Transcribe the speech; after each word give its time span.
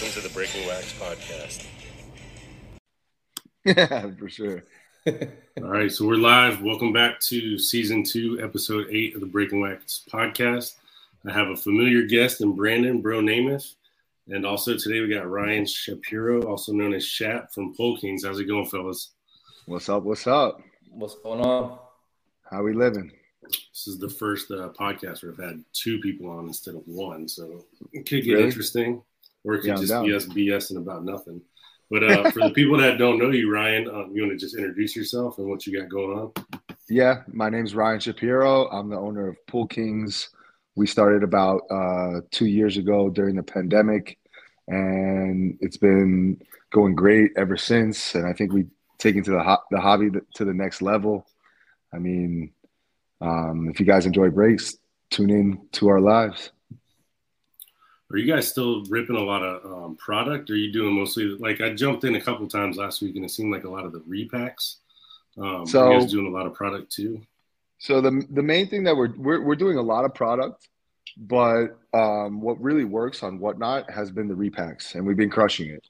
welcome 0.00 0.22
to 0.22 0.26
the 0.26 0.32
Breaking 0.34 0.66
Wax 0.66 0.92
podcast. 0.94 1.66
Yeah, 3.62 4.10
for 4.18 4.30
sure. 4.30 4.64
All 5.06 5.68
right, 5.68 5.92
so 5.92 6.06
we're 6.06 6.14
live. 6.14 6.62
Welcome 6.62 6.94
back 6.94 7.20
to 7.20 7.58
season 7.58 8.02
two, 8.02 8.40
episode 8.42 8.86
eight 8.90 9.14
of 9.14 9.20
the 9.20 9.26
Breaking 9.26 9.60
Wax 9.60 10.02
podcast. 10.10 10.76
I 11.28 11.32
have 11.34 11.48
a 11.48 11.56
familiar 11.56 12.06
guest 12.06 12.40
in 12.40 12.56
Brandon 12.56 13.02
Bro 13.02 13.20
Namath. 13.20 13.74
And 14.28 14.46
also 14.46 14.78
today 14.78 15.00
we 15.00 15.12
got 15.12 15.28
Ryan 15.28 15.66
Shapiro, 15.66 16.40
also 16.44 16.72
known 16.72 16.94
as 16.94 17.04
Shap 17.04 17.52
from 17.52 17.74
Pole 17.74 17.98
Kings. 17.98 18.24
How's 18.24 18.38
it 18.40 18.44
going, 18.46 18.64
fellas? 18.64 19.10
What's 19.66 19.90
up? 19.90 20.04
What's 20.04 20.26
up? 20.26 20.62
What's 20.88 21.16
going 21.16 21.42
on? 21.42 21.78
How 22.50 22.62
we 22.62 22.72
living? 22.72 23.12
This 23.42 23.86
is 23.88 23.98
the 23.98 24.08
first 24.08 24.50
uh, 24.50 24.70
podcast 24.70 25.22
where 25.22 25.32
I've 25.32 25.50
had 25.50 25.62
two 25.74 25.98
people 26.00 26.30
on 26.30 26.46
instead 26.46 26.76
of 26.76 26.82
one, 26.86 27.28
so 27.28 27.66
it 27.92 28.06
could 28.06 28.24
get 28.24 28.32
Really? 28.32 28.44
interesting, 28.44 29.02
or 29.44 29.54
it 29.54 29.60
could 29.60 29.68
Yeah, 29.68 29.74
just 29.76 29.88
down. 29.88 30.04
be 30.06 30.14
us 30.14 30.26
BSing 30.26 30.76
about 30.76 31.04
nothing. 31.04 31.40
But 31.90 32.04
uh, 32.04 32.30
for 32.30 32.40
the 32.40 32.50
people 32.50 32.76
that 32.78 32.98
don't 32.98 33.18
know 33.18 33.30
you, 33.30 33.52
Ryan, 33.52 33.88
um, 33.88 34.12
you 34.14 34.22
want 34.22 34.32
to 34.32 34.38
just 34.38 34.54
introduce 34.54 34.94
yourself 34.94 35.38
and 35.38 35.48
what 35.48 35.66
you 35.66 35.78
got 35.78 35.88
going 35.88 36.18
on? 36.18 36.32
Yeah, 36.88 37.22
my 37.32 37.50
name's 37.50 37.74
Ryan 37.74 37.98
Shapiro. 38.00 38.68
I'm 38.70 38.90
the 38.90 38.96
owner 38.96 39.28
of 39.28 39.46
Pool 39.46 39.66
Kings. 39.66 40.30
We 40.76 40.86
started 40.86 41.24
about 41.24 41.62
uh, 41.70 42.20
two 42.30 42.46
years 42.46 42.76
ago 42.76 43.10
during 43.10 43.34
the 43.34 43.42
pandemic, 43.42 44.18
and 44.68 45.58
it's 45.60 45.76
been 45.76 46.40
going 46.70 46.94
great 46.94 47.32
ever 47.36 47.56
since. 47.56 48.14
And 48.14 48.26
I 48.26 48.32
think 48.32 48.52
we've 48.52 48.70
taken 48.98 49.22
to 49.24 49.32
the 49.32 49.42
ho- 49.42 49.62
the 49.72 49.80
hobby 49.80 50.10
to 50.34 50.44
the 50.44 50.54
next 50.54 50.82
level. 50.82 51.26
I 51.92 51.98
mean, 51.98 52.52
um, 53.20 53.68
if 53.68 53.80
you 53.80 53.86
guys 53.86 54.06
enjoy 54.06 54.30
breaks, 54.30 54.76
tune 55.10 55.30
in 55.30 55.60
to 55.72 55.88
our 55.88 56.00
lives. 56.00 56.52
Are 58.12 58.16
you 58.16 58.26
guys 58.32 58.48
still 58.48 58.84
ripping 58.86 59.16
a 59.16 59.22
lot 59.22 59.42
of 59.42 59.64
um, 59.64 59.96
product? 59.96 60.50
Or 60.50 60.54
are 60.54 60.56
you 60.56 60.72
doing 60.72 60.94
mostly 60.94 61.24
like 61.38 61.60
I 61.60 61.74
jumped 61.74 62.04
in 62.04 62.16
a 62.16 62.20
couple 62.20 62.46
times 62.48 62.76
last 62.76 63.02
week 63.02 63.16
and 63.16 63.24
it 63.24 63.30
seemed 63.30 63.52
like 63.52 63.64
a 63.64 63.70
lot 63.70 63.84
of 63.84 63.92
the 63.92 64.00
repacks. 64.00 64.76
Um, 65.38 65.66
So- 65.66 65.82
are 65.86 65.92
you 65.94 66.00
guys 66.00 66.10
doing 66.10 66.26
a 66.26 66.30
lot 66.30 66.46
of 66.46 66.54
product 66.54 66.92
too? 66.92 67.20
So 67.78 68.00
the 68.02 68.22
the 68.30 68.42
main 68.42 68.68
thing 68.68 68.84
that 68.84 68.96
we're 68.96 69.14
we're, 69.16 69.40
we're 69.40 69.54
doing 69.56 69.78
a 69.78 69.82
lot 69.82 70.04
of 70.04 70.12
product, 70.14 70.68
but 71.16 71.78
um, 71.94 72.42
what 72.42 72.60
really 72.60 72.84
works 72.84 73.22
on 73.22 73.38
whatnot 73.38 73.90
has 73.90 74.10
been 74.10 74.28
the 74.28 74.34
repacks, 74.34 74.94
and 74.94 75.06
we've 75.06 75.16
been 75.16 75.30
crushing 75.30 75.70
it. 75.70 75.86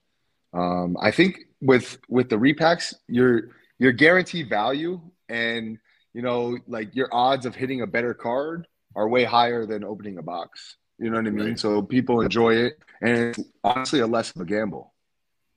Um, 0.53 0.95
I 1.01 1.11
think 1.11 1.41
with 1.59 1.97
with 2.07 2.29
the 2.29 2.37
repacks, 2.37 2.93
you're 3.09 3.49
you're 3.77 3.91
guaranteed 3.91 4.47
value, 4.47 5.01
and 5.27 5.77
you 6.13 6.21
know 6.21 6.57
like 6.65 6.95
your 6.95 7.09
odds 7.11 7.45
of 7.45 7.55
hitting 7.55 7.81
a 7.81 7.87
better 7.87 8.13
card 8.13 8.67
are 8.95 9.09
way 9.09 9.25
higher 9.25 9.65
than 9.65 9.83
opening 9.83 10.17
a 10.17 10.21
box. 10.21 10.77
You 11.01 11.09
know 11.09 11.17
what 11.17 11.25
I 11.25 11.31
mean? 11.31 11.47
Right. 11.47 11.59
So 11.59 11.81
people 11.81 12.21
enjoy 12.21 12.53
it, 12.53 12.79
and 13.01 13.17
it's 13.17 13.39
honestly 13.63 14.01
a 14.01 14.07
less 14.07 14.29
of 14.35 14.41
a 14.41 14.45
gamble. 14.45 14.93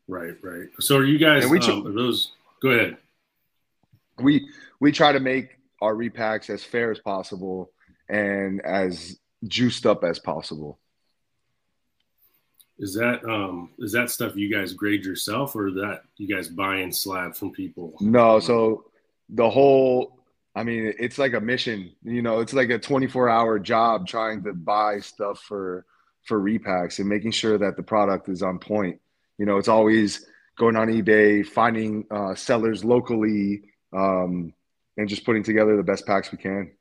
Right, 0.09 0.35
right. 0.43 0.69
So 0.81 0.97
are 0.97 1.05
you 1.05 1.19
guys? 1.19 1.43
And 1.43 1.53
we 1.53 1.59
um, 1.59 1.87
are 1.87 1.93
those? 1.93 2.33
Go 2.63 2.71
ahead. 2.71 2.97
we 4.19 4.49
we 4.81 4.91
try 4.91 5.13
to 5.13 5.21
make 5.21 5.59
our 5.83 5.95
repacks 5.95 6.49
as 6.49 6.65
fair 6.65 6.91
as 6.91 6.99
possible 6.99 7.71
and 8.09 8.63
as 8.63 9.19
juiced 9.47 9.85
up 9.85 10.03
as 10.03 10.19
possible. 10.19 10.79
Is 12.79 12.95
that 12.95 13.23
um 13.29 13.71
is 13.79 13.93
that 13.93 14.11
stuff 14.11 14.37
you 14.37 14.51
guys 14.51 14.73
grade 14.73 15.05
yourself 15.05 15.55
or 15.55 15.71
that 15.73 16.05
you 16.17 16.27
guys 16.27 16.49
buy 16.49 16.79
in 16.79 16.91
slab 16.91 17.37
from 17.37 17.53
people? 17.53 17.95
No, 18.01 18.41
so 18.41 18.85
the 19.29 19.49
whole 19.51 20.24
I 20.55 20.63
mean 20.63 20.95
it's 20.99 21.19
like 21.19 21.35
a 21.35 21.41
mission, 21.41 21.93
you 22.03 22.23
know, 22.23 22.41
it's 22.41 22.53
like 22.53 22.71
a 22.71 22.79
24-hour 22.79 23.59
job 23.59 24.07
trying 24.07 24.45
to 24.45 24.53
buy 24.53 25.01
stuff 25.01 25.41
for 25.41 25.87
for 26.25 26.41
repacks 26.41 26.99
and 26.99 27.09
making 27.09 27.33
sure 27.33 27.59
that 27.59 27.77
the 27.77 27.83
product 27.83 28.29
is 28.29 28.43
on 28.43 28.59
point. 28.59 29.01
You 29.39 29.47
know, 29.47 29.59
it's 29.59 29.69
always 29.69 30.27
going 30.57 30.77
on 30.77 30.89
eBay, 30.89 31.47
finding 31.47 32.07
uh, 32.11 32.35
sellers 32.35 32.85
locally, 32.85 33.63
um, 33.93 34.55
and 34.97 35.09
just 35.09 35.25
putting 35.25 35.43
together 35.43 35.77
the 35.77 35.83
best 35.83 36.07
packs 36.07 36.31
we 36.31 36.39
can. 36.39 36.73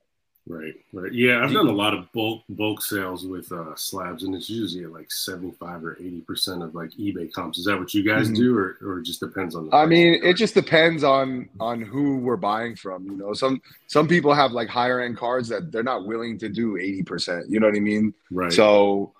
Right, 0.45 0.73
right. 0.91 1.13
Yeah, 1.13 1.41
I've 1.41 1.53
done 1.53 1.67
a 1.69 1.71
lot 1.71 1.93
of 1.93 2.11
bulk 2.11 2.41
bulk 2.49 2.81
sales 2.81 3.25
with 3.25 3.49
uh, 3.53 3.75
slabs, 3.77 4.23
and 4.23 4.35
it's 4.35 4.49
usually 4.49 4.83
at 4.83 4.91
like 4.91 5.09
seventy 5.09 5.51
five 5.51 5.85
or 5.85 5.95
eighty 6.01 6.19
percent 6.19 6.61
of 6.61 6.75
like 6.75 6.89
eBay 6.91 7.31
comps. 7.31 7.59
Is 7.59 7.65
that 7.65 7.79
what 7.79 7.93
you 7.93 8.03
guys 8.03 8.29
Mhm. 8.29 8.35
do, 8.35 8.57
or 8.57 8.77
or 8.81 8.99
it 8.99 9.03
just 9.03 9.21
depends 9.21 9.55
on? 9.55 9.69
The 9.69 9.75
I 9.75 9.85
mean, 9.85 10.19
it 10.21 10.33
just 10.33 10.53
depends 10.53 11.05
on 11.05 11.47
on 11.61 11.81
who 11.81 12.17
we're 12.17 12.35
buying 12.35 12.75
from. 12.75 13.05
You 13.05 13.15
know, 13.15 13.33
some 13.33 13.61
some 13.87 14.05
people 14.05 14.33
have 14.33 14.51
like 14.51 14.67
higher 14.67 14.99
end 14.99 15.15
cards 15.15 15.47
that 15.47 15.71
they're 15.71 15.81
not 15.81 16.05
willing 16.05 16.37
to 16.39 16.49
do 16.49 16.75
eighty 16.75 17.03
percent. 17.03 17.49
You 17.49 17.61
know 17.61 17.67
what 17.67 17.77
I 17.77 17.79
mean? 17.79 18.13
right. 18.29 18.51
So 18.51 19.13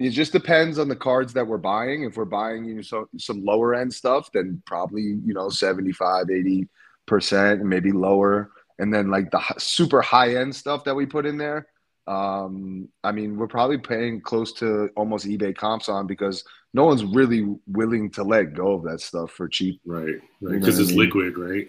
it 0.00 0.10
just 0.10 0.32
depends 0.32 0.80
on 0.80 0.88
the 0.88 0.96
cards 0.96 1.32
that 1.34 1.46
we're 1.46 1.56
buying. 1.56 2.02
If 2.02 2.16
we're 2.16 2.24
buying 2.24 2.64
you 2.64 2.74
know, 2.74 2.82
so, 2.82 3.08
some 3.16 3.44
lower 3.44 3.76
end 3.76 3.94
stuff, 3.94 4.28
then 4.34 4.60
probably 4.66 5.02
you 5.02 5.34
know 5.34 5.50
75, 5.50 6.30
80 6.30 6.68
percent, 7.06 7.60
and 7.60 7.70
maybe 7.70 7.92
lower. 7.92 8.50
And 8.78 8.92
then 8.92 9.10
like 9.10 9.30
the 9.30 9.40
super 9.58 10.02
high 10.02 10.36
end 10.36 10.54
stuff 10.54 10.84
that 10.84 10.94
we 10.94 11.06
put 11.06 11.26
in 11.26 11.38
there. 11.38 11.66
Um, 12.06 12.88
I 13.02 13.12
mean, 13.12 13.36
we're 13.36 13.46
probably 13.46 13.78
paying 13.78 14.20
close 14.20 14.52
to 14.54 14.90
almost 14.96 15.26
eBay 15.26 15.56
comps 15.56 15.88
on 15.88 16.06
because 16.06 16.44
no 16.74 16.84
one's 16.84 17.04
really 17.04 17.46
willing 17.66 18.10
to 18.10 18.24
let 18.24 18.52
go 18.54 18.72
of 18.74 18.82
that 18.84 19.00
stuff 19.00 19.30
for 19.30 19.48
cheap. 19.48 19.80
right, 19.86 20.16
right. 20.40 20.60
Because 20.60 20.76
what 20.76 20.80
I 20.80 20.82
it's 20.82 20.90
mean? 20.90 20.98
liquid, 20.98 21.38
right? 21.38 21.68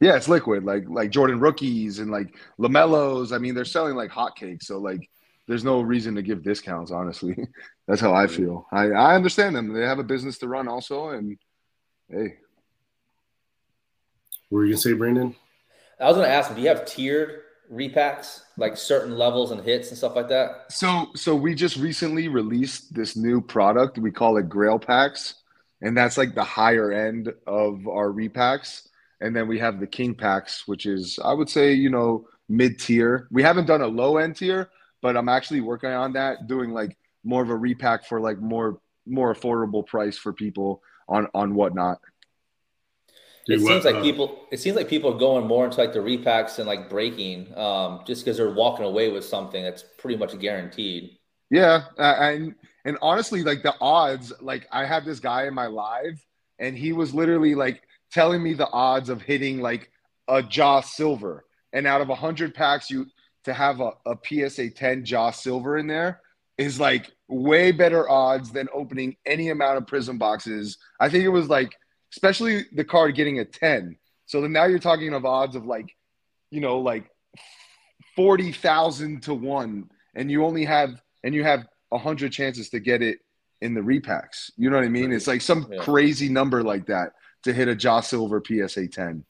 Yeah, 0.00 0.16
it's 0.16 0.28
liquid, 0.28 0.64
like 0.64 0.84
like 0.88 1.10
Jordan 1.10 1.40
rookies 1.40 1.98
and 2.00 2.10
like 2.10 2.34
LaMelos. 2.60 3.34
I 3.34 3.38
mean, 3.38 3.54
they're 3.54 3.64
selling 3.64 3.96
like 3.96 4.10
hotcakes, 4.10 4.64
so 4.64 4.78
like 4.78 5.08
there's 5.48 5.64
no 5.64 5.80
reason 5.80 6.14
to 6.16 6.22
give 6.22 6.42
discounts. 6.42 6.90
Honestly, 6.90 7.34
that's 7.88 8.00
how 8.00 8.14
I 8.14 8.26
feel. 8.26 8.66
I 8.70 8.90
I 8.90 9.14
understand 9.14 9.56
them; 9.56 9.72
they 9.72 9.86
have 9.86 9.98
a 9.98 10.04
business 10.04 10.38
to 10.38 10.48
run 10.48 10.68
also, 10.68 11.08
and 11.10 11.38
hey, 12.10 12.36
What 14.50 14.58
were 14.58 14.64
you 14.66 14.72
gonna 14.72 14.80
say, 14.82 14.92
Brandon? 14.92 15.34
I 16.00 16.06
was 16.06 16.16
going 16.16 16.28
to 16.28 16.34
ask, 16.34 16.54
do 16.54 16.60
you 16.60 16.68
have 16.68 16.84
tiered 16.84 17.42
repacks, 17.72 18.42
like 18.56 18.76
certain 18.76 19.16
levels 19.16 19.50
and 19.50 19.62
hits 19.62 19.88
and 19.88 19.98
stuff 19.98 20.14
like 20.14 20.28
that? 20.28 20.70
so 20.70 21.06
so 21.14 21.34
we 21.34 21.54
just 21.54 21.76
recently 21.76 22.28
released 22.28 22.94
this 22.94 23.16
new 23.16 23.40
product. 23.40 23.98
We 23.98 24.10
call 24.10 24.36
it 24.36 24.48
Grail 24.48 24.78
Packs, 24.78 25.34
and 25.82 25.96
that's 25.96 26.16
like 26.16 26.34
the 26.34 26.44
higher 26.44 26.92
end 26.92 27.32
of 27.46 27.86
our 27.88 28.08
repacks. 28.10 28.88
And 29.20 29.34
then 29.34 29.48
we 29.48 29.58
have 29.58 29.80
the 29.80 29.86
King 29.86 30.14
Packs, 30.14 30.68
which 30.68 30.86
is 30.86 31.18
I 31.24 31.32
would 31.32 31.48
say 31.48 31.72
you 31.72 31.90
know 31.90 32.28
mid 32.48 32.78
tier. 32.78 33.28
We 33.30 33.42
haven't 33.42 33.66
done 33.66 33.82
a 33.82 33.86
low 33.86 34.18
end 34.18 34.36
tier, 34.36 34.70
but 35.02 35.16
I'm 35.16 35.28
actually 35.28 35.60
working 35.60 35.90
on 35.90 36.12
that, 36.12 36.46
doing 36.46 36.70
like 36.70 36.96
more 37.24 37.42
of 37.42 37.50
a 37.50 37.56
repack 37.56 38.04
for 38.04 38.20
like 38.20 38.38
more 38.38 38.80
more 39.06 39.34
affordable 39.34 39.86
price 39.86 40.18
for 40.18 40.32
people 40.32 40.82
on 41.08 41.26
on 41.34 41.54
whatnot. 41.54 42.00
It 43.48 43.60
what, 43.60 43.68
seems 43.68 43.84
like 43.84 43.96
uh, 43.96 44.02
people. 44.02 44.46
It 44.50 44.58
seems 44.58 44.76
like 44.76 44.88
people 44.88 45.14
are 45.14 45.18
going 45.18 45.46
more 45.46 45.64
into 45.64 45.78
like 45.78 45.92
the 45.92 46.00
repacks 46.00 46.58
and 46.58 46.66
like 46.66 46.90
breaking, 46.90 47.56
um, 47.56 48.02
just 48.06 48.24
because 48.24 48.36
they're 48.36 48.50
walking 48.50 48.84
away 48.84 49.10
with 49.10 49.24
something 49.24 49.62
that's 49.62 49.84
pretty 49.98 50.16
much 50.16 50.38
guaranteed. 50.38 51.16
Yeah, 51.50 51.84
uh, 51.98 52.16
and 52.18 52.54
and 52.84 52.98
honestly, 53.00 53.42
like 53.42 53.62
the 53.62 53.74
odds, 53.80 54.32
like 54.40 54.66
I 54.72 54.84
had 54.84 55.04
this 55.04 55.20
guy 55.20 55.46
in 55.46 55.54
my 55.54 55.66
live, 55.66 56.24
and 56.58 56.76
he 56.76 56.92
was 56.92 57.14
literally 57.14 57.54
like 57.54 57.82
telling 58.10 58.42
me 58.42 58.54
the 58.54 58.68
odds 58.70 59.08
of 59.08 59.22
hitting 59.22 59.60
like 59.60 59.90
a 60.26 60.42
Ja 60.42 60.80
Silver, 60.80 61.44
and 61.72 61.86
out 61.86 62.00
of 62.00 62.08
a 62.08 62.16
hundred 62.16 62.52
packs, 62.52 62.90
you 62.90 63.06
to 63.46 63.54
have 63.54 63.80
a, 63.80 63.92
a 64.06 64.16
PSA 64.22 64.70
10 64.70 65.04
Ja 65.06 65.30
Silver 65.30 65.78
in 65.78 65.86
there 65.86 66.20
is 66.58 66.80
like 66.80 67.12
way 67.28 67.70
better 67.70 68.08
odds 68.10 68.50
than 68.50 68.68
opening 68.74 69.16
any 69.24 69.50
amount 69.50 69.78
of 69.78 69.86
Prizm 69.86 70.18
boxes. 70.18 70.78
I 70.98 71.08
think 71.08 71.24
it 71.24 71.28
was 71.28 71.48
like, 71.48 71.70
especially 72.12 72.64
the 72.72 72.84
card 72.84 73.14
getting 73.14 73.40
a 73.40 73.44
10. 73.44 73.96
So 74.26 74.40
then 74.40 74.52
now 74.52 74.64
you're 74.64 74.78
talking 74.78 75.12
of 75.14 75.24
odds 75.24 75.54
of 75.56 75.66
like, 75.66 75.94
you 76.50 76.60
know, 76.60 76.78
like 76.80 77.10
forty 78.14 78.52
thousand 78.52 79.22
to 79.24 79.34
one, 79.34 79.90
and 80.14 80.30
you 80.30 80.44
only 80.44 80.64
have 80.64 81.00
and 81.24 81.34
you 81.34 81.44
have 81.44 81.66
hundred 81.92 82.30
chances 82.32 82.68
to 82.70 82.78
get 82.80 83.00
it 83.02 83.18
in 83.62 83.72
the 83.72 83.80
repacks. 83.80 84.50
You 84.56 84.68
know 84.68 84.76
what 84.76 84.84
I 84.84 84.88
mean? 84.88 85.12
It's 85.12 85.26
like 85.26 85.40
some 85.40 85.66
Yeah. 85.70 85.78
crazy 85.82 86.28
number 86.28 86.62
like 86.62 86.86
that 86.86 87.12
to 87.44 87.52
hit 87.54 87.68
a 87.68 87.74
Joss 87.74 88.08
Silver 88.08 88.42
PSA 88.46 88.88
ten. 88.88 89.24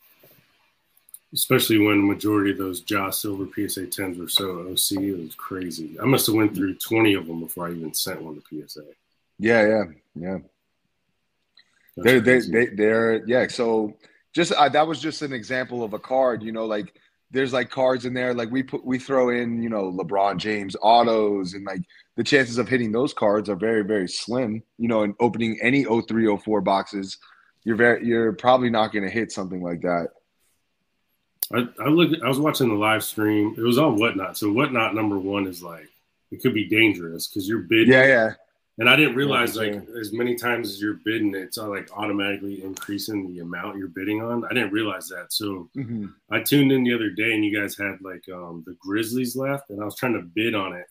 especially 1.35 1.79
when 1.79 2.07
majority 2.07 2.51
of 2.53 2.57
those 2.59 2.81
Josh 2.81 3.19
Silver 3.19 3.47
PSA 3.47 3.87
10s 3.89 4.19
were 4.19 4.29
so 4.29 4.61
OC, 4.71 5.03
it 5.05 5.19
was 5.19 5.35
crazy. 5.35 5.97
I 6.01 6.05
must 6.07 6.27
have 6.27 6.35
went 6.37 6.55
through 6.55 6.75
20 6.77 7.15
of 7.15 7.27
them 7.27 7.41
before 7.41 7.67
I 7.67 7.73
even 7.73 7.93
sent 7.93 8.23
one 8.23 8.41
to 8.41 8.67
PSA. 8.69 8.85
Yeah, 9.39 9.67
yeah, 9.67 9.85
yeah. 10.15 10.39
They're 11.97 12.21
they 12.21 12.41
they 12.41 12.67
they're 12.67 13.27
yeah. 13.27 13.47
So 13.49 13.97
just 14.35 14.53
uh, 14.53 14.69
that 14.69 14.87
was 14.87 15.01
just 15.01 15.23
an 15.23 15.33
example 15.33 15.83
of 15.83 15.95
a 15.95 15.99
card. 15.99 16.43
You 16.43 16.53
know, 16.53 16.67
like 16.67 16.95
there's 17.31 17.53
like 17.53 17.71
cards 17.71 18.05
in 18.05 18.15
there. 18.15 18.35
Like 18.35 18.51
we 18.51 18.63
put 18.63 18.85
we 18.85 18.99
throw 18.99 19.31
in 19.31 19.63
you 19.63 19.71
know 19.71 19.91
LeBron 19.91 20.37
James 20.37 20.77
autos 20.81 21.55
and 21.55 21.65
like 21.65 21.81
the 22.17 22.25
chances 22.25 22.59
of 22.59 22.69
hitting 22.69 22.93
those 22.93 23.15
cards 23.15 23.49
are 23.49 23.57
very 23.57 23.83
very 23.83 24.09
slim. 24.09 24.63
You 24.79 24.89
know, 24.89 25.03
and 25.03 25.15
opening 25.21 25.59
any 25.63 25.85
03, 25.85 26.37
04 26.37 26.61
boxes, 26.61 27.19
you're 27.65 27.77
very 27.77 28.07
you're 28.07 28.33
probably 28.33 28.71
not 28.71 28.93
going 28.93 29.05
to 29.05 29.11
hit 29.11 29.33
something 29.33 29.63
like 29.63 29.81
that. 29.81 30.09
I, 31.53 31.69
I 31.83 31.89
look. 31.89 32.11
I 32.23 32.29
was 32.29 32.41
watching 32.41 32.69
the 32.69 32.75
live 32.75 33.05
stream. 33.05 33.55
It 33.57 33.63
was 33.63 33.79
on 33.79 33.97
Whatnot. 33.97 34.37
So 34.37 34.53
Whatnot 34.53 34.95
number 34.95 35.19
one 35.19 35.47
is 35.47 35.63
like 35.63 35.89
it 36.31 36.43
could 36.43 36.55
be 36.55 36.69
dangerous 36.69 37.29
because 37.29 37.49
you're 37.49 37.61
bidding. 37.61 37.93
Yeah, 37.93 38.07
yeah. 38.07 38.31
And 38.79 38.91
I 38.91 38.97
didn't 38.97 39.15
realize 39.17 39.57
like 39.57 39.75
as 39.99 40.13
many 40.13 40.35
times 40.35 40.69
as 40.69 40.81
you're 40.83 41.01
bidding, 41.03 41.35
it's 41.35 41.57
uh, 41.57 41.67
like 41.69 41.89
automatically 41.97 42.63
increasing 42.63 43.27
the 43.33 43.41
amount 43.41 43.79
you're 43.79 43.89
bidding 43.89 44.21
on. 44.23 44.45
I 44.45 44.49
didn't 44.51 44.73
realize 44.73 45.09
that. 45.09 45.33
So 45.33 45.71
Mhm. 45.75 46.13
I 46.31 46.41
tuned 46.41 46.73
in 46.73 46.85
the 46.85 46.93
other 46.95 47.09
day 47.09 47.33
and 47.33 47.43
you 47.45 47.59
guys 47.59 47.77
had 47.77 47.99
like 48.03 48.29
um 48.29 48.65
the 48.67 48.75
Grizzlies 48.79 49.35
left 49.35 49.71
and 49.71 49.81
I 49.81 49.85
was 49.87 49.97
trying 49.97 50.13
to 50.15 50.23
bid 50.23 50.55
on 50.55 50.75
it. 50.75 50.87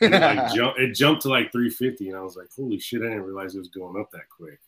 It, 0.00 0.12
like, 0.12 0.52
jump, 0.54 0.78
it 0.78 0.94
jumped 0.94 1.22
to 1.22 1.28
like 1.28 1.50
350 1.50 2.08
and 2.10 2.16
I 2.16 2.20
was 2.22 2.36
like, 2.36 2.48
holy 2.56 2.78
shit, 2.78 3.00
I 3.02 3.06
didn't 3.06 3.22
realize 3.22 3.54
it 3.56 3.58
was 3.58 3.68
going 3.70 4.00
up 4.00 4.10
that 4.12 4.28
quick. 4.28 4.60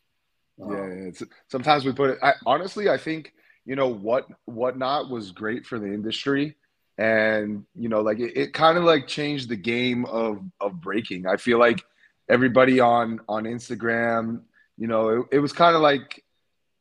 Um, 0.61 0.73
Yeah, 0.73 1.27
sometimes 1.49 1.85
we 1.85 1.93
put 1.93 2.11
it. 2.11 2.19
I, 2.23 2.33
honestly, 2.45 2.89
I 2.89 2.97
think 2.99 3.35
you 3.67 3.77
know 3.77 3.87
what 3.87 4.27
whatnot 4.47 5.11
was 5.11 5.31
great 5.31 5.65
for 5.65 5.79
the 5.79 5.87
industry, 5.87 6.57
and 6.97 7.65
you 7.77 7.89
know, 7.89 8.01
like 8.01 8.19
it, 8.19 8.37
it 8.37 8.53
kind 8.53 8.77
of 8.79 8.83
like 8.83 9.07
changed 9.07 9.49
the 9.49 9.57
game 9.57 10.07
of 10.07 10.43
of 10.61 10.81
breaking. 10.81 11.27
I 11.27 11.37
feel 11.37 11.59
like 11.61 11.81
everybody 12.29 12.81
on 12.81 13.21
on 13.29 13.45
Instagram, 13.45 14.43
you 14.77 14.87
know, 14.87 15.09
it, 15.09 15.27
it 15.33 15.39
was 15.39 15.53
kind 15.53 15.75
of 15.75 15.83
like 15.83 16.25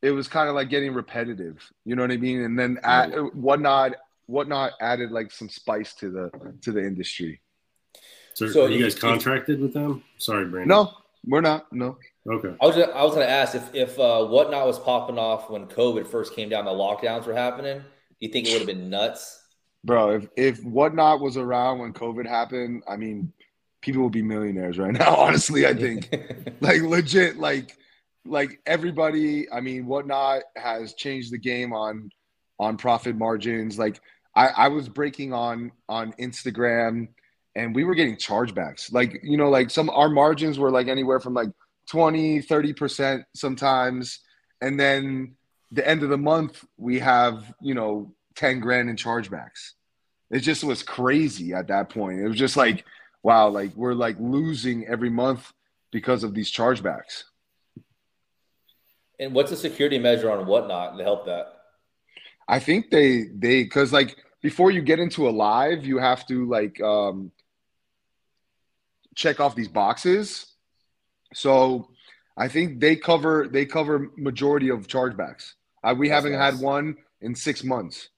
it 0.01 0.11
was 0.11 0.27
kind 0.27 0.49
of 0.49 0.55
like 0.55 0.69
getting 0.69 0.93
repetitive. 0.93 1.71
You 1.85 1.95
know 1.95 2.03
what 2.03 2.11
I 2.11 2.17
mean? 2.17 2.41
And 2.41 2.57
then 2.57 2.79
at, 2.83 3.11
whatnot 3.35 3.95
whatnot 4.27 4.73
added 4.79 5.11
like 5.11 5.31
some 5.31 5.49
spice 5.49 5.93
to 5.95 6.09
the 6.09 6.53
to 6.61 6.71
the 6.71 6.85
industry. 6.85 7.41
So, 8.33 8.47
So 8.47 8.65
are 8.65 8.69
you 8.69 8.83
guys 8.83 8.93
contracted 8.93 9.59
with 9.59 9.73
them? 9.73 10.03
Sorry, 10.19 10.45
Brandon. 10.45 10.67
No, 10.67 10.91
we're 11.25 11.41
not. 11.41 11.71
No. 11.73 11.97
Okay. 12.29 12.53
I 12.61 12.65
was 12.65 12.75
gonna, 12.75 12.91
I 12.91 13.03
was 13.03 13.15
going 13.15 13.25
to 13.25 13.31
ask 13.31 13.55
if 13.55 13.73
if 13.73 13.99
uh, 13.99 14.25
whatnot 14.25 14.67
was 14.67 14.77
popping 14.77 15.17
off 15.17 15.49
when 15.49 15.65
COVID 15.65 16.05
first 16.05 16.35
came 16.35 16.49
down, 16.49 16.65
the 16.65 16.71
lockdowns 16.71 17.25
were 17.25 17.33
happening. 17.33 17.79
Do 17.79 17.85
you 18.19 18.29
think 18.29 18.47
it 18.47 18.51
would 18.51 18.59
have 18.59 18.67
been 18.67 18.89
nuts? 18.89 19.41
Bro, 19.83 20.11
if 20.11 20.27
if 20.35 20.63
whatnot 20.63 21.19
was 21.19 21.37
around 21.37 21.79
when 21.79 21.93
COVID 21.93 22.27
happened, 22.27 22.83
I 22.87 22.97
mean, 22.97 23.31
people 23.87 24.01
will 24.01 24.09
be 24.09 24.21
millionaires 24.21 24.77
right 24.77 24.91
now. 24.91 25.15
Honestly, 25.17 25.65
I 25.65 25.73
think 25.73 26.13
like 26.59 26.81
legit, 26.81 27.37
like 27.37 27.77
like 28.25 28.59
everybody. 28.65 29.49
I 29.49 29.61
mean, 29.61 29.87
whatnot 29.87 30.43
has 30.57 30.93
changed 30.93 31.31
the 31.31 31.37
game 31.37 31.71
on 31.71 32.11
on 32.59 32.75
profit 32.75 33.15
margins. 33.15 33.79
Like 33.79 34.01
I, 34.35 34.47
I 34.47 34.67
was 34.67 34.89
breaking 34.89 35.31
on 35.31 35.71
on 35.87 36.11
Instagram, 36.19 37.07
and 37.55 37.73
we 37.73 37.85
were 37.85 37.95
getting 37.95 38.17
chargebacks. 38.17 38.91
Like 38.91 39.21
you 39.23 39.37
know, 39.37 39.49
like 39.49 39.71
some 39.71 39.89
our 39.89 40.09
margins 40.09 40.59
were 40.59 40.69
like 40.69 40.89
anywhere 40.89 41.21
from 41.21 41.33
like 41.33 41.49
20, 41.89 42.41
30 42.41 42.73
percent 42.73 43.23
sometimes, 43.33 44.19
and 44.61 44.77
then 44.77 45.35
the 45.71 45.87
end 45.87 46.03
of 46.03 46.09
the 46.09 46.17
month 46.17 46.63
we 46.77 46.99
have 46.99 47.53
you 47.61 47.73
know 47.73 48.13
10 48.35 48.59
grand 48.59 48.89
in 48.89 48.97
chargebacks. 48.97 49.71
It 50.29 50.39
just 50.39 50.65
was 50.65 50.83
crazy 50.83 51.53
at 51.53 51.67
that 51.69 51.89
point. 51.89 52.19
It 52.19 52.27
was 52.27 52.37
just 52.37 52.57
like, 52.57 52.83
wow, 53.27 53.49
like 53.49 53.75
we're 53.75 53.93
like 53.93 54.15
losing 54.19 54.87
every 54.87 55.09
month 55.09 55.51
because 55.91 56.23
of 56.23 56.33
these 56.33 56.49
chargebacks. 56.49 57.23
and 59.19 59.33
what's 59.35 59.49
the 59.49 59.57
security 59.57 59.99
measure 59.99 60.31
on 60.31 60.45
whatnot 60.47 60.97
to 60.97 61.03
help 61.03 61.25
that? 61.25 61.45
I 62.47 62.59
think 62.59 62.89
they 62.89 63.23
they 63.43 63.63
because 63.63 63.91
like 63.91 64.15
before 64.41 64.71
you 64.71 64.81
get 64.81 64.99
into 64.99 65.27
a 65.27 65.33
live, 65.49 65.85
you 65.85 65.97
have 65.97 66.25
to 66.27 66.45
like 66.47 66.79
um 66.81 67.31
check 69.15 69.41
off 69.41 69.55
these 69.55 69.67
boxes. 69.67 70.27
So 71.33 71.89
I 72.37 72.47
think 72.47 72.79
they 72.79 72.95
cover 72.95 73.49
they 73.51 73.65
cover 73.65 73.95
majority 74.15 74.69
of 74.69 74.87
chargebacks. 74.87 75.55
Uh, 75.83 75.95
we 75.97 76.07
That's 76.07 76.15
haven't 76.17 76.39
nice. 76.39 76.53
had 76.53 76.63
one 76.63 76.95
in 77.19 77.35
six 77.35 77.63
months. 77.63 78.09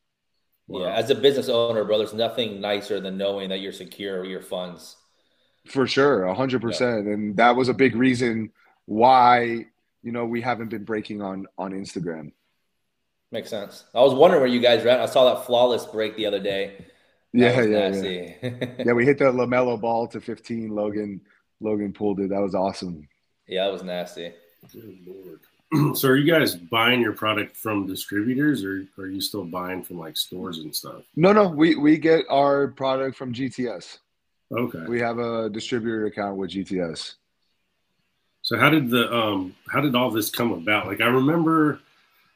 Yeah, 0.68 0.94
as 0.94 1.10
a 1.10 1.16
business 1.16 1.50
owner, 1.50 1.84
bro, 1.84 1.98
there's 1.98 2.14
nothing 2.14 2.62
nicer 2.62 3.00
than 3.02 3.18
knowing 3.18 3.50
that 3.50 3.60
you're 3.60 3.72
secure 3.74 4.24
your 4.24 4.44
funds. 4.44 4.98
For 5.70 5.88
sure, 5.88 6.24
a 6.24 6.34
hundred 6.34 6.62
percent, 6.62 7.08
and 7.08 7.38
that 7.38 7.56
was 7.56 7.70
a 7.70 7.74
big 7.74 7.96
reason 7.96 8.52
why 8.86 9.66
you 10.04 10.12
know 10.12 10.26
we 10.26 10.42
haven't 10.42 10.70
been 10.70 10.84
breaking 10.84 11.22
on 11.22 11.46
on 11.58 11.72
Instagram. 11.72 12.32
Makes 13.32 13.50
sense. 13.52 13.84
I 13.94 14.02
was 14.02 14.14
wondering 14.14 14.42
where 14.42 14.50
you 14.50 14.60
guys 14.60 14.84
were 14.84 14.90
at. 14.90 15.00
I 15.00 15.06
saw 15.06 15.34
that 15.36 15.46
flawless 15.46 15.86
break 15.86 16.16
the 16.16 16.26
other 16.26 16.40
day. 16.40 16.86
That 17.34 17.40
Yeah, 17.40 17.58
was 17.58 17.68
yeah, 17.68 17.72
yeah. 17.72 17.90
nasty. 17.90 18.84
Yeah, 18.86 18.94
we 18.94 19.06
hit 19.06 19.20
the 19.20 19.26
Lamelo 19.26 19.80
ball 19.80 20.08
to 20.08 20.20
fifteen. 20.20 20.70
Logan 20.70 21.22
Logan 21.62 21.94
pulled 21.94 22.20
it. 22.22 22.30
That 22.30 22.42
was 22.42 22.56
awesome. 22.56 23.08
yeah, 23.48 23.66
that 23.66 23.72
was 23.74 23.84
nasty. 23.84 24.34
Good 24.74 25.00
lord. 25.06 25.42
so 25.96 26.08
are 26.10 26.16
you 26.16 26.30
guys 26.32 26.56
buying 26.56 27.00
your 27.02 27.14
product 27.14 27.56
from 27.56 27.86
distributors 27.86 28.64
or 28.66 28.86
are 28.98 29.08
you 29.08 29.22
still 29.22 29.46
buying 29.46 29.84
from 29.84 30.00
like 30.00 30.18
stores 30.18 30.60
and 30.60 30.76
stuff? 30.76 31.04
No, 31.16 31.32
no, 31.32 31.48
we 31.48 31.76
we 31.76 31.98
get 32.00 32.26
our 32.30 32.70
product 32.70 33.16
from 33.16 33.32
GTS. 33.34 34.00
Okay. 34.52 34.84
We 34.88 35.00
have 35.00 35.20
a 35.20 35.50
distributor 35.50 36.08
account 36.08 36.38
with 36.38 36.52
GTS. 36.52 37.16
So 38.42 38.58
how 38.58 38.70
did 38.70 38.90
the 38.90 39.14
um 39.14 39.56
how 39.72 39.82
did 39.82 39.96
all 39.96 40.10
this 40.10 40.30
come 40.30 40.52
about? 40.52 40.88
Like 40.88 41.02
I 41.02 41.08
remember 41.08 41.80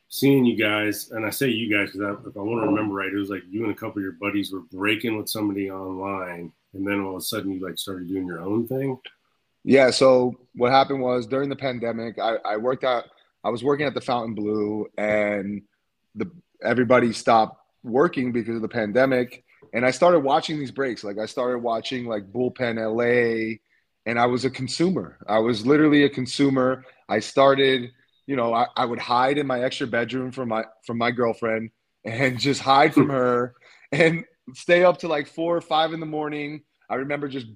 seeing 0.10 0.46
you 0.46 0.56
guys, 0.56 1.10
and 1.10 1.26
I 1.26 1.32
say 1.32 1.50
you 1.50 1.76
guys 1.76 1.92
because 1.92 2.02
I, 2.02 2.30
if 2.30 2.38
I 2.38 2.40
want 2.40 2.62
to 2.62 2.68
remember 2.68 2.94
right, 2.94 3.12
it 3.12 3.18
was 3.18 3.30
like 3.30 3.42
you 3.50 3.64
and 3.64 3.72
a 3.72 3.76
couple 3.76 3.98
of 3.98 4.04
your 4.04 4.12
buddies 4.12 4.52
were 4.52 4.62
breaking 4.72 5.18
with 5.18 5.28
somebody 5.28 5.72
online, 5.72 6.52
and 6.74 6.86
then 6.88 7.00
all 7.00 7.16
of 7.16 7.18
a 7.18 7.22
sudden 7.22 7.52
you 7.52 7.66
like 7.66 7.80
started 7.80 8.08
doing 8.08 8.28
your 8.28 8.42
own 8.42 8.68
thing. 8.68 9.00
Yeah. 9.64 9.90
So 9.90 10.36
what 10.56 10.72
happened 10.72 11.02
was 11.02 11.26
during 11.26 11.50
the 11.50 11.56
pandemic, 11.56 12.20
I, 12.20 12.36
I 12.46 12.58
worked 12.58 12.84
out. 12.84 13.06
I 13.44 13.50
was 13.50 13.64
working 13.64 13.88
at 13.88 13.96
the 13.96 14.02
Fontainebleau, 14.02 14.86
and 14.98 15.64
the 16.14 16.30
everybody 16.64 17.12
stopped 17.12 17.60
working 17.84 18.32
because 18.32 18.56
of 18.56 18.62
the 18.62 18.70
pandemic. 18.70 19.43
And 19.74 19.86
I 19.86 19.92
started 19.92 20.20
watching 20.20 20.60
these 20.60 20.72
breaks. 20.72 21.04
Like 21.04 21.18
I 21.18 21.26
started 21.26 21.60
watching 21.60 22.06
like 22.06 22.32
Bullpen 22.32 22.78
LA, 22.78 23.60
and 24.06 24.20
I 24.20 24.26
was 24.26 24.46
a 24.46 24.50
consumer. 24.50 25.18
I 25.28 25.40
was 25.40 25.66
literally 25.66 26.04
a 26.04 26.10
consumer. 26.10 26.86
I 27.08 27.20
started, 27.20 27.92
you 28.28 28.36
know, 28.36 28.54
I, 28.54 28.68
I 28.76 28.86
would 28.86 29.00
hide 29.00 29.38
in 29.38 29.48
my 29.48 29.64
extra 29.64 29.88
bedroom 29.88 30.32
from 30.32 30.50
my 30.50 30.66
from 30.86 30.98
my 30.98 31.12
girlfriend 31.12 31.72
and 32.04 32.40
just 32.48 32.62
hide 32.62 32.94
from 32.94 33.10
her 33.10 33.56
and 33.92 34.26
stay 34.54 34.84
up 34.84 35.00
to 35.00 35.08
like 35.08 35.28
four 35.28 35.56
or 35.56 35.62
five 35.62 35.94
in 35.94 36.00
the 36.00 36.06
morning. 36.06 36.64
I 36.90 36.96
remember 36.96 37.28
just 37.28 37.48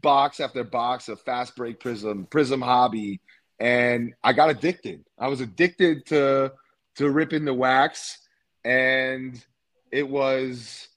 box 0.00 0.40
after 0.40 0.64
box 0.64 1.08
of 1.08 1.20
fast 1.20 1.56
break 1.56 1.80
prizm, 1.80 2.28
prizm 2.28 2.62
hobby, 2.62 3.20
and 3.58 4.14
I 4.22 4.32
got 4.32 4.50
addicted. 4.50 5.04
I 5.18 5.28
was 5.28 5.40
addicted 5.40 6.06
to 6.06 6.52
to 6.96 7.10
ripping 7.10 7.44
the 7.44 7.54
wax, 7.54 8.18
and 8.64 9.42
it 9.90 10.08
was, 10.08 10.88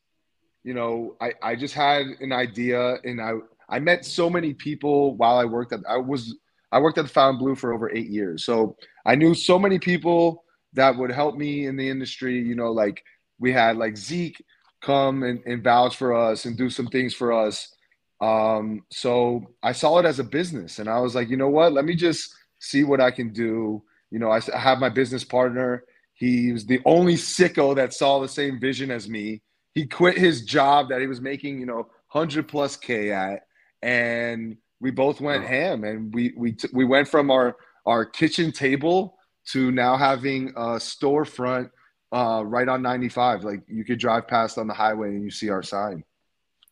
you 0.63 0.73
know, 0.73 1.15
I 1.21 1.33
I 1.41 1.55
just 1.55 1.73
had 1.73 2.05
an 2.19 2.31
idea, 2.31 2.95
and 3.03 3.21
I 3.21 3.33
I 3.69 3.79
met 3.79 4.05
so 4.05 4.29
many 4.29 4.53
people 4.53 5.15
while 5.15 5.37
I 5.37 5.45
worked 5.45 5.73
at 5.73 5.81
I 5.87 5.97
was 5.97 6.35
I 6.71 6.79
worked 6.79 6.97
at 6.97 7.09
Fontainebleau 7.09 7.55
for 7.55 7.73
over 7.73 7.91
eight 7.91 8.09
years, 8.09 8.45
so 8.45 8.75
I 9.05 9.15
knew 9.15 9.33
so 9.33 9.59
many 9.59 9.79
people 9.79 10.43
that 10.73 10.97
would 10.97 11.11
help 11.11 11.35
me 11.35 11.67
in 11.67 11.75
the 11.75 11.89
industry. 11.89 12.39
You 12.39 12.55
know, 12.55 12.71
like 12.71 13.03
we 13.39 13.51
had 13.51 13.77
like 13.77 13.97
Zeke 13.97 14.43
come 14.81 15.23
and, 15.23 15.41
and 15.45 15.63
vouch 15.63 15.95
for 15.95 16.13
us 16.13 16.45
and 16.45 16.57
do 16.57 16.69
some 16.69 16.87
things 16.87 17.13
for 17.13 17.31
us. 17.33 17.73
Um, 18.21 18.83
so 18.91 19.53
I 19.63 19.71
saw 19.71 19.99
it 19.99 20.05
as 20.05 20.19
a 20.19 20.23
business 20.23 20.79
and 20.79 20.89
I 20.89 20.99
was 20.99 21.15
like, 21.15 21.29
you 21.29 21.37
know 21.37 21.49
what, 21.49 21.73
let 21.73 21.85
me 21.85 21.95
just 21.95 22.33
see 22.59 22.83
what 22.83 23.01
I 23.01 23.11
can 23.11 23.33
do. 23.33 23.83
You 24.11 24.19
know, 24.19 24.31
I 24.31 24.39
have 24.57 24.79
my 24.79 24.89
business 24.89 25.23
partner. 25.23 25.83
He 26.13 26.51
was 26.51 26.65
the 26.65 26.79
only 26.85 27.15
sicko 27.15 27.75
that 27.75 27.93
saw 27.93 28.19
the 28.19 28.27
same 28.27 28.59
vision 28.59 28.91
as 28.91 29.09
me. 29.09 29.41
He 29.75 29.85
quit 29.87 30.17
his 30.17 30.43
job 30.45 30.89
that 30.89 31.01
he 31.01 31.07
was 31.07 31.21
making, 31.21 31.59
you 31.59 31.65
know, 31.65 31.87
100 32.11 32.47
plus 32.47 32.77
K 32.77 33.11
at, 33.11 33.41
and 33.81 34.57
we 34.79 34.91
both 34.91 35.19
went 35.21 35.45
ham 35.45 35.83
and 35.83 36.13
we, 36.13 36.33
we, 36.37 36.51
t- 36.53 36.67
we 36.73 36.85
went 36.85 37.07
from 37.07 37.31
our, 37.31 37.55
our 37.85 38.05
kitchen 38.05 38.51
table 38.51 39.17
to 39.51 39.71
now 39.71 39.97
having 39.97 40.49
a 40.49 40.75
storefront 40.77 41.69
uh, 42.11 42.43
right 42.45 42.67
on 42.67 42.81
95. 42.81 43.43
Like 43.43 43.61
you 43.67 43.83
could 43.83 43.97
drive 43.99 44.27
past 44.27 44.57
on 44.57 44.67
the 44.67 44.73
highway 44.73 45.09
and 45.09 45.23
you 45.23 45.31
see 45.31 45.49
our 45.49 45.63
sign. 45.63 46.03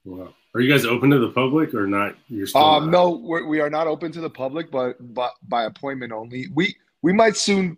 Wow. 0.05 0.33
Are 0.53 0.59
you 0.61 0.69
guys 0.69 0.85
open 0.85 1.09
to 1.11 1.19
the 1.19 1.29
public 1.31 1.73
or 1.73 1.87
not? 1.87 2.15
You're 2.27 2.45
still 2.47 2.61
Um, 2.61 2.85
not? 2.85 2.91
no, 2.91 3.09
we're, 3.23 3.45
we 3.47 3.61
are 3.61 3.69
not 3.69 3.87
open 3.87 4.11
to 4.11 4.21
the 4.21 4.29
public, 4.29 4.69
but 4.69 4.97
but 5.13 5.31
by 5.47 5.63
appointment 5.63 6.11
only. 6.11 6.47
We 6.53 6.75
we 7.01 7.13
might 7.13 7.37
soon 7.37 7.77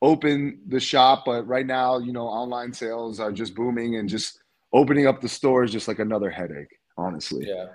open 0.00 0.60
the 0.68 0.80
shop, 0.80 1.24
but 1.26 1.46
right 1.46 1.66
now, 1.66 1.98
you 1.98 2.12
know, 2.12 2.26
online 2.26 2.72
sales 2.72 3.20
are 3.20 3.30
just 3.32 3.54
booming, 3.54 3.96
and 3.96 4.08
just 4.08 4.38
opening 4.74 5.06
up 5.06 5.22
the 5.22 5.28
store 5.28 5.64
is 5.64 5.72
just 5.72 5.88
like 5.88 6.00
another 6.00 6.28
headache, 6.28 6.76
honestly. 6.98 7.46
Yeah, 7.48 7.68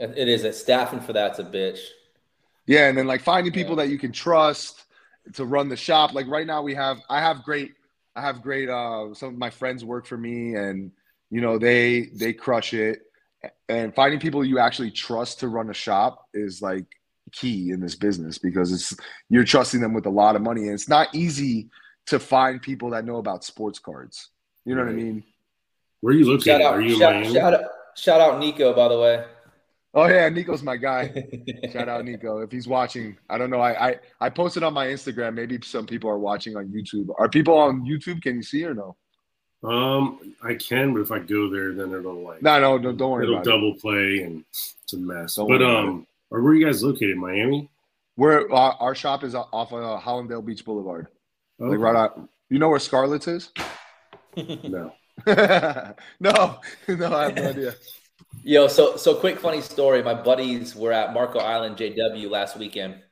it 0.00 0.28
is. 0.28 0.44
It 0.44 0.54
staffing 0.54 1.00
for 1.00 1.12
that's 1.12 1.38
a 1.38 1.44
bitch. 1.44 1.80
Yeah, 2.66 2.88
and 2.88 2.96
then 2.96 3.06
like 3.06 3.20
finding 3.20 3.52
people 3.52 3.76
Yeah. 3.76 3.84
that 3.84 3.90
you 3.90 3.98
can 3.98 4.12
trust 4.12 4.84
to 5.34 5.44
run 5.44 5.68
the 5.68 5.76
shop. 5.76 6.14
Like 6.14 6.26
right 6.28 6.46
now, 6.46 6.62
we 6.62 6.74
have 6.74 6.98
I 7.10 7.20
have 7.20 7.42
great 7.42 7.72
I 8.16 8.22
have 8.22 8.40
great. 8.40 8.70
Uh, 8.70 9.12
some 9.12 9.30
of 9.30 9.38
my 9.38 9.50
friends 9.50 9.84
work 9.84 10.06
for 10.06 10.16
me, 10.16 10.54
and 10.54 10.92
you 11.30 11.40
know 11.42 11.58
they 11.58 12.10
they 12.14 12.32
crush 12.32 12.72
it. 12.72 13.00
And 13.68 13.94
finding 13.94 14.20
people 14.20 14.42
you 14.44 14.58
actually 14.58 14.90
trust 14.90 15.40
to 15.40 15.48
run 15.48 15.68
a 15.68 15.74
shop 15.74 16.28
is 16.32 16.62
like 16.62 16.86
key 17.32 17.70
in 17.70 17.80
this 17.80 17.94
business 17.96 18.38
because 18.38 18.72
it's 18.72 18.96
you're 19.28 19.44
trusting 19.44 19.80
them 19.80 19.92
with 19.92 20.06
a 20.06 20.10
lot 20.10 20.36
of 20.36 20.42
money, 20.42 20.62
and 20.62 20.72
it's 20.72 20.88
not 20.88 21.14
easy 21.14 21.68
to 22.06 22.18
find 22.18 22.62
people 22.62 22.90
that 22.90 23.04
know 23.04 23.16
about 23.16 23.44
sports 23.44 23.78
cards. 23.78 24.30
You 24.64 24.74
know 24.74 24.82
what 24.84 24.90
I 24.90 24.94
mean? 24.94 25.24
Where 26.04 26.12
are 26.12 26.18
you 26.18 26.26
located? 26.26 26.44
Shout 26.44 26.60
out, 26.60 26.74
Are 26.74 26.80
you 26.82 26.98
shout, 26.98 27.14
Miami? 27.14 27.32
shout 27.34 27.54
out, 27.54 27.60
shout 27.96 28.20
out 28.20 28.38
Nico, 28.38 28.74
by 28.74 28.88
the 28.88 29.00
way. 29.00 29.24
Oh 29.94 30.06
yeah, 30.06 30.28
Nico's 30.28 30.62
my 30.62 30.76
guy. 30.76 31.24
Shout 31.72 31.88
out 31.88 32.04
Nico 32.04 32.40
if 32.40 32.50
he's 32.50 32.66
watching. 32.68 33.16
I 33.30 33.38
don't 33.38 33.48
know. 33.48 33.60
I, 33.60 33.90
I 33.90 33.96
I 34.20 34.28
posted 34.28 34.62
on 34.64 34.74
my 34.74 34.86
Instagram. 34.88 35.32
Maybe 35.34 35.58
some 35.62 35.86
people 35.86 36.10
are 36.10 36.18
watching 36.18 36.56
on 36.56 36.66
YouTube. 36.66 37.08
Are 37.16 37.28
people 37.28 37.56
on 37.56 37.82
YouTube? 37.86 38.20
Can 38.20 38.34
you 38.36 38.42
see 38.42 38.64
or 38.66 38.74
no? 38.74 38.96
Um, 39.62 40.34
I 40.42 40.56
can, 40.56 40.92
but 40.92 41.00
if 41.00 41.10
I 41.12 41.20
go 41.20 41.48
there, 41.48 41.72
then 41.72 41.94
it'll 41.94 42.22
like 42.22 42.42
No, 42.42 42.60
no, 42.60 42.76
no 42.76 42.92
don't 42.92 43.12
worry 43.12 43.22
it'll 43.24 43.36
about 43.36 43.46
it. 43.46 43.50
double 43.50 43.74
play 43.76 44.24
and 44.24 44.44
it's 44.82 44.92
a 44.92 44.98
mess. 44.98 45.36
Don't 45.36 45.48
but 45.48 45.62
um, 45.62 46.06
or 46.30 46.42
where 46.42 46.52
are 46.52 46.54
you 46.56 46.66
guys 46.66 46.82
located? 46.82 47.16
Miami? 47.16 47.70
We're 48.16 48.50
uh, 48.52 48.74
our 48.80 48.94
shop 48.96 49.24
is 49.24 49.34
off 49.34 49.72
of 49.72 49.82
uh, 49.82 50.00
Hallandale 50.02 50.44
Beach 50.44 50.64
Boulevard, 50.64 51.06
like 51.60 51.78
right 51.78 51.96
out. 51.96 52.20
You 52.50 52.58
know 52.58 52.68
where 52.68 52.80
Scarlett's 52.80 53.28
is? 53.28 53.50
No. 54.36 54.92
no, 55.26 55.94
no, 56.20 56.60
I 57.16 57.24
have 57.24 57.34
no 57.36 57.48
idea. 57.48 57.74
Yo, 58.42 58.66
so 58.68 58.96
so 58.96 59.14
quick 59.14 59.38
funny 59.38 59.60
story. 59.60 60.02
My 60.02 60.14
buddies 60.14 60.74
were 60.74 60.92
at 60.92 61.14
Marco 61.14 61.38
Island 61.38 61.76
JW 61.76 62.28
last 62.30 62.56
weekend. 62.58 63.02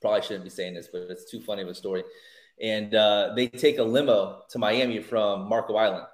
Probably 0.00 0.22
shouldn't 0.22 0.44
be 0.44 0.50
saying 0.50 0.74
this, 0.74 0.88
but 0.92 1.02
it's 1.10 1.30
too 1.30 1.40
funny 1.40 1.62
of 1.62 1.68
a 1.68 1.74
story. 1.74 2.02
And 2.60 2.94
uh, 2.94 3.32
they 3.36 3.48
take 3.48 3.78
a 3.78 3.82
limo 3.82 4.42
to 4.50 4.58
Miami 4.58 5.00
from 5.00 5.48
Marco 5.48 5.74
Island 5.76 6.06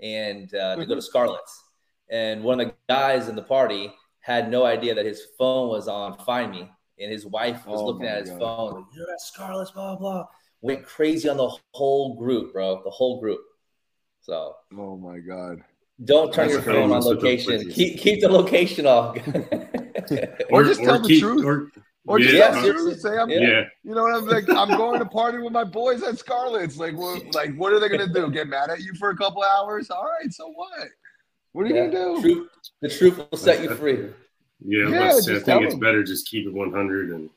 and 0.00 0.52
uh, 0.54 0.76
to 0.76 0.86
go 0.86 0.94
to 0.94 1.02
Scarlett's. 1.02 1.64
And 2.10 2.42
one 2.42 2.60
of 2.60 2.68
the 2.68 2.74
guys 2.88 3.28
in 3.28 3.36
the 3.36 3.42
party 3.42 3.92
had 4.20 4.50
no 4.50 4.64
idea 4.64 4.94
that 4.94 5.04
his 5.04 5.22
phone 5.36 5.68
was 5.68 5.88
on 5.88 6.16
Find 6.18 6.50
Me, 6.52 6.70
and 6.98 7.12
his 7.12 7.26
wife 7.26 7.66
was 7.66 7.80
Oh 7.80 7.86
looking 7.86 8.06
at 8.06 8.20
his 8.20 8.30
God. 8.30 8.38
phone. 8.38 8.86
You're 8.94 9.10
at 9.10 9.20
Scarlett's, 9.20 9.72
blah 9.72 9.96
blah. 9.96 10.24
Went 10.60 10.84
crazy 10.84 11.28
on 11.28 11.36
the 11.36 11.50
whole 11.72 12.14
group, 12.16 12.52
bro. 12.52 12.82
The 12.84 12.90
whole 12.90 13.20
group. 13.20 13.40
So 14.28 14.56
Oh 14.76 14.96
my 14.96 15.18
god. 15.18 15.62
don't 16.04 16.32
turn 16.32 16.48
That's 16.48 16.64
your 16.66 16.74
phone 16.74 16.92
on 16.92 17.02
location. 17.02 17.70
Keep 17.70 17.98
keep 17.98 18.20
the 18.20 18.28
location 18.28 18.86
off. 18.86 19.16
Or 20.50 20.62
just 20.64 20.82
tell 20.82 20.98
the 20.98 21.18
truth. 21.18 21.44
Or, 21.44 21.70
Or 22.06 22.18
just 22.18 22.34
yeah, 22.34 22.50
tell 22.50 22.54
the 22.54 22.60
seriously. 22.62 22.92
truth. 22.92 23.00
Say 23.00 23.18
I'm, 23.18 23.28
Yeah. 23.28 23.40
yeah. 23.40 23.64
you 23.82 23.94
know 23.94 24.04
what 24.04 24.14
I'm 24.14 24.26
like. 24.26 24.44
I'm 24.56 24.74
going 24.74 24.98
to 25.00 25.04
party 25.04 25.36
with 25.38 25.52
my 25.52 25.64
boys 25.64 26.02
at 26.02 26.18
Scarlett's. 26.18 26.78
Like, 26.78 26.96
what? 26.96 27.26
Like, 27.34 27.54
what 27.56 27.74
are 27.74 27.80
they 27.80 27.90
gonna 27.90 28.06
do? 28.10 28.30
Get 28.30 28.48
mad 28.48 28.70
at 28.70 28.80
you 28.80 28.94
for 28.94 29.10
a 29.10 29.16
couple 29.16 29.42
hours? 29.42 29.90
All 29.90 30.04
right. 30.04 30.32
So 30.32 30.48
what? 30.48 30.88
What 31.52 31.66
are 31.66 31.68
you 31.68 31.74
Yeah. 31.74 31.86
gonna 31.88 31.92
do? 31.92 32.20
Truth, 32.22 32.48
the 32.80 32.88
truth 32.88 33.18
will 33.30 33.38
set 33.38 33.62
you 33.62 33.68
free. 33.74 34.08
Yeah, 34.64 34.88
Yeah, 34.88 34.98
but 34.98 35.08
I 35.08 35.20
think 35.20 35.62
it's 35.64 35.74
them. 35.74 35.80
better 35.80 36.02
just 36.02 36.26
keep 36.28 36.46
it 36.46 36.54
100 36.54 37.10
and 37.10 37.28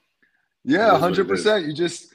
Yeah, 0.63 0.91
It 0.91 0.95
is 0.95 1.00
hundred 1.01 1.27
percent. 1.27 1.65
You 1.65 1.74
just, 1.74 2.13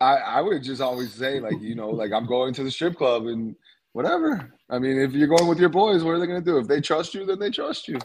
I, 0.00 0.16
I 0.16 0.40
would 0.40 0.62
just 0.62 0.80
always 0.80 1.12
say 1.12 1.40
like, 1.40 1.60
you 1.60 1.74
know, 1.74 1.90
like 1.90 2.12
I'm 2.12 2.26
going 2.26 2.54
to 2.54 2.62
the 2.62 2.70
strip 2.70 2.94
club 2.96 3.26
and 3.26 3.56
whatever. 3.96 4.52
I 4.68 4.78
mean, 4.78 4.98
if 5.00 5.12
you're 5.14 5.26
going 5.26 5.46
with 5.48 5.58
your 5.58 5.70
boys, 5.70 6.04
what 6.04 6.10
are 6.10 6.18
they 6.18 6.26
gonna 6.26 6.42
do? 6.42 6.58
If 6.58 6.68
they 6.68 6.82
trust 6.82 7.14
you, 7.14 7.24
then 7.24 7.38
they 7.38 7.48
trust 7.50 7.88
you. 7.88 7.98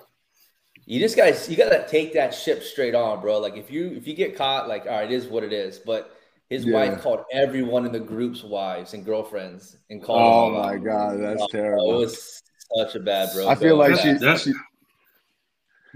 You 0.85 0.99
just 1.01 1.17
guys, 1.17 1.49
you 1.49 1.57
gotta 1.57 1.85
take 1.87 2.13
that 2.13 2.33
ship 2.33 2.63
straight 2.63 2.95
on, 2.95 3.19
bro. 3.19 3.39
Like 3.39 3.57
if 3.57 3.69
you 3.69 3.87
if 3.87 4.07
you 4.07 4.13
get 4.13 4.37
caught, 4.37 4.69
like 4.69 4.83
all 4.83 4.91
right, 4.93 5.11
it 5.11 5.13
is 5.13 5.27
what 5.27 5.43
it 5.43 5.51
is. 5.51 5.79
But 5.79 6.15
his 6.49 6.63
Yeah. 6.65 6.73
wife 6.75 7.01
called 7.01 7.23
everyone 7.33 7.85
in 7.85 7.91
the 7.91 7.99
group's 7.99 8.41
wives 8.41 8.93
and 8.93 9.03
girlfriends 9.03 9.75
and 9.89 10.01
called. 10.01 10.53
Oh 10.53 10.57
my 10.63 10.75
out. 10.75 10.83
god, 10.83 11.19
that's 11.19 11.41
Oh, 11.41 11.45
It 11.45 11.51
terrible. 11.51 11.97
was 11.97 12.41
such 12.77 12.95
a 12.95 12.99
bad, 13.01 13.29
bro. 13.33 13.49
I 13.49 13.55
feel 13.55 13.75
like 13.75 13.99
she, 13.99 14.13
That- 14.13 14.39
she, 14.39 14.53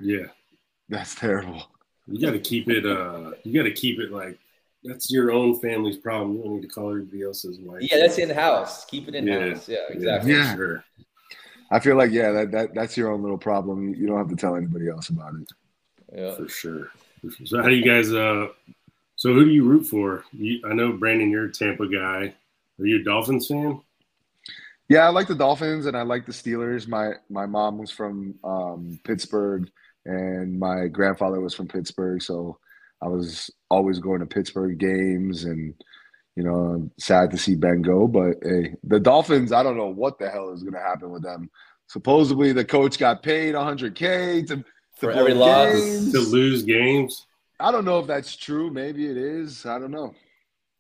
yeah. 0.01 0.25
that's 0.89 1.15
terrible. 1.15 1.63
You 2.07 2.19
got 2.25 2.33
to 2.33 2.39
keep 2.39 2.69
it. 2.69 2.85
Uh, 2.85 3.31
you 3.43 3.53
got 3.53 3.63
to 3.67 3.73
keep 3.73 3.99
it 3.99 4.11
like 4.11 4.37
that's 4.88 5.12
your 5.12 5.32
own 5.32 5.60
family's 5.60 5.98
problem. 5.98 6.38
You 6.38 6.44
don't 6.44 6.56
need 6.56 6.62
to 6.62 6.68
call 6.68 6.89
everybody 6.89 7.24
else's 7.24 7.60
wife. 7.60 7.82
Yeah, 7.82 8.00
that's 8.00 8.18
in 8.18 8.30
house. 8.30 8.86
Keep 8.86 9.10
it 9.10 9.15
in 9.15 9.27
Yeah. 9.27 9.50
house. 9.50 9.68
Yeah, 9.68 9.77
exactly. 9.89 10.34
Yeah. 10.34 10.56
Sure. 10.56 10.84
I 11.72 11.80
feel 11.80 11.96
like 11.96 12.12
yeah, 12.12 12.32
that, 12.32 12.51
that 12.51 12.75
that's 12.75 12.96
your 12.96 13.12
own 13.12 13.22
little 13.22 13.38
problem. 13.38 13.94
You 13.94 14.08
don't 14.08 14.18
have 14.18 14.30
to 14.30 14.36
tell 14.36 14.56
anybody 14.56 14.88
else 14.88 15.10
about 15.10 15.34
it. 15.36 15.51
Yeah. 16.15 16.36
For 16.36 16.48
sure. 16.48 16.92
For 17.22 17.32
sure. 17.32 17.48
So 17.48 17.62
how 17.62 17.70
do 17.70 17.75
you 17.75 17.84
guys? 17.84 18.13
Uh, 18.13 18.48
so 19.15 19.34
who 19.34 19.46
do 19.46 19.51
you 19.51 19.63
root 19.63 19.86
for? 19.86 20.24
You, 20.32 20.62
I 20.70 20.74
know 20.74 20.94
Brandon, 20.94 21.30
you're 21.30 21.46
a 21.46 21.51
Tampa 21.51 21.88
guy. 21.88 22.34
Are 22.80 22.86
you 22.86 23.00
a 23.00 23.04
Dolphins 23.04 23.48
fan? 23.48 23.82
Yeah, 24.88 25.08
I 25.08 25.10
like 25.10 25.27
the 25.27 25.36
Dolphins 25.36 25.88
and 25.88 25.98
I 25.98 26.04
like 26.04 26.25
the 26.25 26.32
Steelers. 26.32 26.88
My 26.88 27.13
my 27.30 27.46
mom 27.46 27.77
was 27.77 27.89
from 27.89 28.36
um, 28.44 29.00
Pittsburgh 29.04 29.70
and 30.06 30.60
my 30.60 30.88
grandfather 30.88 31.42
was 31.42 31.56
from 31.56 31.68
Pittsburgh, 31.68 32.22
so 32.22 32.60
I 33.01 33.07
was 33.07 33.49
always 33.69 33.99
going 33.99 34.19
to 34.21 34.25
Pittsburgh 34.25 34.77
games 34.77 35.43
and 35.43 35.73
you 36.35 36.43
know, 36.43 36.89
sad 36.99 37.31
to 37.31 37.37
see 37.37 37.55
Ben 37.55 37.81
go, 37.81 38.07
but 38.07 38.35
hey, 38.43 38.75
the 38.83 38.99
Dolphins, 38.99 39.51
I 39.53 39.63
don't 39.63 39.77
know 39.77 39.87
what 39.87 40.19
the 40.19 40.29
hell 40.29 40.51
is 40.51 40.63
going 40.63 40.73
to 40.73 40.81
happen 40.81 41.09
with 41.11 41.23
them. 41.23 41.49
Supposedly 41.87 42.51
the 42.51 42.65
coach 42.65 42.97
got 42.97 43.23
paid 43.23 43.55
100k 43.55 44.47
to, 44.47 44.57
to 44.57 44.65
For 44.97 45.11
every 45.11 45.33
loss. 45.33 45.71
To 46.11 46.19
lose 46.19 46.63
games. 46.63 47.25
I 47.59 47.71
don't 47.71 47.85
know 47.85 47.99
if 47.99 48.07
that's 48.07 48.35
true. 48.35 48.69
Maybe 48.69 49.05
it 49.09 49.15
is. 49.17 49.65
I 49.65 49.79
don't 49.79 49.91
know. 49.91 50.13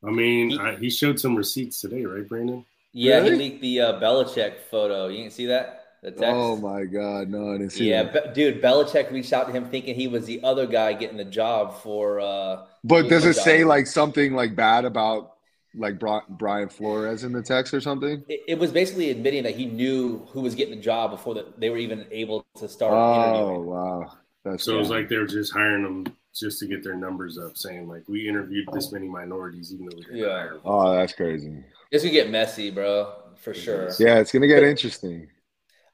I 0.05 0.11
mean, 0.11 0.59
I, 0.59 0.75
he 0.75 0.89
showed 0.89 1.19
some 1.19 1.35
receipts 1.35 1.79
today, 1.79 2.05
right, 2.05 2.27
Brandon? 2.27 2.65
Yeah, 2.91 3.17
Really? 3.17 3.31
he 3.31 3.37
leaked 3.37 3.61
the 3.61 3.81
uh, 3.81 3.99
Belichick 3.99 4.59
photo. 4.69 5.07
You 5.07 5.19
didn't 5.19 5.33
see 5.33 5.45
that? 5.47 5.84
The 6.01 6.11
text. 6.11 6.23
Oh 6.23 6.55
my 6.57 6.85
god, 6.85 7.29
no, 7.29 7.53
I 7.53 7.57
didn't 7.57 7.71
see 7.71 7.89
Yeah, 7.89 8.03
that. 8.03 8.35
Be- 8.35 8.51
dude, 8.51 8.61
Belichick 8.61 9.11
reached 9.11 9.33
out 9.33 9.47
to 9.47 9.51
him 9.53 9.65
thinking 9.65 9.95
he 9.95 10.07
was 10.07 10.25
the 10.25 10.43
other 10.43 10.67
guy 10.67 10.93
getting 10.93 11.17
the 11.17 11.25
job 11.25 11.81
for. 11.81 12.19
uh 12.19 12.65
But 12.83 13.09
does 13.09 13.25
it 13.25 13.33
say 13.35 13.63
like 13.63 13.87
something 13.87 14.33
like 14.33 14.55
bad 14.55 14.85
about 14.85 15.31
like 15.73 15.99
Bri- 15.99 16.21
Brian 16.29 16.69
Flores 16.69 17.23
in 17.23 17.31
the 17.33 17.41
text 17.41 17.73
or 17.73 17.81
something? 17.81 18.23
It, 18.29 18.41
it 18.47 18.59
was 18.59 18.71
basically 18.71 19.09
admitting 19.09 19.43
that 19.43 19.55
he 19.55 19.65
knew 19.65 20.19
who 20.31 20.41
was 20.41 20.55
getting 20.55 20.75
the 20.75 20.81
job 20.81 21.11
before 21.11 21.33
that 21.35 21.59
they 21.59 21.69
were 21.69 21.77
even 21.77 22.05
able 22.11 22.45
to 22.57 22.67
start 22.67 22.93
Oh 22.93 23.61
wow, 23.61 24.11
that's 24.43 24.63
So 24.63 24.75
it 24.75 24.79
was 24.79 24.89
like 24.89 25.09
they 25.09 25.17
were 25.17 25.27
just 25.27 25.53
hiring 25.53 25.83
them 25.83 26.15
just 26.33 26.59
to 26.59 26.67
get 26.67 26.83
their 26.83 26.95
numbers 26.95 27.37
up, 27.37 27.57
saying 27.57 27.87
like 27.87 28.03
we 28.07 28.27
interviewed 28.27 28.67
this 28.73 28.91
many 28.91 29.07
minorities, 29.07 29.73
even 29.73 29.87
though 29.87 29.97
we 29.97 30.03
didn't 30.03 30.17
Yeah. 30.17 30.29
hire 30.29 30.59
oh, 30.65 30.93
that's 30.95 31.13
crazy. 31.13 31.63
It's 31.91 32.03
gonna 32.03 32.13
get 32.13 32.29
messy, 32.29 32.71
bro, 32.71 33.13
for 33.37 33.53
sure. 33.53 33.89
Yeah, 33.99 34.19
it's 34.19 34.31
gonna 34.31 34.47
get 34.47 34.63
interesting. 34.63 35.27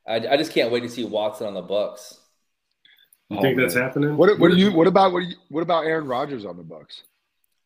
I, 0.08 0.16
I 0.16 0.38
just 0.38 0.52
can't 0.52 0.72
wait 0.72 0.82
to 0.82 0.90
see 0.90 1.04
Watson 1.04 1.48
on 1.48 1.54
the 1.54 1.62
Bucks. 1.62 2.20
You 3.30 3.38
Oh, 3.38 3.42
think 3.42 3.58
that's 3.58 3.76
man. 3.76 3.84
happening? 3.84 4.18
What 4.18 4.38
what 4.40 4.52
do 4.52 4.58
you 4.58 4.72
what 4.74 4.88
about 4.88 5.14
what 5.14 5.22
do 5.22 5.26
you, 5.28 5.36
what 5.50 5.62
about 5.62 5.86
Aaron 5.86 6.06
Rodgers 6.08 6.44
on 6.46 6.58
the 6.58 6.64
Bucks? 6.64 7.04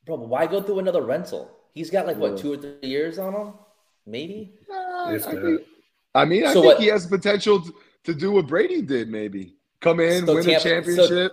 Bro, 0.06 0.18
but 0.18 0.28
why 0.28 0.46
go 0.46 0.62
through 0.62 0.80
another 0.80 1.02
rental? 1.02 1.50
He's 1.74 1.90
got 1.90 2.06
like 2.06 2.18
what 2.18 2.38
two 2.38 2.54
or 2.54 2.58
three 2.58 2.78
years 2.84 3.18
on 3.20 3.34
him, 3.34 3.54
maybe. 4.06 4.54
Uh, 4.72 5.06
I, 5.08 5.18
think, 5.20 5.62
I 6.14 6.26
mean, 6.26 6.46
I 6.46 6.54
So 6.54 6.62
think 6.62 6.66
what- 6.66 6.80
he 6.80 6.88
has 6.88 7.08
potential 7.08 7.62
to, 7.62 7.74
to 8.06 8.14
do 8.14 8.32
what 8.32 8.46
Brady 8.48 8.82
did. 8.82 9.10
Maybe 9.10 9.56
come 9.82 10.00
in, 10.00 10.26
So 10.26 10.36
win 10.36 10.44
Tampa- 10.46 10.60
a 10.60 10.64
championship. 10.72 11.32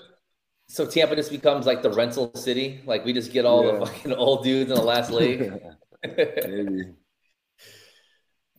So 0.68 0.86
Tampa 0.86 1.14
just 1.16 1.30
becomes 1.30 1.66
like 1.66 1.82
the 1.82 1.90
rental 1.90 2.34
city. 2.34 2.80
Like 2.86 3.04
we 3.04 3.12
just 3.12 3.32
get 3.32 3.44
all 3.44 3.66
Yeah. 3.66 3.72
the 3.80 3.86
fucking 3.86 4.12
old 4.14 4.44
dudes 4.44 4.70
in 4.70 4.76
the 4.76 4.82
last 4.82 5.10
league. 5.20 5.52
Maybe. 6.16 6.86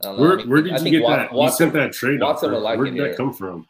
Don't 0.04 0.18
know. 0.18 0.24
Where, 0.24 0.34
I 0.34 0.36
mean, 0.38 0.50
where 0.50 0.62
did 0.62 0.74
I 0.74 0.78
you 0.80 0.92
get 0.92 1.04
Wa- 1.04 1.16
that? 1.18 1.32
you 1.32 1.38
Watson- 1.38 1.58
sent 1.58 1.74
that 1.74 1.94
trade 1.94 2.22
Watson 2.22 2.50
offer. 2.50 2.56
would 2.56 2.64
like 2.64 2.78
Where 2.78 2.86
did 2.88 2.98
that 3.00 3.06
here. 3.08 3.16
come 3.16 3.34
from? 3.34 3.68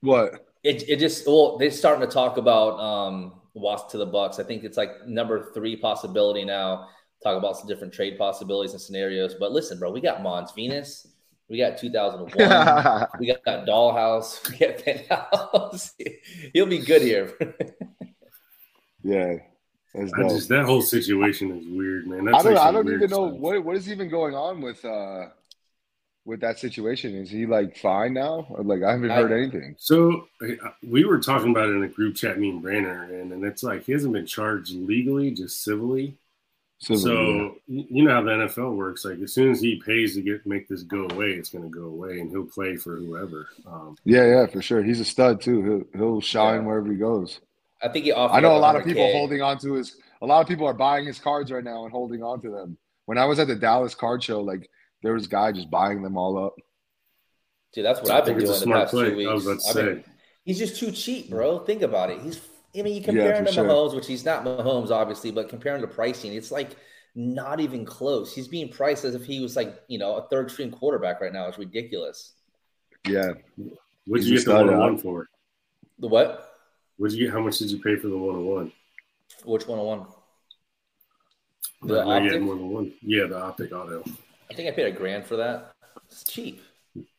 What? 0.00 0.46
It, 0.62 0.88
it 0.88 0.98
just 0.98 1.26
well 1.26 1.58
they're 1.58 1.70
starting 1.70 2.06
to 2.06 2.12
talk 2.12 2.36
about 2.38 2.78
um 2.80 3.34
Wasp 3.54 3.90
to 3.90 3.98
the 3.98 4.06
Bucks. 4.06 4.38
I 4.38 4.42
think 4.42 4.64
it's 4.64 4.76
like 4.76 5.06
number 5.06 5.50
three 5.52 5.76
possibility 5.76 6.44
now. 6.44 6.88
Talk 7.22 7.38
about 7.38 7.56
some 7.56 7.66
different 7.68 7.94
trade 7.94 8.18
possibilities 8.18 8.72
and 8.72 8.80
scenarios. 8.80 9.34
But 9.34 9.52
listen, 9.52 9.78
bro, 9.78 9.90
we 9.90 10.00
got 10.02 10.22
Mons 10.22 10.52
Venus, 10.52 11.06
we 11.48 11.56
got 11.56 11.78
2001, 11.78 12.30
we 13.18 13.26
got, 13.28 13.42
got 13.44 13.66
Dollhouse, 13.66 14.48
we 14.50 14.58
got 14.58 14.84
Penthouse. 14.84 15.94
He'll 16.52 16.66
be 16.66 16.78
good 16.78 17.00
here. 17.02 17.32
yeah, 19.02 19.36
that's 19.94 20.12
I 20.12 20.22
just 20.24 20.48
that 20.50 20.64
whole 20.64 20.82
situation 20.82 21.50
is 21.52 21.66
weird, 21.68 22.06
man. 22.06 22.24
That's 22.26 22.44
I 22.44 22.48
don't. 22.50 22.58
I 22.58 22.70
don't 22.72 22.84
weird 22.84 23.02
even 23.02 23.10
know 23.10 23.26
what 23.28 23.64
what 23.64 23.76
is 23.76 23.90
even 23.90 24.08
going 24.08 24.34
on 24.34 24.60
with 24.60 24.84
uh 24.84 25.28
with 26.26 26.40
that 26.40 26.58
situation. 26.58 27.14
Is 27.14 27.30
he 27.30 27.46
like 27.46 27.76
fine 27.78 28.12
now? 28.12 28.46
Or, 28.50 28.62
like 28.62 28.82
I 28.82 28.92
haven't 28.92 29.10
I- 29.10 29.16
heard 29.22 29.32
anything. 29.32 29.76
So 29.78 30.28
uh, 30.42 30.70
we 30.86 31.04
were 31.04 31.18
talking 31.20 31.50
about 31.52 31.68
it 31.68 31.76
in 31.76 31.82
a 31.84 31.88
group 31.88 32.16
chat, 32.16 32.38
me 32.38 32.50
and 32.50 32.60
Brandon, 32.60 32.92
and, 33.14 33.32
and 33.32 33.44
it's 33.44 33.62
like 33.62 33.84
he 33.84 33.92
hasn't 33.92 34.12
been 34.12 34.26
charged 34.26 34.72
legally, 34.74 35.30
just 35.30 35.62
civilly. 35.64 36.16
So, 36.78 36.94
So 36.96 37.54
y- 37.68 37.86
you 37.88 38.04
know 38.04 38.12
how 38.12 38.22
the 38.22 38.32
NFL 38.32 38.76
works. 38.76 39.04
Like 39.04 39.18
as 39.20 39.32
soon 39.32 39.50
as 39.50 39.60
he 39.60 39.80
pays 39.80 40.14
to 40.16 40.20
get 40.20 40.44
make 40.44 40.68
this 40.68 40.82
go 40.82 41.06
away, 41.10 41.30
it's 41.30 41.48
going 41.48 41.64
to 41.64 41.70
go 41.70 41.84
away, 41.86 42.20
and 42.20 42.30
he'll 42.30 42.44
play 42.44 42.76
for 42.76 42.96
whoever. 42.96 43.48
Um, 43.66 43.96
yeah, 44.04 44.26
yeah, 44.26 44.46
for 44.46 44.60
sure. 44.60 44.82
He's 44.82 45.00
a 45.00 45.04
stud 45.04 45.40
too. 45.40 45.86
He'll 45.94 46.00
he'll 46.00 46.20
shine 46.20 46.60
Yeah. 46.62 46.66
wherever 46.66 46.90
he 46.90 46.98
goes. 46.98 47.40
I 47.82 47.88
think 47.88 48.04
he 48.04 48.12
offered. 48.12 48.34
I 48.36 48.40
know 48.40 48.56
a 48.56 48.58
lot 48.58 48.74
of 48.76 48.84
people 48.84 49.02
100K. 49.04 49.12
holding 49.12 49.42
on 49.42 49.58
to 49.58 49.72
his. 49.74 49.96
A 50.22 50.26
lot 50.26 50.40
of 50.40 50.48
people 50.48 50.66
are 50.66 50.74
buying 50.74 51.06
his 51.06 51.18
cards 51.18 51.50
right 51.52 51.62
now 51.64 51.84
and 51.84 51.92
holding 51.92 52.22
on 52.22 52.40
to 52.42 52.50
them. 52.50 52.76
When 53.04 53.16
I 53.18 53.26
was 53.26 53.38
at 53.38 53.48
the 53.48 53.54
Dallas 53.54 53.94
card 53.94 54.22
show, 54.24 54.40
like 54.40 54.68
there 55.02 55.12
was 55.14 55.26
a 55.26 55.28
guy 55.28 55.52
just 55.52 55.70
buying 55.70 56.02
them 56.02 56.16
all 56.16 56.38
up. 56.44 56.54
Dude, 57.72 57.84
that's 57.84 58.00
what 58.00 58.10
I 58.10 58.18
I've 58.18 58.24
been 58.24 58.34
think 58.36 58.46
doing 58.46 58.52
the 58.52 58.64
smart 58.64 58.80
past 58.82 58.92
play. 58.92 59.10
two 59.10 59.16
weeks. 59.16 59.30
I 59.30 59.34
was 59.34 59.46
about 59.46 59.60
to 59.60 59.68
I've 59.68 59.74
been- 59.74 60.04
he's 60.44 60.58
just 60.58 60.76
too 60.80 60.90
cheap, 60.90 61.30
bro. 61.30 61.58
Think 61.60 61.82
about 61.82 62.10
it. 62.10 62.20
He's 62.20 62.40
I 62.78 62.82
mean, 62.82 63.02
you 63.02 63.12
Yeah, 63.14 63.38
him 63.38 63.46
to 63.46 63.52
sure. 63.52 63.64
Mahomes, 63.64 63.94
which 63.94 64.06
he's 64.06 64.24
not 64.24 64.44
Mahomes, 64.44 64.90
obviously, 64.90 65.30
but 65.30 65.48
comparing 65.48 65.80
to 65.80 65.88
pricing, 65.88 66.34
it's 66.34 66.50
like 66.50 66.76
not 67.14 67.58
even 67.60 67.86
close. 67.86 68.34
He's 68.34 68.48
being 68.48 68.68
priced 68.68 69.04
as 69.04 69.14
if 69.14 69.24
he 69.24 69.40
was 69.40 69.56
like, 69.56 69.82
you 69.88 69.98
know, 69.98 70.16
a 70.16 70.28
third 70.28 70.50
string 70.50 70.70
quarterback 70.70 71.22
right 71.22 71.32
now. 71.32 71.48
It's 71.48 71.56
ridiculous. 71.58 72.34
Yeah, 73.08 73.32
What 74.06 74.20
did 74.20 74.26
you 74.26 74.34
a 74.34 74.38
get 74.38 74.44
the 74.46 74.54
one 74.54 74.68
on 74.68 74.78
one 74.78 74.98
for? 74.98 75.26
The 75.98 76.08
what? 76.08 76.52
What 76.98 77.10
did 77.10 77.18
you? 77.18 77.30
How 77.30 77.40
much 77.40 77.58
did 77.58 77.70
you 77.70 77.80
pay 77.80 77.96
for 77.96 78.08
the 78.08 78.18
one 78.18 78.36
on 78.36 78.44
one? 78.44 78.72
Which 79.44 79.66
one 79.66 79.78
on 79.78 79.86
one? 79.86 80.06
I 81.82 81.86
The 81.86 82.04
know 82.04 82.16
you 82.18 82.22
had 82.24 82.26
optic? 82.26 82.42
more 82.42 82.54
than 82.56 82.68
one. 82.70 82.92
Yeah, 83.00 83.26
the 83.26 83.38
optic 83.40 83.72
auto. 83.72 84.04
I 84.50 84.54
think 84.54 84.68
I 84.68 84.72
paid 84.72 84.86
a 84.86 84.96
grand 84.96 85.24
for 85.26 85.36
that. 85.36 85.72
It's 86.06 86.24
cheap. 86.24 86.62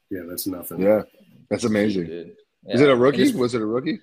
Yeah, 0.10 0.22
that's 0.28 0.48
nothing. 0.48 0.82
Yeah, 0.82 1.02
that's 1.50 1.66
amazing. 1.66 2.04
Cheap, 2.06 2.12
dude. 2.12 2.36
Is 2.68 2.82
it 2.82 2.90
a 2.90 2.96
rookie? 2.96 3.24
it's 3.24 3.34
Was 3.34 3.54
it 3.56 3.62
a 3.62 3.66
rookie? 3.66 4.00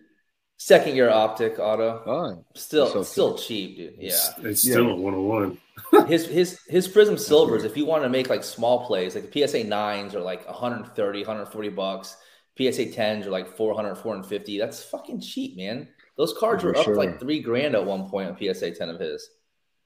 Second 0.56 0.94
year 0.94 1.10
optic 1.10 1.58
auto. 1.58 2.02
Oh, 2.06 2.44
Still, 2.54 2.86
so 2.88 3.02
still 3.02 3.36
cheap, 3.36 3.76
dude. 3.76 3.94
Yeah. 3.98 4.08
It's, 4.08 4.30
it's 4.38 4.64
Yeah. 4.66 4.72
still 4.74 4.90
a 4.90 4.94
one 4.96 5.14
on 5.14 5.24
one. 5.28 6.06
his 6.06 6.26
his 6.26 6.60
his 6.68 6.86
prizm 6.88 7.18
silvers 7.18 7.64
if 7.64 7.76
you 7.76 7.84
want 7.84 8.02
to 8.04 8.08
make 8.08 8.28
like 8.30 8.44
small 8.44 8.86
plays 8.86 9.14
like 9.16 9.30
the 9.30 9.46
psa 9.46 9.64
9s 9.64 10.14
are 10.14 10.20
like 10.20 10.46
130 10.46 11.18
140 11.20 11.68
bucks 11.70 12.16
psa 12.56 12.86
10s 12.86 13.26
are 13.26 13.30
like 13.30 13.48
400 13.56 13.96
450 13.96 14.58
that's 14.58 14.82
fucking 14.84 15.20
cheap 15.20 15.56
man 15.56 15.88
those 16.16 16.32
cards 16.38 16.62
For 16.62 16.68
were 16.68 16.76
up 16.78 16.84
sure. 16.84 16.94
like 16.96 17.18
three 17.20 17.40
grand 17.40 17.74
at 17.74 17.84
one 17.84 18.08
point 18.08 18.28
on 18.30 18.36
psa 18.54 18.70
10 18.70 18.88
of 18.88 19.00
his 19.00 19.28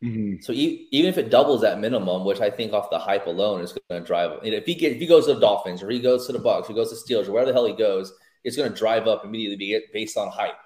Mhm. 0.02 0.38
so 0.40 0.52
e- 0.52 0.88
even 0.92 1.08
if 1.08 1.18
it 1.18 1.30
doubles 1.30 1.60
that 1.62 1.80
minimum 1.80 2.24
which 2.24 2.40
i 2.40 2.50
think 2.50 2.72
off 2.72 2.90
the 2.90 2.98
hype 2.98 3.26
alone 3.26 3.60
is 3.60 3.72
going 3.88 4.00
to 4.02 4.06
drive 4.06 4.38
if 4.44 4.66
he 4.66 4.74
get 4.74 4.92
if 4.92 4.98
he 5.00 5.06
goes 5.06 5.26
to 5.26 5.34
the 5.34 5.40
dolphins 5.40 5.82
or 5.82 5.90
he 5.90 6.00
goes 6.00 6.26
to 6.26 6.32
the 6.32 6.38
bucks 6.38 6.68
or 6.68 6.72
he 6.72 6.74
goes 6.74 6.90
to 6.90 6.96
steelers 7.14 7.28
or 7.28 7.32
wherever 7.32 7.50
the 7.50 7.54
hell 7.54 7.66
he 7.66 7.74
goes 7.74 8.12
it's 8.44 8.56
going 8.56 8.70
to 8.70 8.76
drive 8.76 9.06
up 9.08 9.24
immediately 9.24 9.80
based 9.92 10.16
on 10.16 10.28
hype 10.30 10.56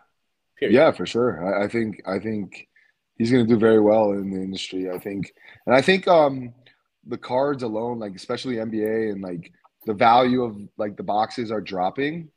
period 0.58 0.80
Yeah, 0.80 0.92
for 0.92 1.06
sure. 1.06 1.60
I, 1.62 1.64
I 1.64 1.68
think 1.68 2.02
I 2.06 2.18
think 2.18 2.68
he's 3.18 3.30
going 3.30 3.46
to 3.46 3.54
do 3.54 3.58
very 3.58 3.80
well 3.80 4.12
in 4.12 4.30
the 4.30 4.40
industry. 4.40 4.90
I 4.90 4.98
think, 4.98 5.32
and 5.66 5.74
I 5.74 5.82
think 5.82 6.06
um 6.08 6.54
the 7.06 7.18
cards 7.18 7.62
alone, 7.62 7.98
like 7.98 8.14
especially 8.14 8.60
NBA 8.60 9.10
and 9.10 9.22
like 9.22 9.52
the 9.86 9.94
value 9.94 10.42
of 10.44 10.56
like 10.76 10.96
the 10.96 11.02
boxes 11.02 11.50
are 11.50 11.60
dropping, 11.60 12.30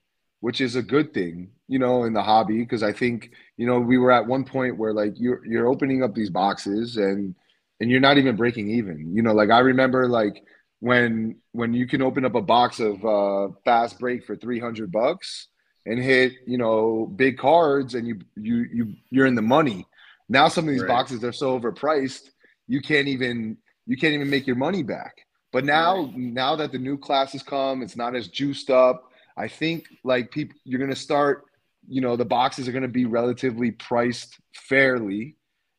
which 0.45 0.61
is 0.61 0.75
a 0.75 0.83
good 0.83 1.11
thing, 1.11 1.49
you 1.67 1.79
know, 1.79 2.03
in 2.03 2.13
the 2.13 2.21
hobby 2.21 2.59
because 2.59 2.83
I 2.83 2.93
think 2.93 3.31
you 3.57 3.65
know 3.65 3.79
we 3.79 3.97
were 3.97 4.11
at 4.11 4.27
one 4.27 4.43
point 4.45 4.77
where 4.77 4.93
like 4.93 5.13
you're 5.17 5.43
you're 5.45 5.67
opening 5.67 6.03
up 6.03 6.13
these 6.13 6.29
boxes 6.29 6.97
and 6.97 7.33
and 7.79 7.89
you're 7.89 7.99
not 8.07 8.19
even 8.19 8.35
breaking 8.35 8.69
even. 8.69 9.15
You 9.15 9.23
know, 9.23 9.33
like 9.33 9.49
I 9.49 9.59
remember 9.59 10.07
like 10.07 10.43
when 10.81 11.37
when 11.53 11.73
you 11.73 11.87
can 11.87 12.01
open 12.03 12.25
up 12.25 12.35
a 12.35 12.41
box 12.41 12.79
of 12.79 13.03
uh 13.03 13.47
fast 13.65 13.99
break 13.99 14.23
for 14.23 14.35
300 14.35 14.91
bucks 14.91 15.47
and 15.87 15.97
hit 15.97 16.33
you 16.45 16.59
know 16.59 17.11
big 17.15 17.37
cards 17.39 17.95
and 17.95 18.07
you 18.07 18.19
you 18.35 18.57
you 18.71 18.93
you're 19.09 19.25
in 19.25 19.35
the 19.35 19.41
money 19.41 19.87
now 20.29 20.47
some 20.47 20.65
of 20.67 20.71
these 20.71 20.83
Right. 20.83 20.89
boxes 20.95 21.23
are 21.23 21.31
so 21.31 21.59
overpriced 21.59 22.29
you 22.67 22.81
can't 22.81 23.07
even 23.07 23.57
you 23.87 23.97
can't 23.97 24.13
even 24.13 24.29
make 24.29 24.45
your 24.45 24.55
money 24.55 24.83
back 24.83 25.15
but 25.51 25.65
now 25.65 26.11
now 26.15 26.55
that 26.55 26.71
the 26.71 26.77
new 26.77 26.97
classes 26.97 27.43
come 27.43 27.81
it's 27.81 27.95
not 27.95 28.15
as 28.15 28.27
juiced 28.27 28.69
up 28.69 29.11
i 29.37 29.47
think 29.47 29.85
like 30.03 30.31
people 30.31 30.57
you're 30.63 30.79
going 30.79 30.89
to 30.89 30.95
start 30.95 31.45
you 31.87 32.01
know 32.01 32.15
the 32.15 32.25
boxes 32.25 32.67
are 32.67 32.71
going 32.71 32.81
to 32.81 32.87
be 32.87 33.05
relatively 33.05 33.71
priced 33.71 34.39
fairly 34.53 35.35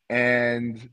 and 0.09 0.89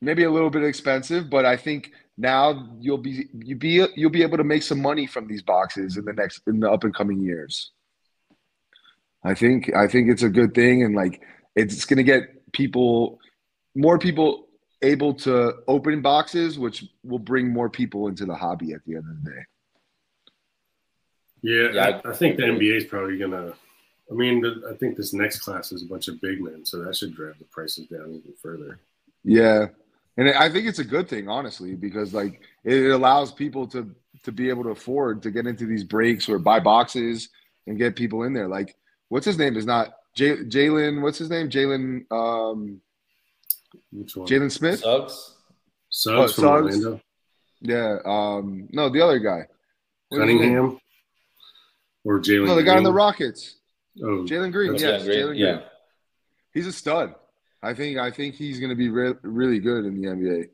maybe 0.00 0.24
a 0.24 0.30
little 0.30 0.50
bit 0.50 0.64
expensive 0.64 1.28
but 1.28 1.44
i 1.44 1.56
think 1.56 1.92
now 2.18 2.68
you'll 2.78 2.98
be 2.98 3.26
you 3.40 3.56
be 3.56 3.86
you'll 3.96 4.10
be 4.10 4.22
able 4.22 4.36
to 4.36 4.44
make 4.44 4.62
some 4.62 4.80
money 4.80 5.06
from 5.06 5.26
these 5.26 5.42
boxes 5.42 5.96
in 5.96 6.04
the 6.04 6.12
next 6.12 6.40
in 6.46 6.60
the 6.60 6.70
up 6.70 6.84
and 6.84 6.94
coming 6.94 7.20
years 7.20 7.72
I 9.24 9.34
think 9.34 9.74
I 9.74 9.86
think 9.86 10.10
it's 10.10 10.22
a 10.22 10.28
good 10.28 10.54
thing, 10.54 10.82
and 10.82 10.94
like 10.94 11.22
it's 11.54 11.84
going 11.84 11.98
to 11.98 12.02
get 12.02 12.52
people, 12.52 13.20
more 13.74 13.98
people 13.98 14.48
able 14.82 15.14
to 15.14 15.54
open 15.68 16.02
boxes, 16.02 16.58
which 16.58 16.84
will 17.04 17.20
bring 17.20 17.52
more 17.52 17.70
people 17.70 18.08
into 18.08 18.26
the 18.26 18.34
hobby 18.34 18.72
at 18.72 18.80
the 18.84 18.96
end 18.96 19.04
of 19.08 19.24
the 19.24 19.30
day. 19.30 19.44
Yeah, 21.42 21.68
Yeah, 21.72 22.00
I, 22.04 22.08
I 22.08 22.12
I 22.12 22.14
think 22.14 22.36
the 22.36 22.44
agree. 22.50 22.70
NBA 22.70 22.76
is 22.78 22.84
probably 22.84 23.18
gonna. 23.18 23.52
I 24.10 24.14
mean, 24.14 24.40
the, 24.40 24.68
I 24.70 24.74
think 24.76 24.96
this 24.96 25.12
next 25.12 25.40
class 25.40 25.72
is 25.72 25.82
a 25.82 25.86
bunch 25.86 26.08
of 26.08 26.20
big 26.20 26.40
men, 26.40 26.64
so 26.64 26.82
that 26.84 26.94
should 26.96 27.14
drive 27.14 27.38
the 27.38 27.44
prices 27.46 27.86
down 27.86 28.10
even 28.14 28.32
further. 28.42 28.78
Yeah, 29.24 29.66
and 30.16 30.28
I 30.30 30.50
think 30.50 30.66
it's 30.66 30.80
a 30.80 30.84
good 30.84 31.08
thing, 31.08 31.28
honestly, 31.28 31.74
because 31.74 32.12
like 32.12 32.40
it 32.64 32.90
allows 32.90 33.32
people 33.32 33.66
to 33.68 33.90
to 34.24 34.32
be 34.32 34.48
able 34.50 34.62
to 34.64 34.70
afford 34.70 35.22
to 35.22 35.30
get 35.30 35.46
into 35.46 35.66
these 35.66 35.84
breaks 35.84 36.28
or 36.28 36.38
buy 36.38 36.60
boxes 36.60 37.28
and 37.66 37.78
get 37.78 37.96
people 37.96 38.24
in 38.24 38.32
there. 38.32 38.48
Like, 38.48 38.76
what's 39.08 39.26
his 39.26 39.38
name? 39.38 39.56
Is 39.56 39.66
not 39.66 39.94
J- 40.14 40.44
Jalen. 40.44 41.00
What's 41.00 41.18
his 41.18 41.30
name? 41.30 41.48
Jalen. 41.48 42.04
Um, 42.12 42.80
Which 43.90 44.14
one? 44.16 44.28
Jalen 44.28 44.50
Smith. 44.52 44.80
Suggs? 44.80 45.36
Suggs 45.88 46.32
Oh, 46.32 46.34
from 46.34 46.44
Suggs. 46.44 46.84
Orlando. 46.84 47.00
Yeah. 47.60 47.98
Um, 48.04 48.68
no, 48.72 48.88
the 48.90 49.00
other 49.00 49.18
guy. 49.18 49.46
What 50.08 50.22
is 50.22 50.30
his 50.30 50.40
name? 50.40 50.54
Cunningham 50.54 50.78
or 52.04 52.20
Jalen. 52.20 52.46
No, 52.46 52.54
the 52.56 52.62
guy 52.62 52.76
on 52.76 52.82
the 52.84 52.92
Rockets. 52.92 53.56
Oh, 54.02 54.24
Jalen 54.24 54.52
Green. 54.52 54.74
Yes, 54.74 55.02
Jalen 55.02 55.26
Green, 55.28 55.34
yeah. 55.36 55.60
He's 56.54 56.66
a 56.66 56.72
stud. 56.72 57.14
I 57.62 57.74
think. 57.74 57.98
I 57.98 58.10
think 58.10 58.34
he's 58.34 58.58
going 58.58 58.70
to 58.70 58.76
be 58.76 58.88
re- 58.88 59.14
really 59.22 59.58
good 59.58 59.84
in 59.84 60.00
the 60.00 60.08
NBA. 60.08 60.48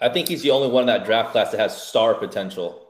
I 0.00 0.08
think 0.08 0.28
he's 0.28 0.42
the 0.42 0.50
only 0.52 0.68
one 0.68 0.82
in 0.84 0.86
that 0.86 1.04
draft 1.04 1.32
class 1.32 1.50
that 1.50 1.58
has 1.60 1.80
star 1.80 2.14
potential. 2.14 2.86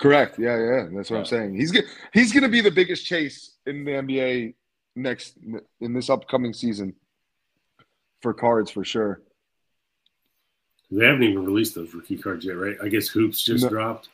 Correct. 0.00 0.38
Yeah, 0.38 0.56
yeah. 0.58 0.86
That's 0.92 1.10
what 1.10 1.18
I'm 1.18 1.24
saying. 1.26 1.54
He's 1.54 1.70
go- 1.72 1.80
he's 2.12 2.32
going 2.32 2.42
to 2.44 2.48
be 2.48 2.60
the 2.60 2.70
biggest 2.70 3.04
chase 3.06 3.54
in 3.66 3.84
the 3.84 3.90
NBA 3.92 4.54
next 4.96 5.36
in 5.80 5.92
this 5.92 6.08
upcoming 6.10 6.52
season 6.52 6.94
for 8.22 8.32
cards 8.34 8.70
for 8.70 8.84
sure. 8.84 9.20
they 10.90 11.04
haven't 11.04 11.22
even 11.22 11.44
released 11.44 11.74
those 11.74 11.92
rookie 11.94 12.16
cards 12.16 12.44
yet, 12.44 12.56
right? 12.56 12.76
I 12.82 12.88
guess 12.88 13.08
hoops 13.08 13.42
just 13.44 13.64
No. 13.64 13.68
dropped. 13.70 14.08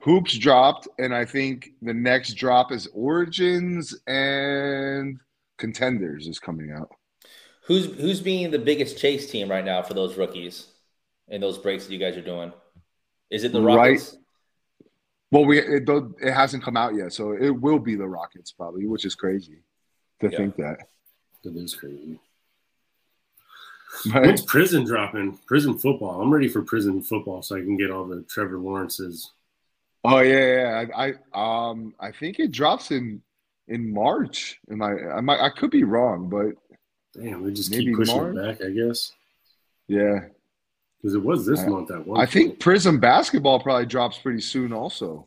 Hoops 0.00 0.38
dropped, 0.38 0.88
and 0.98 1.14
I 1.14 1.24
think 1.24 1.70
the 1.82 1.94
next 1.94 2.34
drop 2.34 2.72
is 2.72 2.88
Origins 2.92 3.94
and 4.06 5.18
Contenders 5.58 6.28
is 6.28 6.38
coming 6.38 6.70
out. 6.72 6.90
Who's 7.66 7.86
who's 8.00 8.20
being 8.20 8.50
the 8.50 8.58
biggest 8.58 8.98
chase 8.98 9.30
team 9.30 9.50
right 9.50 9.64
now 9.64 9.82
for 9.82 9.94
those 9.94 10.16
rookies 10.16 10.68
and 11.28 11.42
those 11.42 11.58
breaks 11.58 11.86
that 11.86 11.92
you 11.92 11.98
guys 11.98 12.16
are 12.16 12.22
doing? 12.22 12.52
Is 13.30 13.44
it 13.44 13.52
the 13.52 13.60
Right. 13.60 13.90
Rockets? 13.90 14.16
Well, 15.30 15.44
we 15.44 15.58
it, 15.58 15.84
though 15.84 16.14
it 16.22 16.32
hasn't 16.32 16.62
come 16.62 16.76
out 16.76 16.94
yet, 16.94 17.12
so 17.12 17.32
it 17.32 17.50
will 17.50 17.78
be 17.78 17.94
the 17.96 18.08
Rockets 18.08 18.52
probably, 18.52 18.86
which 18.86 19.04
is 19.04 19.14
crazy 19.14 19.58
to 20.20 20.30
Yeah. 20.30 20.36
think 20.38 20.56
that. 20.56 20.88
That 21.44 21.56
is 21.56 21.74
crazy. 21.74 22.18
Right? 24.12 24.26
When's 24.26 24.46
prizm 24.46 24.86
dropping? 24.86 25.38
Prizm 25.50 25.80
football. 25.80 26.22
I'm 26.22 26.32
ready 26.32 26.48
for 26.48 26.62
prizm 26.62 27.04
football 27.04 27.42
so 27.42 27.56
I 27.56 27.60
can 27.60 27.76
get 27.76 27.90
all 27.90 28.06
the 28.06 28.22
Trevor 28.22 28.58
Lawrence's. 28.58 29.32
Oh 30.14 30.20
yeah, 30.20 30.54
yeah. 30.54 30.84
I, 30.96 31.14
I 31.34 31.70
um 31.70 31.94
I 32.00 32.12
think 32.12 32.38
it 32.38 32.50
drops 32.52 32.90
in 32.90 33.22
in 33.68 33.92
March. 33.92 34.58
Am 34.70 34.80
I? 34.82 34.92
I 35.16 35.20
might, 35.20 35.40
I 35.40 35.50
could 35.50 35.70
be 35.70 35.84
wrong, 35.84 36.28
but 36.28 36.54
Damn, 37.20 37.44
they 37.44 37.52
just 37.52 37.70
Maybe 37.70 37.86
keep 37.86 37.96
pushing 37.96 38.16
March? 38.16 38.36
it 38.36 38.58
back, 38.60 38.66
I 38.66 38.70
guess. 38.70 39.12
yeah, 39.88 40.20
Because 41.02 41.14
it 41.14 41.22
was 41.22 41.44
this 41.46 41.60
I- 41.60 41.68
month 41.68 41.90
at 41.90 42.06
one 42.06 42.20
I 42.20 42.26
think. 42.26 42.58
Prizm 42.60 43.00
basketball 43.00 43.60
probably 43.60 43.86
drops 43.86 44.18
pretty 44.18 44.40
soon. 44.40 44.72
Also, 44.72 45.26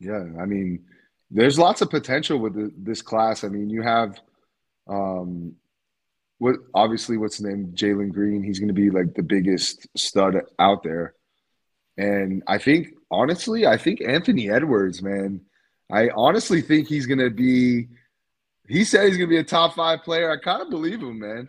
yeah. 0.00 0.24
I 0.40 0.46
mean, 0.46 0.84
there's 1.30 1.58
lots 1.58 1.80
of 1.82 1.90
potential 1.90 2.38
with 2.38 2.54
the, 2.54 2.72
this 2.76 3.02
class. 3.02 3.44
I 3.44 3.48
mean, 3.48 3.70
you 3.70 3.82
have 3.82 4.18
um 4.88 5.54
what 6.38 6.56
obviously 6.74 7.16
what's 7.16 7.36
his 7.36 7.46
name 7.46 7.72
Jalen 7.74 8.12
Green. 8.12 8.42
He's 8.42 8.58
going 8.58 8.68
to 8.68 8.74
be 8.74 8.90
like 8.90 9.14
the 9.14 9.22
biggest 9.22 9.86
stud 9.96 10.36
out 10.58 10.82
there, 10.82 11.14
and 11.96 12.42
I 12.46 12.58
think 12.58 12.88
honestly, 13.10 13.66
I 13.66 13.76
think 13.76 14.00
Anthony 14.00 14.50
Edwards, 14.50 15.02
man. 15.02 15.40
I 15.90 16.08
honestly 16.14 16.62
think 16.62 16.88
he's 16.88 17.06
going 17.06 17.18
to 17.18 17.30
be. 17.30 17.88
He 18.68 18.84
said 18.84 19.08
he's 19.08 19.16
going 19.16 19.28
to 19.28 19.34
be 19.34 19.38
a 19.38 19.44
top 19.44 19.74
five 19.74 20.02
player. 20.02 20.30
I 20.30 20.38
kind 20.38 20.62
of 20.62 20.70
believe 20.70 21.00
him, 21.00 21.18
man. 21.18 21.48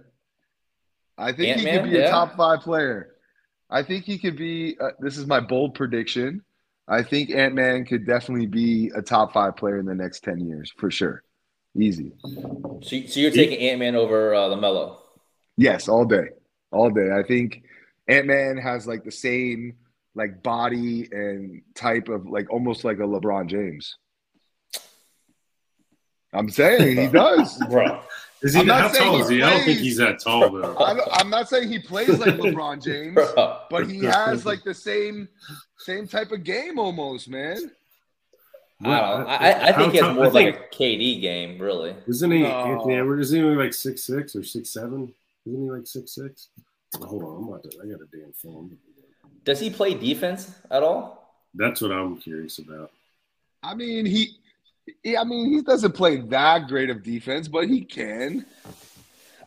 I 1.17 1.31
think 1.31 1.41
he 1.41 1.51
Ant-Man, 1.51 1.83
could 1.83 1.91
be 1.91 1.97
a 1.99 2.09
top 2.09 2.35
five 2.35 2.61
player. 2.61 3.15
I 3.69 3.83
think 3.83 4.03
he 4.03 4.17
could 4.17 4.35
be. 4.35 4.77
Uh, 4.79 4.89
this 4.99 5.17
is 5.17 5.25
my 5.25 5.39
bold 5.39 5.75
prediction. 5.75 6.43
I 6.87 7.03
think 7.03 7.29
Ant 7.29 7.55
Man 7.55 7.85
could 7.85 8.05
definitely 8.05 8.47
be 8.47 8.91
a 8.93 9.01
top 9.01 9.31
five 9.31 9.55
player 9.55 9.79
in 9.79 9.85
the 9.85 9.95
next 9.95 10.23
ten 10.23 10.39
years 10.45 10.73
for 10.77 10.91
sure. 10.91 11.23
Easy. 11.79 12.11
So, 12.81 12.81
so 12.81 13.19
you're 13.19 13.31
taking 13.31 13.59
Ant 13.59 13.79
Man 13.79 13.95
over 13.95 14.35
uh, 14.35 14.49
Lamelo? 14.49 14.97
Yes, 15.55 15.87
all 15.87 16.05
day, 16.05 16.29
all 16.71 16.89
day. 16.89 17.11
I 17.11 17.23
think 17.23 17.63
Ant 18.07 18.27
Man 18.27 18.57
has 18.57 18.85
like 18.85 19.03
the 19.03 19.11
same 19.11 19.75
like 20.15 20.43
body 20.43 21.07
and 21.11 21.61
type 21.75 22.07
of 22.09 22.25
like 22.27 22.51
almost 22.51 22.83
like 22.83 22.97
a 22.97 23.03
LeBron 23.03 23.47
James. 23.47 23.95
I'm 26.33 26.49
saying 26.49 26.97
he 26.97 27.07
does. 27.11 27.57
Bro, 27.69 28.01
Is 28.41 28.53
he, 28.53 28.61
I'm 28.61 28.67
not 28.67 28.81
how 28.81 28.87
saying 28.89 29.03
tall 29.05 29.15
he 29.17 29.21
is 29.21 29.29
he? 29.29 29.43
I 29.43 29.49
don't 29.51 29.63
think 29.65 29.79
he's 29.79 29.97
that 29.97 30.19
tall, 30.19 30.49
though. 30.49 30.75
I'm, 30.79 30.99
I'm 31.11 31.29
not 31.29 31.47
saying 31.49 31.69
he 31.69 31.79
plays 31.79 32.09
like 32.19 32.35
LeBron 32.35 32.83
James, 32.83 33.17
but 33.69 33.87
he 33.89 34.03
has 34.05 34.45
like 34.45 34.63
the 34.63 34.73
same 34.73 35.27
same 35.77 36.07
type 36.07 36.31
of 36.31 36.43
game 36.43 36.79
almost, 36.79 37.29
man. 37.29 37.71
I, 38.81 38.85
don't 38.85 39.19
know. 39.21 39.27
I, 39.27 39.35
I- 39.51 39.67
I 39.69 39.71
think 39.73 39.93
he 39.93 39.99
has 39.99 40.13
more 40.15 40.25
I 40.25 40.27
of 40.27 40.33
like 40.33 40.55
a 40.55 40.75
KD 40.75 41.21
game, 41.21 41.57
really. 41.59 41.95
Isn't 42.07 42.31
he 42.31 42.41
No. 42.43 42.49
Anthony 42.49 42.95
Edwards? 42.95 43.31
Isn't 43.31 43.49
he 43.51 43.55
like 43.55 43.73
six 43.73 44.03
six 44.03 44.35
or 44.35 44.43
six 44.43 44.71
seven? 44.71 45.13
Isn't 45.45 45.63
he 45.63 45.69
like 45.69 45.87
six 45.87 46.15
six? 46.15 46.49
hold 46.99 47.23
on, 47.23 47.37
I'm 47.37 47.47
about 47.47 47.63
to. 47.63 47.69
I 47.81 47.85
got 47.87 48.01
a 48.01 48.07
damn 48.11 48.33
phone. 48.33 48.77
Does 49.43 49.59
he 49.59 49.69
play 49.69 49.93
defense 49.93 50.51
at 50.71 50.83
all? 50.83 51.37
That's 51.53 51.81
what 51.81 51.91
I'm 51.91 52.17
curious 52.17 52.59
about. 52.59 52.91
I 53.61 53.75
mean, 53.75 54.05
he 54.05 54.37
Yeah, 55.03 55.21
I 55.21 55.23
mean, 55.23 55.53
he 55.53 55.61
doesn't 55.61 55.93
play 55.93 56.17
that 56.17 56.67
great 56.67 56.89
of 56.89 57.03
defense, 57.03 57.47
but 57.47 57.67
he 57.67 57.85
can. 57.85 58.45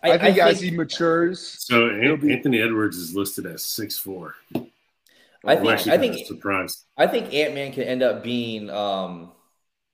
I, 0.03 0.13
I 0.13 0.19
think 0.19 0.39
I 0.39 0.51
as 0.51 0.61
he 0.61 0.71
matures. 0.71 1.41
So 1.41 1.89
be... 2.17 2.33
Anthony 2.33 2.61
Edwards 2.61 2.97
is 2.97 3.15
listed 3.15 3.47
as 3.47 3.63
six 3.63 3.99
four. 3.99 4.35
I 5.45 5.57
think. 5.57 5.89
I 5.89 5.99
think. 5.99 6.27
Surprised. 6.27 6.85
I 6.97 7.07
think 7.07 7.33
Ant 7.35 7.55
Man 7.55 7.73
can 7.73 7.85
end 7.85 8.03
up 8.03 8.23
being 8.23 8.71
um, 8.71 9.33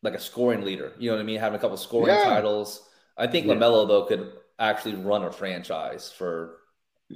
like 0.03 0.15
a 0.15 0.21
scoring 0.21 0.63
leader. 0.63 0.93
You 0.99 1.11
know 1.11 1.17
what 1.17 1.23
I 1.23 1.25
mean? 1.25 1.41
Having 1.41 1.59
a 1.59 1.61
couple 1.61 1.77
scoring 1.77 2.15
yeah. 2.15 2.25
titles. 2.25 2.89
I 3.17 3.27
think 3.27 3.47
yeah. 3.47 3.55
Lamelo 3.55 3.87
though 3.87 4.05
could 4.05 4.33
actually 4.59 4.95
run 4.95 5.25
a 5.25 5.33
franchise 5.33 6.13
for 6.13 6.59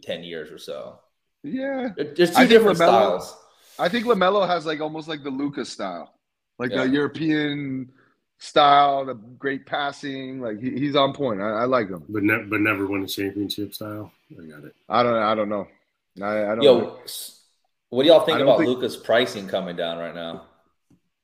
ten 0.02 0.24
years 0.24 0.50
or 0.50 0.58
so. 0.58 1.00
Yeah, 1.46 1.90
there's 1.96 2.30
two 2.30 2.36
I 2.36 2.46
different 2.46 2.78
LaMelo, 2.78 3.20
styles. 3.20 3.36
I 3.78 3.88
think 3.88 4.06
Lamelo 4.06 4.46
has 4.46 4.66
like 4.66 4.80
almost 4.80 5.06
like 5.06 5.22
the 5.22 5.30
Luka's 5.30 5.70
style, 5.70 6.12
like 6.58 6.72
yeah. 6.72 6.82
a 6.82 6.86
European 6.86 7.92
style, 8.38 9.04
the 9.04 9.14
great 9.14 9.64
passing. 9.64 10.40
Like 10.40 10.60
he, 10.60 10.70
he's 10.70 10.96
on 10.96 11.12
point. 11.12 11.40
I, 11.40 11.50
I 11.50 11.64
like 11.64 11.88
him. 11.88 12.04
But 12.08 12.24
ne- 12.24 12.44
but 12.44 12.60
never 12.60 12.86
win 12.86 13.04
a 13.04 13.06
championship 13.06 13.74
style. 13.74 14.10
I 14.32 14.44
got 14.44 14.64
it. 14.64 14.74
I 14.88 15.02
don't. 15.02 15.14
I 15.14 15.34
don't 15.34 15.48
know. 15.48 15.68
I, 16.20 16.42
I 16.42 16.54
don't. 16.56 16.62
Yo, 16.62 16.80
know. 16.80 16.98
what 17.90 18.02
do 18.02 18.08
y'all 18.08 18.24
think 18.24 18.40
about 18.40 18.58
think... 18.58 18.68
Luka's 18.68 18.96
pricing 18.96 19.46
coming 19.46 19.76
down 19.76 19.98
right 19.98 20.14
now? 20.14 20.46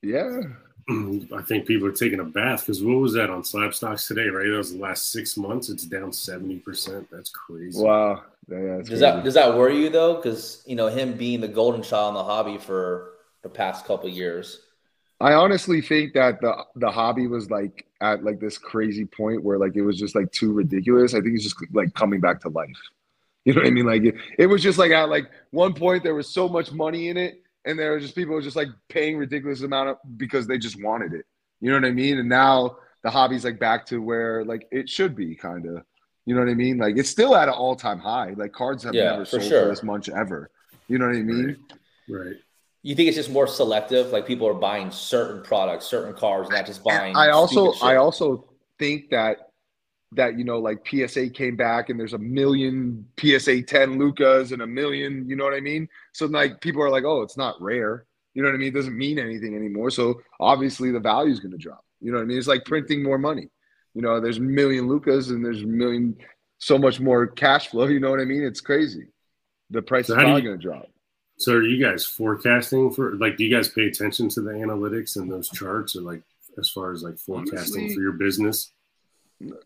Yeah. 0.01 0.41
I 0.89 1.41
think 1.41 1.65
people 1.65 1.87
are 1.87 1.93
taking 1.93 2.19
a 2.19 2.25
bath 2.25 2.61
because 2.61 2.83
what 2.83 2.97
was 2.97 3.13
that 3.13 3.29
on 3.29 3.41
Slabstox 3.41 4.07
today? 4.07 4.27
Right, 4.27 4.49
that 4.49 4.57
was 4.57 4.73
the 4.73 4.79
last 4.79 5.11
six 5.11 5.37
months. 5.37 5.69
It's 5.69 5.85
down 5.85 6.13
seventy 6.13 6.59
percent. 6.59 7.07
That's 7.11 7.29
crazy. 7.29 7.81
Wow. 7.81 8.23
Yeah, 8.47 8.81
does 8.89 8.99
crazy. 8.99 8.99
that 8.99 9.23
does 9.23 9.33
that 9.35 9.55
worry 9.55 9.79
you 9.81 9.89
though? 9.89 10.15
Because 10.15 10.63
you 10.65 10.75
know 10.75 10.87
him 10.87 11.17
being 11.17 11.41
the 11.41 11.47
golden 11.47 11.81
child 11.81 12.09
in 12.09 12.15
the 12.15 12.23
hobby 12.23 12.57
for 12.57 13.13
the 13.41 13.49
past 13.49 13.85
couple 13.85 14.09
years. 14.09 14.59
I 15.19 15.33
honestly 15.33 15.81
think 15.81 16.13
that 16.13 16.41
the 16.41 16.65
the 16.75 16.91
hobby 16.91 17.27
was 17.27 17.49
like 17.49 17.85
at 18.01 18.23
like 18.23 18.39
this 18.39 18.57
crazy 18.57 19.05
point 19.05 19.43
where 19.43 19.57
like 19.57 19.75
it 19.75 19.81
was 19.81 19.97
just 19.97 20.15
like 20.15 20.31
too 20.31 20.51
ridiculous. 20.51 21.13
I 21.13 21.21
think 21.21 21.35
it's 21.35 21.43
just 21.43 21.55
like 21.73 21.93
coming 21.93 22.19
back 22.19 22.41
to 22.41 22.49
life. 22.49 22.69
You 23.45 23.53
know 23.53 23.61
what 23.61 23.67
I 23.67 23.71
mean? 23.71 23.85
Like 23.85 24.03
it, 24.03 24.15
it 24.39 24.47
was 24.47 24.63
just 24.63 24.77
like 24.77 24.91
at 24.91 25.09
like 25.09 25.29
one 25.51 25.73
point 25.73 26.03
there 26.03 26.15
was 26.15 26.29
so 26.33 26.47
much 26.49 26.71
money 26.71 27.09
in 27.09 27.17
it, 27.17 27.41
and 27.65 27.77
there 27.79 27.91
were 27.91 27.99
just 27.99 28.15
people 28.15 28.39
just 28.41 28.55
like 28.55 28.69
paying 28.89 29.17
ridiculous 29.17 29.61
amount 29.61 29.89
of 29.89 29.97
because 30.17 30.47
they 30.47 30.57
just 30.57 30.81
wanted 30.81 31.13
it. 31.13 31.25
You 31.61 31.71
know 31.71 31.77
what 31.77 31.85
I 31.87 31.91
mean? 31.91 32.19
And 32.19 32.29
now 32.29 32.77
the 33.03 33.11
hobby's 33.11 33.45
like 33.45 33.59
back 33.59 33.85
to 33.87 34.01
where 34.01 34.45
like 34.45 34.67
it 34.71 34.89
should 34.89 35.15
be, 35.15 35.35
kind 35.35 35.65
of. 35.67 35.83
You 36.25 36.35
know 36.35 36.41
what 36.41 36.49
I 36.49 36.53
mean? 36.53 36.77
Like 36.77 36.97
it's 36.97 37.09
still 37.09 37.35
at 37.35 37.47
an 37.47 37.53
all 37.53 37.75
time 37.75 37.99
high. 37.99 38.33
Like 38.37 38.53
cards 38.53 38.83
have 38.83 38.93
yeah, 38.93 39.11
never 39.11 39.25
sold 39.25 39.43
sure. 39.43 39.63
for 39.63 39.67
this 39.69 39.83
much 39.83 40.09
ever. 40.09 40.49
You 40.87 40.97
know 40.97 41.07
what 41.07 41.15
I 41.15 41.21
mean? 41.21 41.57
Right. 42.07 42.25
right. 42.25 42.35
You 42.81 42.95
think 42.95 43.07
it's 43.07 43.17
just 43.17 43.29
more 43.29 43.47
selective? 43.47 44.07
Like 44.07 44.25
people 44.25 44.47
are 44.47 44.53
buying 44.53 44.91
certain 44.91 45.41
products, 45.41 45.85
certain 45.85 46.13
cars, 46.13 46.49
not 46.49 46.65
just 46.65 46.83
buying. 46.83 47.15
I 47.15 47.29
also, 47.29 47.73
I 47.81 47.95
also 47.95 48.49
think 48.77 49.09
that 49.11 49.49
that 50.15 50.37
you 50.37 50.43
know, 50.43 50.59
like 50.59 50.87
PSA 50.87 51.29
came 51.29 51.55
back 51.55 51.89
and 51.89 51.99
there's 51.99 52.13
a 52.13 52.19
million 52.19 53.05
PSA 53.19 53.63
10 53.63 53.97
Lukas 53.97 54.51
and 54.51 54.61
a 54.61 54.67
million. 54.67 55.27
You 55.27 55.35
know 55.35 55.43
what 55.43 55.53
I 55.53 55.59
mean? 55.59 55.87
So 56.13 56.25
like 56.25 56.61
people 56.61 56.81
are 56.83 56.89
like, 56.89 57.03
oh, 57.03 57.21
it's 57.21 57.37
not 57.37 57.61
rare. 57.61 58.05
You 58.33 58.41
know 58.41 58.49
what 58.49 58.55
I 58.55 58.57
mean? 58.57 58.69
It 58.69 58.75
doesn't 58.75 58.97
mean 58.97 59.19
anything 59.19 59.55
anymore. 59.55 59.91
So 59.91 60.21
obviously 60.39 60.91
the 60.91 60.99
value 60.99 61.31
is 61.31 61.39
going 61.39 61.51
to 61.51 61.57
drop. 61.57 61.85
You 62.01 62.11
know 62.11 62.17
what 62.17 62.23
I 62.23 62.27
mean? 62.27 62.37
It's 62.37 62.47
like 62.47 62.65
printing 62.65 63.03
more 63.03 63.17
money. 63.17 63.49
You 63.93 64.01
know, 64.01 64.19
there's 64.19 64.37
a 64.37 64.41
million 64.41 64.87
Lukas 64.87 65.29
and 65.29 65.45
there's 65.45 65.61
a 65.61 65.67
million, 65.67 66.17
so 66.57 66.77
much 66.77 66.99
more 66.99 67.27
cash 67.27 67.69
flow. 67.69 67.85
You 67.87 67.99
know 67.99 68.09
what 68.09 68.19
I 68.19 68.25
mean? 68.25 68.43
It's 68.43 68.61
crazy. 68.61 69.07
The 69.69 69.81
price 69.81 70.07
so 70.07 70.13
is 70.13 70.23
probably 70.23 70.41
going 70.41 70.59
to 70.59 70.61
drop. 70.61 70.87
So 71.37 71.53
are 71.53 71.63
you 71.63 71.83
guys 71.83 72.05
forecasting 72.05 72.91
for 72.91 73.15
like 73.15 73.37
do 73.37 73.43
you 73.43 73.53
guys 73.53 73.67
pay 73.67 73.87
attention 73.87 74.29
to 74.29 74.41
the 74.41 74.51
analytics 74.51 75.15
and 75.17 75.31
those 75.31 75.49
charts 75.49 75.95
or 75.95 76.01
like 76.01 76.21
as 76.59 76.69
far 76.69 76.91
as 76.91 77.03
like 77.03 77.17
forecasting 77.17 77.81
Honestly, 77.81 77.95
for 77.95 78.01
your 78.01 78.13
business? 78.13 78.71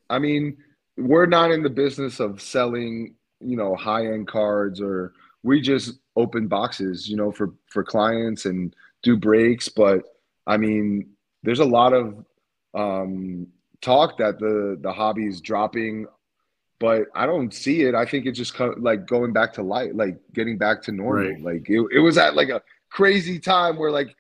I 0.10 0.18
mean, 0.18 0.58
we're 0.98 1.26
not 1.26 1.52
in 1.52 1.62
the 1.62 1.70
business 1.70 2.20
of 2.20 2.42
selling, 2.42 3.16
you 3.40 3.58
know, 3.58 3.76
high-end 3.76 4.28
cards 4.28 4.82
or 4.82 5.14
we 5.44 5.62
just 5.62 6.00
open 6.16 6.48
boxes, 6.48 7.08
you 7.08 7.16
know, 7.16 7.32
for 7.32 7.54
for 7.68 7.84
clients 7.84 8.46
and 8.46 8.76
do 9.04 9.16
breaks, 9.18 9.70
but 9.70 10.04
I 10.48 10.58
mean, 10.58 11.12
there's 11.44 11.60
a 11.60 11.66
lot 11.66 11.94
of 11.94 12.26
um 12.74 13.48
talk 13.82 14.18
that 14.18 14.40
the 14.40 14.78
the 14.82 14.92
hobby 14.92 15.28
is 15.28 15.42
dropping 15.42 16.08
but 16.80 17.08
I 17.16 17.26
don't 17.26 17.54
see 17.54 17.84
it. 17.84 17.96
I 17.96 18.06
think 18.06 18.26
it's 18.26 18.38
just 18.38 18.60
like 18.78 19.08
going 19.08 19.34
back 19.34 19.54
to 19.54 19.64
light, 19.64 19.96
like 19.96 20.18
getting 20.34 20.58
back 20.58 20.84
to 20.84 20.92
normal. 20.92 21.32
Right. 21.32 21.42
Like 21.42 21.70
it, 21.70 21.84
it 21.92 22.00
was 22.00 22.18
at 22.18 22.36
like 22.36 22.50
a 22.50 22.62
crazy 22.90 23.40
time 23.40 23.78
where 23.78 23.92
like, 23.92 24.16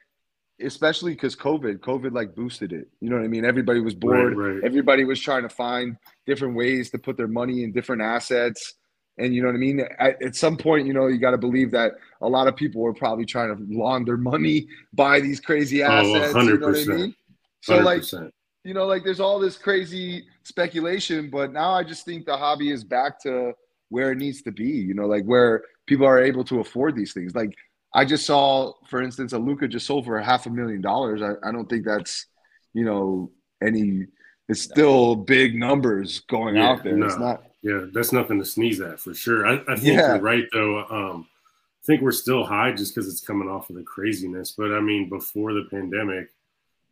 especially 0.59 1.13
because 1.13 1.35
COVID, 1.35 1.79
COVID 1.79 2.13
like 2.13 2.33
boosted 2.33 2.73
it. 2.73 2.87
You 2.99 3.11
know 3.11 3.17
what 3.17 3.25
I 3.25 3.27
mean? 3.27 3.45
Everybody 3.45 3.79
was 3.79 3.93
bored. 3.93 4.35
Right, 4.35 4.55
right. 4.55 4.63
Everybody 4.63 5.03
was 5.03 5.21
trying 5.21 5.43
to 5.43 5.49
find 5.49 5.97
different 6.25 6.55
ways 6.55 6.89
to 6.91 6.97
put 6.97 7.15
their 7.15 7.27
money 7.27 7.63
in 7.63 7.71
different 7.71 8.01
assets. 8.01 8.73
And 9.19 9.35
you 9.35 9.41
know 9.41 9.49
what 9.49 9.55
I 9.55 9.59
mean? 9.59 9.81
At, 9.99 10.21
at 10.21 10.35
some 10.35 10.57
point, 10.57 10.87
you 10.87 10.93
know, 10.93 11.07
you 11.07 11.19
got 11.19 11.31
to 11.31 11.37
believe 11.37 11.71
that 11.71 11.93
a 12.21 12.27
lot 12.27 12.47
of 12.47 12.55
people 12.55 12.81
were 12.81 12.93
probably 12.93 13.25
trying 13.25 13.55
to 13.55 13.77
launder 13.77 14.17
money, 14.17 14.67
buy 14.93 15.19
these 15.19 15.39
crazy 15.39 15.83
oh, 15.83 15.91
assets. 15.91 16.33
Oh, 16.35 16.41
you 16.41 16.57
know 16.57 16.67
what 16.67 16.77
I 16.77 16.85
mean? 16.85 17.15
So 17.61 17.79
100%. 17.79 17.83
like 17.83 18.33
you 18.67 18.73
know, 18.73 18.85
like 18.85 19.05
there's 19.05 19.21
all 19.21 19.39
this 19.39 19.57
crazy 19.57 20.25
speculation, 20.43 21.29
but 21.29 21.53
now 21.53 21.71
I 21.71 21.85
just 21.85 22.03
think 22.03 22.25
the 22.25 22.35
hobby 22.35 22.69
is 22.69 22.83
back 22.83 23.17
to 23.21 23.53
where 23.87 24.11
it 24.11 24.17
needs 24.17 24.41
to 24.41 24.51
be, 24.51 24.67
you 24.67 24.93
know, 24.93 25.07
like 25.07 25.23
where 25.23 25.63
people 25.85 26.05
are 26.05 26.21
able 26.21 26.43
to 26.43 26.59
afford 26.59 26.93
these 26.93 27.13
things. 27.13 27.33
Like 27.33 27.55
I 27.95 28.03
just 28.03 28.25
saw, 28.25 28.73
for 28.89 29.01
instance, 29.01 29.31
a 29.31 29.39
Luka 29.39 29.69
just 29.69 29.87
sold 29.87 30.03
for 30.03 30.17
a 30.17 30.23
half 30.23 30.47
a 30.47 30.49
million 30.49 30.81
dollars. 30.81 31.21
I, 31.21 31.35
I 31.47 31.53
don't 31.53 31.69
think 31.69 31.85
that's, 31.85 32.25
you 32.73 32.83
know, 32.83 33.31
any 33.63 34.07
it's 34.49 34.63
still 34.63 35.15
big 35.15 35.55
numbers 35.55 36.19
going 36.27 36.57
yeah, 36.57 36.67
out 36.69 36.83
there. 36.83 36.97
No. 36.97 37.05
It's 37.05 37.17
not 37.17 37.43
yeah, 37.63 37.85
that's 37.93 38.11
nothing 38.11 38.37
to 38.39 38.45
sneeze 38.45 38.81
at 38.81 38.99
for 38.99 39.13
sure. 39.13 39.47
I, 39.47 39.61
I 39.65 39.75
think 39.75 39.97
yeah. 39.97 40.15
you're 40.15 40.19
right 40.19 40.45
though. 40.51 40.83
Um, 40.89 41.27
I 41.31 41.85
think 41.85 42.01
we're 42.01 42.11
still 42.11 42.43
high 42.43 42.73
just 42.73 42.93
because 42.93 43.09
it's 43.09 43.25
coming 43.25 43.47
off 43.47 43.69
of 43.69 43.77
the 43.77 43.83
craziness. 43.83 44.51
But 44.51 44.73
I 44.73 44.81
mean, 44.81 45.07
before 45.07 45.53
the 45.53 45.67
pandemic, 45.71 46.27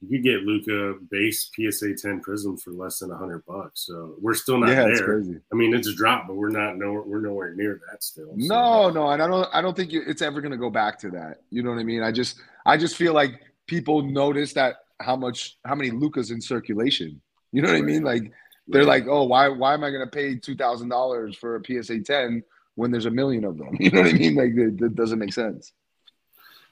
you 0.08 0.18
could 0.18 0.24
get 0.24 0.44
Luka 0.44 1.00
base 1.10 1.50
PSA 1.56 1.96
10 1.96 2.22
Prizm 2.22 2.62
for 2.62 2.72
less 2.72 3.00
than 3.00 3.10
hundred 3.10 3.46
bucks. 3.46 3.86
So 3.86 4.16
we're 4.20 4.36
still 4.36 4.58
not 4.60 4.70
yeah, 4.70 4.86
there. 4.86 5.22
I 5.52 5.56
mean, 5.56 5.74
it's 5.74 5.88
a 5.88 5.96
drop, 5.96 6.28
but 6.28 6.36
we're 6.36 6.50
not 6.50 6.78
nowhere, 6.78 7.02
we're 7.02 7.22
nowhere 7.22 7.54
near 7.56 7.82
that 7.90 8.04
still. 8.04 8.28
So. 8.28 8.36
No, 8.36 8.90
no, 8.90 9.10
and 9.10 9.22
I 9.22 9.28
don't 9.28 9.48
I 9.54 9.62
don't 9.62 9.76
think 9.76 9.92
it's 9.94 10.22
ever 10.22 10.42
going 10.42 10.52
to 10.52 10.58
go 10.58 10.70
back 10.70 11.00
to 11.00 11.10
that. 11.12 11.42
You 11.50 11.64
know 11.64 11.72
what 11.72 11.80
I 11.80 11.84
mean? 11.84 12.04
I 12.04 12.12
just 12.12 12.40
I 12.66 12.78
just 12.78 12.96
feel 12.96 13.14
like 13.14 13.42
people 13.68 14.02
notice 14.02 14.54
that 14.54 14.76
how 15.00 15.16
much 15.16 15.58
how 15.66 15.76
many 15.76 15.92
Lukas 15.92 16.32
in 16.32 16.42
circulation. 16.42 17.22
You 17.52 17.62
know 17.62 17.70
what 17.70 17.76
right. 17.76 17.84
I 17.84 17.86
mean? 17.86 18.04
Like 18.04 18.32
they're 18.68 18.82
right. 18.82 19.04
like, 19.04 19.08
oh, 19.08 19.24
why 19.24 19.48
why 19.48 19.74
am 19.74 19.84
I 19.84 19.90
going 19.90 20.06
to 20.06 20.12
pay 20.12 20.36
two 20.36 20.56
thousand 20.56 20.90
dollars 20.90 21.36
for 21.36 21.56
a 21.56 21.84
PSA 21.84 22.02
10 22.02 22.44
when 22.76 22.92
there's 22.92 23.06
a 23.06 23.12
million 23.12 23.46
of 23.46 23.58
them? 23.58 23.76
You 23.80 23.92
know 23.92 24.02
what 24.02 24.10
I 24.10 24.14
mean? 24.14 24.36
Like 24.36 24.52
it, 24.56 24.82
it 24.82 24.96
doesn't 24.96 25.20
make 25.20 25.34
sense. 25.34 25.72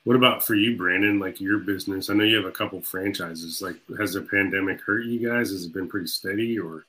What 0.03 0.17
about 0.17 0.45
for 0.45 0.55
you, 0.55 0.75
Brandon? 0.75 1.19
Like 1.19 1.39
your 1.39 1.59
business, 1.59 2.09
I 2.09 2.13
know 2.13 2.25
you 2.25 2.35
have 2.35 2.45
a 2.45 2.51
couple 2.51 2.81
franchises. 2.81 3.61
Like, 3.61 3.77
has 3.97 4.13
the 4.13 4.21
pandemic 4.21 4.81
hurt 4.81 5.05
you 5.05 5.27
guys? 5.27 5.51
Has 5.51 5.65
it 5.65 5.73
been 5.73 5.87
pretty 5.87 6.07
steady, 6.07 6.59
or 6.59 6.85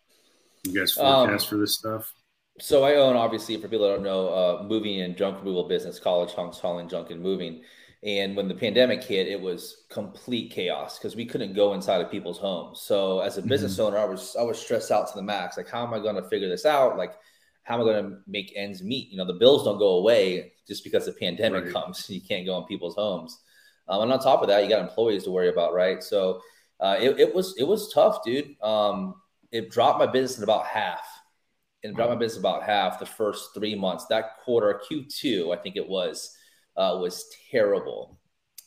you 0.65 0.79
guys 0.79 0.93
forecast 0.93 1.45
um, 1.45 1.49
for 1.49 1.57
this 1.57 1.77
stuff? 1.77 2.13
So 2.61 2.85
I 2.85 2.97
own, 2.97 3.17
obviously, 3.17 3.57
for 3.57 3.69
people 3.69 3.89
that 3.89 3.95
don't 3.95 4.05
know, 4.05 4.29
uh, 4.29 4.65
moving 4.65 5.01
and 5.01 5.17
junk 5.17 5.39
removal 5.39 5.69
business, 5.69 5.99
college 5.99 6.33
hunks, 6.33 6.59
hauling 6.59 6.89
junk 6.89 7.11
and 7.11 7.21
moving. 7.21 7.63
And 8.05 8.37
when 8.37 8.49
the 8.49 8.55
pandemic 8.55 9.03
hit, 9.03 9.29
it 9.29 9.41
was 9.41 9.85
complete 9.89 10.53
chaos 10.53 10.99
because 10.99 11.17
we 11.17 11.25
couldn't 11.25 11.55
go 11.55 11.73
inside 11.73 12.03
of 12.03 12.11
people's 12.11 12.39
homes. 12.39 12.81
So 12.83 13.21
as 13.21 13.39
a 13.39 13.43
business 13.43 13.75
mm-hmm. 13.75 13.83
owner, 13.83 13.99
I 13.99 14.05
was 14.05 14.37
I 14.39 14.43
was 14.43 14.61
stressed 14.61 14.91
out 14.91 15.09
to 15.09 15.15
the 15.15 15.23
max. 15.23 15.57
Like, 15.57 15.71
how 15.71 15.87
am 15.87 15.95
I 15.95 16.01
going 16.01 16.17
to 16.17 16.29
figure 16.29 16.49
this 16.49 16.67
out? 16.67 16.99
Like, 16.99 17.15
how 17.65 17.75
am 17.75 17.81
I 17.81 17.85
going 17.85 18.05
to 18.05 18.17
make 18.27 18.53
ends 18.55 18.83
meet? 18.83 19.11
You 19.11 19.17
know, 19.17 19.27
the 19.27 19.35
bills 19.35 19.65
don't 19.65 19.79
go 19.79 19.97
away 19.97 20.53
just 20.69 20.85
because 20.85 21.07
the 21.07 21.13
pandemic 21.13 21.65
right. 21.65 21.73
comes. 21.73 22.09
You 22.11 22.21
can't 22.21 22.47
go 22.47 22.59
in 22.59 22.65
people's 22.65 22.95
homes. 22.95 23.41
Um, 23.89 24.03
and 24.03 24.13
on 24.13 24.19
top 24.19 24.43
of 24.43 24.49
that, 24.49 24.63
you 24.63 24.69
got 24.69 24.83
employees 24.83 25.25
to 25.25 25.31
worry 25.31 25.49
about, 25.49 25.75
right? 25.75 26.03
So 26.03 26.41
uh, 26.81 26.97
it, 27.01 27.19
it, 27.19 27.35
was 27.35 27.55
it 27.59 27.65
was 27.65 27.93
tough, 27.93 28.25
dude. 28.25 28.55
Um, 28.63 29.17
it 29.51 29.71
dropped 29.71 29.99
my 29.99 30.07
business 30.07 30.39
in 30.39 30.45
about 30.45 30.67
half. 30.67 31.07
It 31.83 31.95
dropped 31.95 32.13
my 32.13 32.17
business 32.17 32.41
about 32.41 32.63
half 32.63 32.99
the 32.99 33.07
first 33.07 33.51
three 33.55 33.75
months. 33.75 34.07
That 34.07 34.39
quarter, 34.43 34.81
Q2, 34.91 35.57
I 35.57 35.61
think 35.61 35.77
it 35.77 35.87
was, 35.87 36.35
uh, 36.77 36.97
was 36.99 37.27
terrible. 37.51 38.19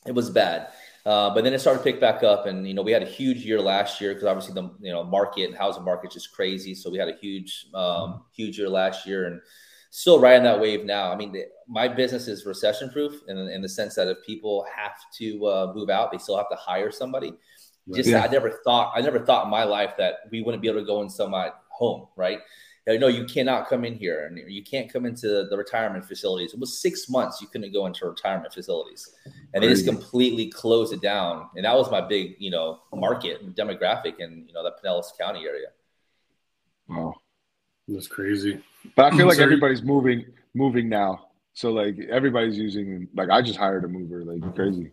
It 0.05 0.11
was 0.13 0.29
bad. 0.29 0.69
Uh, 1.07 1.33
but 1.33 1.45
then 1.45 1.53
it 1.53 1.59
started 1.59 1.77
to 1.77 1.83
pick 1.85 2.01
back 2.01 2.21
up, 2.21 2.47
and 2.47 2.67
you 2.67 2.73
know 2.73 2.81
we 2.81 2.91
had 2.91 3.01
a 3.01 3.05
huge 3.05 3.37
year 3.37 3.61
last 3.61 4.01
year 4.01 4.13
because 4.13 4.27
obviously 4.27 4.53
the 4.53 4.69
you 4.81 4.91
know 4.91 5.05
market 5.05 5.45
and 5.45 5.55
housing 5.55 5.85
market 5.85 6.09
is 6.09 6.15
just 6.15 6.35
crazy. 6.35 6.75
So 6.75 6.91
we 6.91 6.97
had 6.97 7.07
a 7.07 7.15
huge 7.15 7.67
um, 7.73 8.25
huge 8.35 8.59
year 8.59 8.67
last 8.67 9.07
year, 9.07 9.25
and 9.25 9.39
still 9.89 10.19
riding 10.19 10.43
that 10.43 10.59
wave 10.59 10.83
now. 10.83 11.09
I 11.09 11.15
mean, 11.15 11.31
the, 11.31 11.45
my 11.65 11.87
business 11.87 12.27
is 12.27 12.45
recession 12.45 12.89
proof 12.89 13.21
in, 13.29 13.37
in 13.37 13.61
the 13.61 13.69
sense 13.69 13.95
that 13.95 14.09
if 14.09 14.17
people 14.25 14.65
have 14.75 14.97
to 15.19 15.45
uh, 15.45 15.71
move 15.73 15.89
out, 15.89 16.11
they 16.11 16.17
still 16.17 16.35
have 16.35 16.49
to 16.49 16.57
hire 16.57 16.91
somebody. 16.91 17.31
Just 17.93 18.09
yeah. 18.09 18.21
I 18.21 18.27
never 18.27 18.59
thought 18.65 18.91
I 18.93 18.99
never 18.99 19.19
thought 19.19 19.45
in 19.45 19.49
my 19.49 19.63
life 19.63 19.93
that 19.97 20.15
we 20.29 20.41
wouldn't 20.41 20.61
be 20.61 20.67
able 20.67 20.81
to 20.81 20.85
go 20.85 21.01
in 21.01 21.31
my 21.31 21.51
home, 21.69 22.07
right? 22.17 22.39
No, 22.95 23.07
you 23.07 23.25
cannot 23.25 23.67
come 23.67 23.83
in 23.83 23.95
here, 23.95 24.25
and 24.27 24.49
you 24.49 24.63
can't 24.63 24.91
come 24.91 25.05
into 25.05 25.45
the 25.49 25.57
retirement 25.57 26.05
facilities. 26.05 26.53
It 26.53 26.59
was 26.59 26.81
six 26.81 27.09
months 27.09 27.41
you 27.41 27.47
couldn't 27.47 27.73
go 27.73 27.85
into 27.85 28.05
retirement 28.05 28.53
facilities, 28.53 29.13
and 29.53 29.61
they 29.61 29.67
just 29.67 29.85
completely 29.85 30.47
closed 30.47 30.93
it 30.93 31.01
down. 31.01 31.49
And 31.55 31.65
that 31.65 31.75
was 31.75 31.91
my 31.91 31.99
big, 31.99 32.35
you 32.39 32.49
know, 32.49 32.79
market 32.93 33.55
demographic 33.55 34.19
in 34.19 34.45
you 34.47 34.53
know 34.53 34.63
the 34.63 34.71
Pinellas 34.71 35.17
County 35.19 35.45
area. 35.45 35.67
Wow, 36.87 37.15
that's 37.89 38.07
crazy. 38.07 38.63
But 38.95 39.13
I 39.13 39.17
feel 39.17 39.27
like 39.27 39.39
everybody's 39.47 39.83
moving, 39.83 40.25
moving 40.53 40.87
now. 40.87 41.27
So 41.53 41.71
like 41.73 41.99
everybody's 42.09 42.57
using. 42.57 43.09
Like 43.13 43.29
I 43.29 43.41
just 43.41 43.57
hired 43.57 43.83
a 43.83 43.89
mover. 43.89 44.23
Like 44.23 44.55
crazy. 44.55 44.91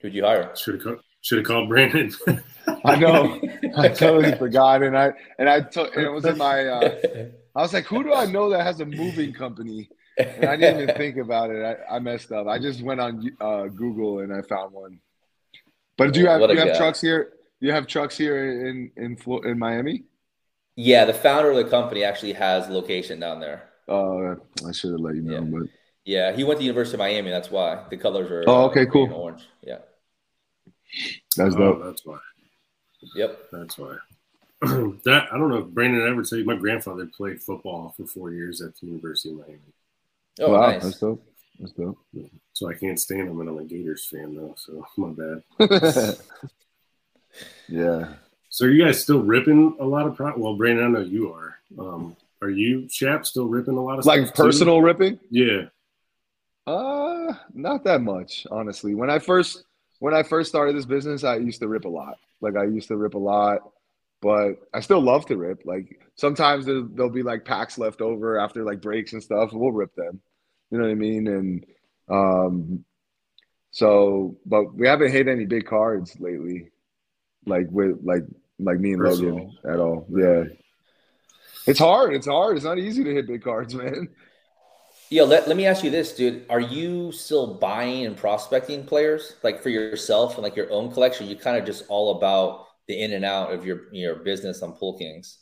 Who'd 0.00 0.14
you 0.14 0.24
hire? 0.24 0.54
Should 0.54 0.84
have 0.84 1.00
should 1.20 1.38
have 1.38 1.46
called 1.46 1.68
Brandon. 1.68 2.12
I 2.84 2.96
know. 2.96 3.40
I 3.76 3.88
totally 3.88 4.34
forgot, 4.38 4.82
and 4.82 4.96
I 4.96 5.12
and 5.38 5.48
I 5.48 5.60
took 5.60 5.94
and 5.96 6.04
it 6.04 6.10
was 6.10 6.24
in 6.24 6.38
my. 6.38 6.66
Uh, 6.66 7.26
I 7.56 7.62
was 7.62 7.72
like, 7.72 7.86
who 7.86 8.04
do 8.04 8.14
I 8.14 8.26
know 8.26 8.48
that 8.50 8.64
has 8.64 8.80
a 8.80 8.86
moving 8.86 9.32
company? 9.32 9.88
And 10.16 10.44
I 10.44 10.56
didn't 10.56 10.82
even 10.82 10.94
think 10.94 11.16
about 11.16 11.50
it. 11.50 11.78
I, 11.90 11.96
I 11.96 11.98
messed 11.98 12.30
up. 12.30 12.46
I 12.46 12.58
just 12.58 12.80
went 12.80 13.00
on 13.00 13.28
uh, 13.40 13.64
Google 13.64 14.20
and 14.20 14.32
I 14.32 14.42
found 14.42 14.72
one. 14.72 15.00
But 15.96 16.12
do 16.12 16.20
you 16.20 16.28
have 16.28 16.40
do 16.40 16.52
you 16.52 16.58
have 16.60 16.68
guy. 16.68 16.76
trucks 16.76 17.00
here? 17.00 17.32
You 17.58 17.72
have 17.72 17.86
trucks 17.86 18.16
here 18.16 18.68
in 18.68 18.90
in 18.96 19.16
in 19.44 19.58
Miami? 19.58 20.04
Yeah, 20.76 21.04
the 21.04 21.14
founder 21.14 21.50
of 21.50 21.56
the 21.56 21.64
company 21.64 22.04
actually 22.04 22.34
has 22.34 22.68
location 22.68 23.18
down 23.20 23.40
there. 23.40 23.68
Uh, 23.88 24.36
I 24.66 24.72
should 24.72 24.92
have 24.92 25.00
let 25.00 25.16
you 25.16 25.22
know, 25.22 25.34
yeah. 25.34 25.40
but 25.40 25.62
yeah, 26.04 26.32
he 26.32 26.44
went 26.44 26.58
to 26.58 26.62
the 26.62 26.66
University 26.66 26.94
of 26.94 27.00
Miami. 27.00 27.30
That's 27.30 27.50
why 27.50 27.84
the 27.90 27.96
colors 27.96 28.30
are. 28.30 28.44
Oh, 28.46 28.64
okay, 28.66 28.86
cool. 28.86 29.12
Orange. 29.12 29.48
Yeah. 29.62 29.78
That's 31.36 31.54
dope. 31.54 31.80
Oh, 31.80 31.84
that's 31.84 32.04
why. 32.04 32.18
Yep. 33.14 33.38
That's 33.52 33.78
why. 33.78 33.96
that 34.60 35.28
I 35.32 35.38
don't 35.38 35.48
know 35.48 35.58
if 35.58 35.68
Brandon 35.68 36.06
ever 36.06 36.22
tell 36.22 36.38
you 36.38 36.44
my 36.44 36.56
grandfather 36.56 37.06
played 37.06 37.42
football 37.42 37.94
for 37.96 38.06
four 38.06 38.32
years 38.32 38.60
at 38.60 38.76
the 38.76 38.88
University 38.88 39.30
of 39.30 39.38
Miami. 39.38 39.60
Oh, 40.40 40.52
wow, 40.52 40.70
nice. 40.70 40.82
That's 40.82 40.98
dope. 40.98 41.24
That's 41.58 41.72
dope. 41.72 41.98
So 42.52 42.68
I 42.68 42.74
can't 42.74 43.00
stand 43.00 43.28
him, 43.28 43.40
and 43.40 43.48
I'm 43.48 43.58
a 43.58 43.64
Gators 43.64 44.06
fan 44.06 44.34
though. 44.34 44.54
So 44.56 44.86
my 44.98 45.10
bad. 45.10 45.42
yeah. 47.68 48.08
So 48.50 48.66
are 48.66 48.70
you 48.70 48.84
guys 48.84 49.02
still 49.02 49.22
ripping 49.22 49.76
a 49.80 49.84
lot 49.84 50.06
of 50.06 50.16
pro? 50.16 50.36
Well, 50.36 50.56
Brandon, 50.56 50.84
I 50.84 50.88
know 50.88 51.00
you 51.00 51.32
are. 51.32 51.56
Um, 51.78 52.16
are 52.42 52.50
you, 52.50 52.88
Shap, 52.88 53.24
still 53.24 53.46
ripping 53.46 53.76
a 53.76 53.82
lot 53.82 53.98
of 53.98 54.06
like 54.06 54.34
personal 54.34 54.78
too? 54.78 54.84
ripping? 54.84 55.20
Yeah. 55.30 55.66
Uh, 56.66 57.32
not 57.54 57.84
that 57.84 58.02
much, 58.02 58.46
honestly. 58.50 58.94
When 58.94 59.08
I 59.08 59.18
first 59.18 59.64
when 60.00 60.14
I 60.14 60.24
first 60.24 60.48
started 60.48 60.74
this 60.74 60.86
business, 60.86 61.22
I 61.22 61.36
used 61.36 61.60
to 61.60 61.68
rip 61.68 61.84
a 61.84 61.88
lot. 61.88 62.18
Like 62.40 62.56
I 62.56 62.64
used 62.64 62.88
to 62.88 62.96
rip 62.96 63.14
a 63.14 63.18
lot, 63.18 63.60
but 64.20 64.54
I 64.74 64.80
still 64.80 65.00
love 65.00 65.26
to 65.26 65.36
rip. 65.36 65.62
Like 65.64 66.00
sometimes 66.16 66.66
there, 66.66 66.82
will 66.82 67.10
be 67.10 67.22
like 67.22 67.44
packs 67.44 67.78
left 67.78 68.00
over 68.00 68.38
after 68.38 68.64
like 68.64 68.80
breaks 68.80 69.12
and 69.12 69.22
stuff. 69.22 69.50
We'll 69.52 69.72
rip 69.72 69.94
them. 69.94 70.20
You 70.70 70.78
know 70.78 70.84
what 70.84 70.90
I 70.90 70.94
mean? 70.94 71.26
And 71.28 71.66
um, 72.08 72.84
so, 73.70 74.36
but 74.46 74.74
we 74.74 74.88
haven't 74.88 75.12
hit 75.12 75.28
any 75.28 75.44
big 75.44 75.66
cards 75.66 76.18
lately, 76.18 76.70
like 77.46 77.66
with 77.70 77.98
like 78.02 78.24
like 78.58 78.78
me 78.78 78.92
and 78.92 79.02
Personal. 79.02 79.34
Logan 79.34 79.58
at 79.68 79.80
all. 79.80 80.06
Yeah, 80.10 80.44
it's 81.66 81.78
hard. 81.78 82.14
It's 82.14 82.26
hard. 82.26 82.56
It's 82.56 82.64
not 82.64 82.78
easy 82.78 83.04
to 83.04 83.14
hit 83.14 83.26
big 83.26 83.42
cards, 83.42 83.74
man. 83.76 84.08
Yo, 85.12 85.24
let, 85.24 85.48
let 85.48 85.56
me 85.56 85.66
ask 85.66 85.82
you 85.82 85.90
this, 85.90 86.12
dude. 86.12 86.46
Are 86.48 86.60
you 86.60 87.10
still 87.10 87.54
buying 87.54 88.06
and 88.06 88.16
prospecting 88.16 88.86
players 88.86 89.34
like 89.42 89.60
for 89.60 89.68
yourself 89.68 90.34
and 90.34 90.44
like 90.44 90.54
your 90.54 90.70
own 90.70 90.92
collection? 90.92 91.26
You 91.26 91.34
kind 91.34 91.56
of 91.56 91.64
just 91.64 91.84
all 91.88 92.16
about 92.16 92.68
the 92.86 93.02
in 93.02 93.12
and 93.14 93.24
out 93.24 93.52
of 93.52 93.66
your 93.66 93.92
your 93.92 94.14
business 94.14 94.62
on 94.62 94.70
Pool 94.70 94.96
Kings. 94.96 95.38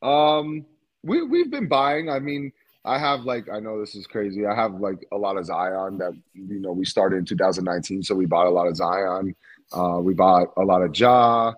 Um, 0.00 0.64
we 1.02 1.22
we've 1.22 1.50
been 1.50 1.66
buying. 1.66 2.08
I 2.08 2.20
mean, 2.20 2.52
I 2.84 3.00
have 3.00 3.22
like 3.24 3.48
I 3.52 3.58
know 3.58 3.80
this 3.80 3.96
is 3.96 4.06
crazy. 4.06 4.46
I 4.46 4.54
have 4.54 4.74
like 4.74 5.04
a 5.10 5.16
lot 5.16 5.38
of 5.38 5.46
Zion 5.46 5.98
that 5.98 6.12
you 6.32 6.60
know 6.60 6.70
we 6.70 6.84
started 6.84 7.16
in 7.16 7.24
2019, 7.24 8.04
so 8.04 8.14
we 8.14 8.26
bought 8.26 8.46
a 8.46 8.50
lot 8.50 8.68
of 8.68 8.76
Zion. 8.76 9.34
Uh, 9.72 9.98
we 10.00 10.14
bought 10.14 10.52
a 10.56 10.62
lot 10.62 10.82
of 10.82 10.96
Ja. 10.96 11.54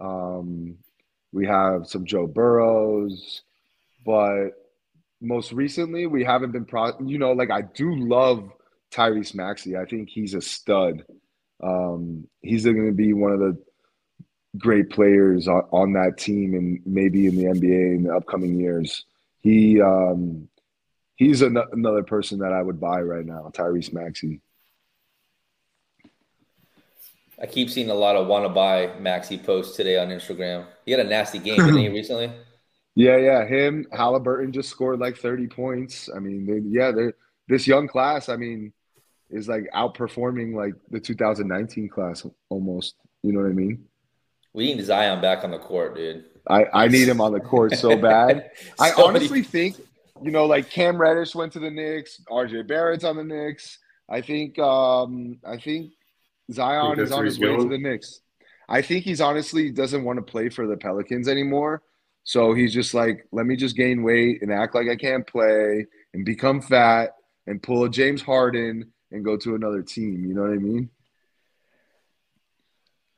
Um, 0.00 0.78
we 1.32 1.46
have 1.46 1.88
some 1.88 2.06
Joe 2.06 2.28
Burrows, 2.28 3.42
but 4.04 4.50
most 5.20 5.52
recently 5.52 6.06
we 6.06 6.22
haven't 6.24 6.52
been 6.52 6.64
pro 6.64 6.92
you 7.00 7.18
know 7.18 7.32
like 7.32 7.50
i 7.50 7.62
do 7.62 7.94
love 7.96 8.50
tyrese 8.90 9.34
maxey. 9.34 9.76
I 9.76 9.84
think 9.84 10.08
he's 10.08 10.34
a 10.34 10.40
stud. 10.40 11.04
Um 11.62 12.26
he's 12.42 12.64
going 12.64 12.86
to 12.86 12.92
be 12.92 13.12
one 13.12 13.32
of 13.32 13.40
the 13.40 13.58
great 14.58 14.90
players 14.90 15.48
on, 15.48 15.62
on 15.70 15.92
that 15.94 16.16
team 16.18 16.54
and 16.54 16.80
maybe 16.86 17.26
in 17.26 17.36
the 17.36 17.44
nba 17.44 17.96
in 17.96 18.02
the 18.04 18.14
upcoming 18.14 18.58
years. 18.58 19.04
He 19.40 19.80
um 19.80 20.48
he's 21.16 21.42
an- 21.42 21.58
another 21.72 22.02
person 22.02 22.40
that 22.40 22.52
i 22.52 22.62
would 22.62 22.80
buy 22.80 23.00
right 23.00 23.24
now 23.24 23.50
tyrese 23.52 23.92
maxey. 23.92 24.40
I 27.40 27.44
keep 27.44 27.68
seeing 27.68 27.90
a 27.90 27.94
lot 27.94 28.16
of 28.16 28.28
want 28.28 28.46
to 28.46 28.48
buy 28.48 28.92
maxey 28.98 29.38
posts 29.38 29.76
today 29.76 29.98
on 29.98 30.08
instagram. 30.08 30.66
He 30.84 30.92
had 30.92 31.00
a 31.00 31.04
nasty 31.04 31.38
game 31.38 31.58
didn't 31.58 31.78
he 31.78 31.88
recently 32.00 32.30
yeah, 32.96 33.18
yeah. 33.18 33.46
Him, 33.46 33.86
Halliburton 33.92 34.52
just 34.52 34.70
scored 34.70 34.98
like 34.98 35.18
30 35.18 35.46
points. 35.48 36.08
I 36.14 36.18
mean, 36.18 36.46
they, 36.46 36.58
yeah, 36.66 36.90
they're 36.90 37.14
this 37.46 37.66
young 37.66 37.86
class, 37.86 38.28
I 38.28 38.36
mean, 38.36 38.72
is 39.30 39.48
like 39.48 39.68
outperforming 39.74 40.54
like 40.54 40.74
the 40.90 40.98
2019 40.98 41.88
class 41.88 42.26
almost. 42.48 42.94
You 43.22 43.32
know 43.32 43.40
what 43.40 43.50
I 43.50 43.52
mean? 43.52 43.84
We 44.52 44.74
need 44.74 44.84
Zion 44.84 45.20
back 45.20 45.44
on 45.44 45.50
the 45.50 45.58
court, 45.58 45.94
dude. 45.96 46.24
I, 46.48 46.66
I 46.72 46.88
need 46.88 47.08
him 47.08 47.20
on 47.20 47.32
the 47.32 47.40
court 47.40 47.76
so 47.76 47.96
bad. 48.00 48.50
so 48.56 48.84
I 48.84 48.92
honestly 48.92 49.42
think, 49.42 49.76
you 50.22 50.30
know, 50.30 50.46
like 50.46 50.70
Cam 50.70 50.96
Reddish 50.98 51.34
went 51.34 51.52
to 51.52 51.58
the 51.58 51.70
Knicks, 51.70 52.22
RJ 52.30 52.66
Barrett's 52.66 53.04
on 53.04 53.16
the 53.16 53.24
Knicks. 53.24 53.78
I 54.08 54.22
think 54.22 54.58
um 54.58 55.38
I 55.44 55.58
think 55.58 55.92
Zion 56.50 56.96
think 56.96 57.06
is 57.06 57.12
on 57.12 57.24
his 57.24 57.38
way 57.38 57.48
going? 57.48 57.68
to 57.68 57.68
the 57.68 57.78
Knicks. 57.78 58.20
I 58.68 58.80
think 58.80 59.04
he's 59.04 59.20
honestly 59.20 59.70
doesn't 59.70 60.04
want 60.04 60.18
to 60.18 60.22
play 60.22 60.48
for 60.48 60.66
the 60.66 60.76
Pelicans 60.76 61.28
anymore. 61.28 61.82
So 62.26 62.54
he's 62.54 62.74
just 62.74 62.92
like, 62.92 63.24
let 63.30 63.46
me 63.46 63.54
just 63.54 63.76
gain 63.76 64.02
weight 64.02 64.42
and 64.42 64.52
act 64.52 64.74
like 64.74 64.88
I 64.88 64.96
can't 64.96 65.24
play 65.24 65.86
and 66.12 66.24
become 66.24 66.60
fat 66.60 67.14
and 67.46 67.62
pull 67.62 67.84
a 67.84 67.88
James 67.88 68.20
Harden 68.20 68.92
and 69.12 69.24
go 69.24 69.36
to 69.36 69.54
another 69.54 69.80
team. 69.80 70.26
You 70.26 70.34
know 70.34 70.42
what 70.42 70.50
I 70.50 70.56
mean? 70.56 70.90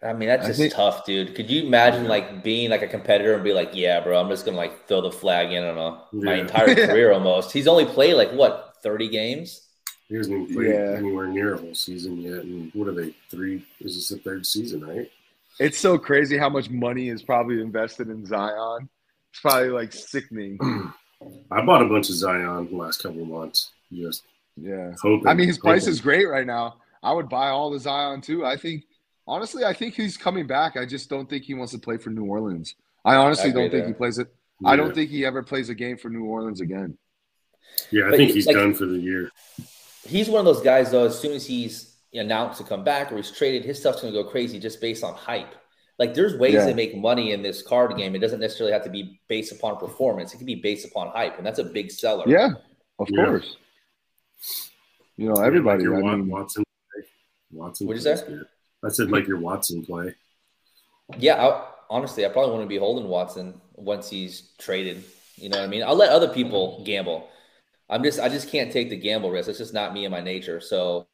I 0.03 0.13
mean, 0.13 0.29
that's 0.29 0.47
just 0.47 0.61
think, 0.61 0.75
tough, 0.75 1.07
dude. 1.07 1.35
Could 1.35 1.51
you 1.51 1.63
imagine 1.63 2.07
like 2.07 2.45
being 2.45 2.69
like 2.69 2.83
a 2.83 2.87
competitor 2.87 3.33
and 3.33 3.43
be 3.43 3.55
like, 3.55 3.71
yeah, 3.73 3.99
bro, 4.01 4.21
I'm 4.21 4.29
just 4.29 4.45
gonna 4.45 4.59
like 4.59 4.87
throw 4.87 5.01
the 5.01 5.11
flag 5.11 5.53
in 5.53 5.65
on 5.65 5.79
a, 5.79 6.03
yeah. 6.13 6.25
my 6.25 6.35
entire 6.35 6.75
career 6.87 7.11
almost. 7.11 7.51
He's 7.51 7.67
only 7.67 7.87
played 7.87 8.13
like 8.15 8.31
what, 8.33 8.75
30 8.83 9.09
games? 9.09 9.69
He 10.09 10.17
hasn't 10.17 10.39
even 10.39 10.55
played 10.55 10.69
yeah. 10.69 10.97
anywhere 10.99 11.29
near 11.29 11.55
a 11.55 11.59
whole 11.59 11.75
season 11.75 12.19
yet. 12.19 12.45
And 12.45 12.71
what 12.75 12.89
are 12.89 12.95
they? 12.95 13.15
Three? 13.31 13.65
Is 13.81 13.95
this 13.95 14.11
the 14.11 14.19
third 14.19 14.45
season, 14.45 14.87
right? 14.87 15.11
It's 15.59 15.79
so 15.79 15.97
crazy 15.97 16.37
how 16.37 16.51
much 16.51 16.69
money 16.69 17.09
is 17.09 17.23
probably 17.23 17.63
invested 17.63 18.11
in 18.11 18.27
Zion 18.27 18.91
it's 19.31 19.41
probably 19.41 19.71
like 19.71 19.93
sickening. 19.93 20.59
I 21.51 21.65
bought 21.65 21.83
a 21.83 21.89
bunch 21.89 22.09
of 22.09 22.15
Zion 22.15 22.69
the 22.71 22.77
last 22.77 23.03
couple 23.03 23.23
of 23.23 23.29
months. 23.29 23.73
Just 23.93 24.25
yeah, 24.57 24.93
hoping. 25.01 25.27
I 25.27 25.35
mean, 25.35 25.49
his 25.49 25.57
hoping. 25.57 25.71
price 25.71 25.87
is 25.87 26.01
great 26.01 26.29
right 26.29 26.47
now. 26.47 26.77
I 27.03 27.13
would 27.13 27.29
buy 27.29 27.49
all 27.49 27.71
the 27.71 27.79
Zion 27.79 28.21
too. 28.21 28.45
I 28.45 28.57
think 28.57 28.85
honestly, 29.27 29.65
I 29.65 29.73
think 29.73 29.95
he's 29.95 30.17
coming 30.17 30.47
back. 30.47 30.77
I 30.77 30.85
just 30.85 31.09
don't 31.09 31.29
think 31.29 31.45
he 31.45 31.55
wants 31.55 31.73
to 31.73 31.79
play 31.79 31.97
for 31.97 32.11
New 32.11 32.25
Orleans. 32.25 32.75
I 33.05 33.17
honestly 33.17 33.51
I 33.51 33.53
don't 33.53 33.71
think 33.71 33.87
he 33.87 33.93
plays 33.93 34.19
it. 34.19 34.29
Yeah. 34.61 34.71
I 34.71 34.77
don't 34.77 34.95
think 34.95 35.11
he 35.11 35.25
ever 35.25 35.43
plays 35.43 35.69
a 35.69 35.75
game 35.75 35.97
for 35.97 36.09
New 36.09 36.25
Orleans 36.25 36.61
again. 36.61 36.99
Yeah, 37.91 38.07
I 38.07 38.11
but 38.11 38.17
think 38.17 38.33
he's 38.33 38.47
like, 38.47 38.57
done 38.57 38.75
for 38.75 38.87
the 38.87 38.99
year. 38.99 39.31
He's 40.05 40.29
one 40.29 40.41
of 40.41 40.45
those 40.47 40.63
guys 40.63 40.91
though. 40.91 41.05
As 41.07 41.19
soon 41.19 41.33
as 41.33 41.47
he's 41.47 41.97
announced 42.13 42.59
to 42.59 42.65
come 42.65 42.85
back 42.85 43.13
or 43.13 43.17
he's 43.17 43.31
traded, 43.31 43.65
his 43.65 43.79
stuff's 43.79 44.01
going 44.03 44.13
to 44.13 44.23
go 44.23 44.29
crazy 44.29 44.59
just 44.59 44.81
based 44.81 45.05
on 45.05 45.15
hype. 45.15 45.55
Like 45.99 46.15
there's 46.15 46.37
ways 46.37 46.55
yeah. 46.55 46.67
to 46.67 46.75
make 46.75 46.97
money 46.97 47.33
in 47.33 47.43
this 47.43 47.61
card 47.61 47.97
game. 47.97 48.15
It 48.15 48.21
doesn't 48.21 48.41
necessarily 48.41 48.73
have 48.73 48.85
to 48.85 48.91
be 48.91 49.21
based 49.29 49.53
upon 49.53 49.79
performance. 49.79 50.33
It 50.33 50.37
can 50.37 50.47
be 50.47 50.55
based 50.55 50.87
upon 50.87 51.09
hype, 51.09 51.39
and 51.39 51.47
that's 51.47 51.59
a 51.59 51.65
big 51.65 51.91
seller. 51.91 52.25
Yeah, 52.27 52.51
of 52.99 53.09
yeah. 53.11 53.25
course. 53.25 53.57
You 55.17 55.33
know, 55.33 55.43
everybody. 55.43 55.85
Yeah, 55.85 55.91
like 55.91 56.05
I 56.05 56.17
mean, 56.17 56.29
Watson. 56.29 56.65
Watson. 57.51 57.87
What 57.89 57.97
is 57.97 58.05
that? 58.05 58.47
I 58.85 58.89
said 58.91 59.11
like 59.11 59.27
your 59.27 59.39
Watson 59.39 59.85
play. 59.85 60.15
Yeah, 61.19 61.45
I, 61.45 61.67
honestly, 61.91 62.25
I 62.25 62.29
probably 62.29 62.53
want 62.53 62.65
to 62.65 62.69
be 62.69 62.77
holding 62.77 63.09
Watson 63.09 63.61
once 63.75 64.09
he's 64.09 64.51
traded. 64.59 65.03
You 65.37 65.49
know 65.49 65.59
what 65.59 65.65
I 65.65 65.69
mean? 65.69 65.83
I'll 65.83 65.97
let 65.97 66.11
other 66.11 66.29
people 66.29 66.83
gamble. 66.85 67.29
I'm 67.91 68.03
just, 68.03 68.21
I 68.21 68.29
just 68.29 68.51
can't 68.51 68.71
take 68.71 68.91
the 68.91 68.97
gamble 68.97 69.31
risk. 69.31 69.49
It's 69.49 69.59
just 69.59 69.73
not 69.73 69.95
me 69.95 70.05
and 70.05 70.13
my 70.13 70.21
nature. 70.21 70.61
So 70.61 71.07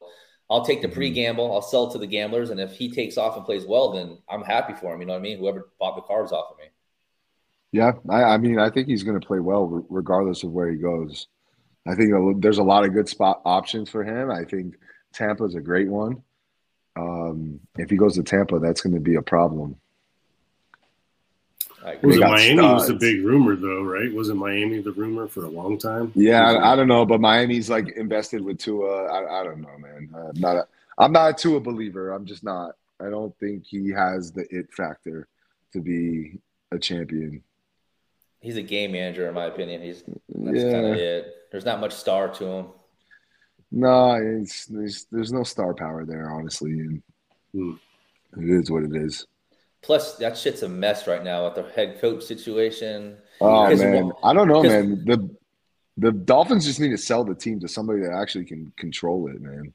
I'll 0.50 0.64
take 0.64 0.82
the 0.82 0.88
mm-hmm. 0.88 0.96
pre 0.96 1.10
gamble. 1.10 1.52
I'll 1.52 1.62
sell 1.62 1.90
to 1.90 1.98
the 1.98 2.06
gamblers, 2.06 2.50
and 2.50 2.60
if 2.60 2.72
he 2.72 2.90
takes 2.90 3.16
off 3.16 3.36
and 3.36 3.44
plays 3.44 3.64
well, 3.64 3.92
then 3.92 4.18
I'm 4.28 4.42
happy 4.42 4.74
for 4.74 4.94
him. 4.94 5.00
You 5.00 5.06
know 5.06 5.14
what 5.14 5.20
I 5.20 5.22
mean? 5.22 5.38
Whoever 5.38 5.70
bought 5.78 5.96
the 5.96 6.02
cards 6.02 6.32
off 6.32 6.52
of 6.52 6.58
me. 6.58 6.64
Yeah, 7.72 7.92
I, 8.08 8.22
I 8.22 8.38
mean, 8.38 8.58
I 8.58 8.70
think 8.70 8.86
he's 8.86 9.02
going 9.02 9.18
to 9.18 9.26
play 9.26 9.40
well 9.40 9.84
regardless 9.88 10.44
of 10.44 10.52
where 10.52 10.70
he 10.70 10.76
goes. 10.76 11.26
I 11.86 11.94
think 11.94 12.12
there's 12.40 12.58
a 12.58 12.62
lot 12.62 12.84
of 12.84 12.94
good 12.94 13.08
spot 13.08 13.42
options 13.44 13.90
for 13.90 14.04
him. 14.04 14.30
I 14.30 14.44
think 14.44 14.76
Tampa's 15.12 15.54
a 15.54 15.60
great 15.60 15.88
one. 15.88 16.22
Um, 16.96 17.60
if 17.76 17.90
he 17.90 17.96
goes 17.96 18.14
to 18.14 18.22
Tampa, 18.22 18.58
that's 18.58 18.80
going 18.80 18.94
to 18.94 19.00
be 19.00 19.16
a 19.16 19.22
problem. 19.22 19.76
I 21.84 21.98
Was 22.02 22.16
it 22.16 22.20
got 22.20 22.30
Miami 22.30 22.62
was 22.62 22.86
the 22.88 22.94
big 22.94 23.24
rumor 23.24 23.56
though, 23.56 23.82
right? 23.82 24.12
Wasn't 24.12 24.38
Miami 24.38 24.80
the 24.80 24.92
rumor 24.92 25.28
for 25.28 25.44
a 25.44 25.48
long 25.48 25.76
time? 25.78 26.12
Yeah, 26.14 26.42
I, 26.50 26.72
I 26.72 26.76
don't 26.76 26.88
know, 26.88 27.04
but 27.04 27.20
Miami's 27.20 27.68
like 27.68 27.90
invested 27.96 28.42
with 28.42 28.58
Tua. 28.58 29.04
I, 29.04 29.40
I 29.40 29.44
don't 29.44 29.60
know, 29.60 29.76
man. 29.78 30.08
I'm 30.14 30.40
not. 30.40 30.56
A, 30.56 30.66
I'm 30.96 31.12
not 31.12 31.30
a 31.30 31.34
Tua 31.34 31.60
believer. 31.60 32.12
I'm 32.12 32.24
just 32.24 32.42
not. 32.42 32.76
I 33.00 33.10
don't 33.10 33.36
think 33.38 33.66
he 33.66 33.90
has 33.90 34.32
the 34.32 34.46
it 34.50 34.72
factor 34.72 35.28
to 35.74 35.80
be 35.80 36.38
a 36.72 36.78
champion. 36.78 37.42
He's 38.40 38.56
a 38.56 38.62
game 38.62 38.92
manager, 38.92 39.28
in 39.28 39.34
my 39.34 39.46
opinion. 39.46 39.82
He's 39.82 40.02
that's 40.28 40.56
yeah, 40.56 40.72
kind 40.72 40.86
of 40.86 40.96
it. 40.96 41.34
There's 41.52 41.64
not 41.64 41.80
much 41.80 41.92
star 41.92 42.28
to 42.28 42.44
him. 42.46 42.66
no, 43.70 44.14
it's 44.14 44.66
there's 44.66 45.06
there's 45.12 45.32
no 45.32 45.42
star 45.42 45.74
power 45.74 46.04
there, 46.06 46.30
honestly, 46.30 46.72
and 46.80 47.02
Hmm. 47.52 47.72
it 48.38 48.50
is 48.50 48.70
what 48.70 48.82
it 48.84 48.94
is. 48.96 49.26
Plus, 49.84 50.16
that 50.16 50.36
shit's 50.38 50.62
a 50.62 50.68
mess 50.68 51.06
right 51.06 51.22
now 51.22 51.44
with 51.44 51.56
the 51.56 51.70
head 51.74 52.00
coach 52.00 52.22
situation. 52.24 53.18
Oh 53.40 53.68
man, 53.76 54.06
what- 54.06 54.16
I 54.24 54.32
don't 54.32 54.48
know, 54.48 54.62
man. 54.62 55.04
The 55.04 55.36
the 55.98 56.10
Dolphins 56.10 56.64
just 56.64 56.80
need 56.80 56.88
to 56.90 56.98
sell 56.98 57.22
the 57.22 57.34
team 57.34 57.60
to 57.60 57.68
somebody 57.68 58.00
that 58.00 58.12
actually 58.12 58.46
can 58.46 58.72
control 58.78 59.28
it, 59.28 59.40
man. 59.40 59.74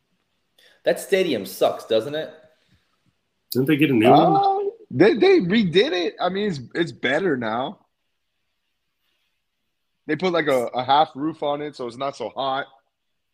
That 0.84 1.00
stadium 1.00 1.46
sucks, 1.46 1.86
doesn't 1.86 2.16
it? 2.16 2.34
Didn't 3.52 3.68
they 3.68 3.78
get 3.78 3.92
a 3.92 3.94
new 3.94 4.10
one? 4.10 4.36
Uh, 4.36 4.70
they 4.90 5.14
they 5.14 5.40
redid 5.42 5.92
it. 5.94 6.16
I 6.20 6.30
mean, 6.30 6.48
it's 6.50 6.60
it's 6.74 6.92
better 6.92 7.38
now. 7.38 7.80
They 10.08 10.16
put 10.16 10.34
like 10.34 10.48
a, 10.48 10.66
a 10.74 10.84
half 10.84 11.12
roof 11.16 11.44
on 11.44 11.62
it, 11.62 11.76
so 11.76 11.86
it's 11.86 11.98
not 11.98 12.16
so 12.18 12.30
hot. 12.30 12.66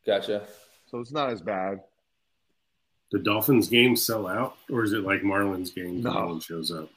Gotcha. 0.06 0.46
So 0.88 1.00
it's 1.00 1.12
not 1.14 1.30
as 1.30 1.42
bad. 1.42 1.80
The 3.12 3.20
Dolphins 3.20 3.70
game 3.70 3.96
sell 3.96 4.28
out, 4.28 4.58
or 4.70 4.84
is 4.84 4.94
it 4.94 5.04
like 5.04 5.22
Marlins 5.22 5.74
game? 5.74 6.02
No. 6.02 6.12
No 6.14 6.26
one 6.28 6.40
shows 6.40 6.72
up. 6.72 6.90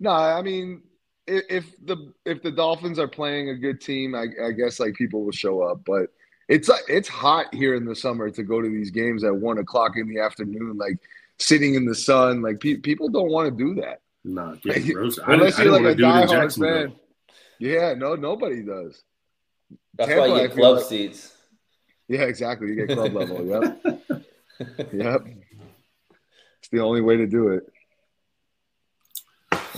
No, 0.00 0.10
I 0.10 0.42
mean, 0.42 0.82
if, 1.26 1.44
if 1.48 1.86
the 1.86 2.12
if 2.24 2.42
the 2.42 2.50
Dolphins 2.50 2.98
are 2.98 3.08
playing 3.08 3.48
a 3.50 3.54
good 3.54 3.80
team, 3.80 4.14
I, 4.14 4.26
I 4.44 4.50
guess 4.52 4.80
like 4.80 4.94
people 4.94 5.24
will 5.24 5.32
show 5.32 5.62
up. 5.62 5.80
But 5.86 6.08
it's 6.48 6.68
it's 6.88 7.08
hot 7.08 7.54
here 7.54 7.74
in 7.76 7.84
the 7.86 7.94
summer 7.94 8.30
to 8.30 8.42
go 8.42 8.60
to 8.60 8.68
these 8.68 8.90
games 8.90 9.24
at 9.24 9.34
one 9.34 9.58
o'clock 9.58 9.92
in 9.96 10.08
the 10.08 10.20
afternoon, 10.20 10.76
like 10.76 10.98
sitting 11.38 11.74
in 11.76 11.86
the 11.86 11.94
sun. 11.94 12.42
Like 12.42 12.60
pe- 12.60 12.76
people 12.76 13.08
don't 13.08 13.30
want 13.30 13.56
to 13.56 13.64
do 13.64 13.80
that 13.80 14.00
Nah, 14.24 14.56
Like. 14.64 14.84
I, 15.26 15.32
unless 15.34 15.58
I 15.58 15.64
you're 15.64 15.72
didn't 15.72 15.72
like 15.72 15.80
a 15.80 15.84
want 15.84 15.84
to 15.84 15.94
do 15.94 16.04
it 16.04 16.42
in 16.42 16.48
diehard 16.48 16.88
fan. 16.88 16.96
Yeah, 17.60 17.94
no, 17.94 18.16
nobody 18.16 18.62
does. 18.62 19.02
That's 19.96 20.08
Tampa, 20.10 20.28
why 20.30 20.42
you 20.42 20.48
get 20.48 20.56
club 20.56 20.76
like- 20.78 20.86
seats. 20.86 21.30
Yeah, 22.08 22.22
exactly. 22.22 22.68
You 22.68 22.86
get 22.86 22.96
club 22.96 23.14
level. 23.14 23.46
Yep, 23.46 23.82
yep. 24.92 25.26
It's 26.64 26.70
the 26.70 26.80
only 26.80 27.02
way 27.02 27.18
to 27.18 27.26
do 27.26 27.48
it. 27.48 27.70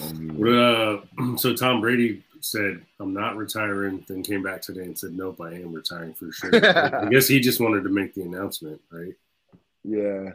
Only 0.01 0.27
way. 0.37 0.53
What, 0.53 1.19
uh, 1.25 1.37
so 1.37 1.53
Tom 1.53 1.81
Brady 1.81 2.23
said, 2.41 2.81
"I'm 3.01 3.13
not 3.13 3.37
retiring." 3.37 4.05
Then 4.07 4.23
came 4.23 4.41
back 4.45 4.63
today 4.63 4.83
and 4.83 4.97
said, 4.97 5.17
"Nope, 5.17 5.41
I 5.41 5.55
am 5.55 5.73
retiring 5.73 6.15
for 6.15 6.31
sure." 6.31 6.55
I 6.65 7.09
guess 7.09 7.27
he 7.27 7.41
just 7.41 7.59
wanted 7.59 7.83
to 7.83 7.89
make 7.91 8.15
the 8.15 8.23
announcement, 8.23 8.81
right? 8.93 9.15
Yeah. 9.83 10.31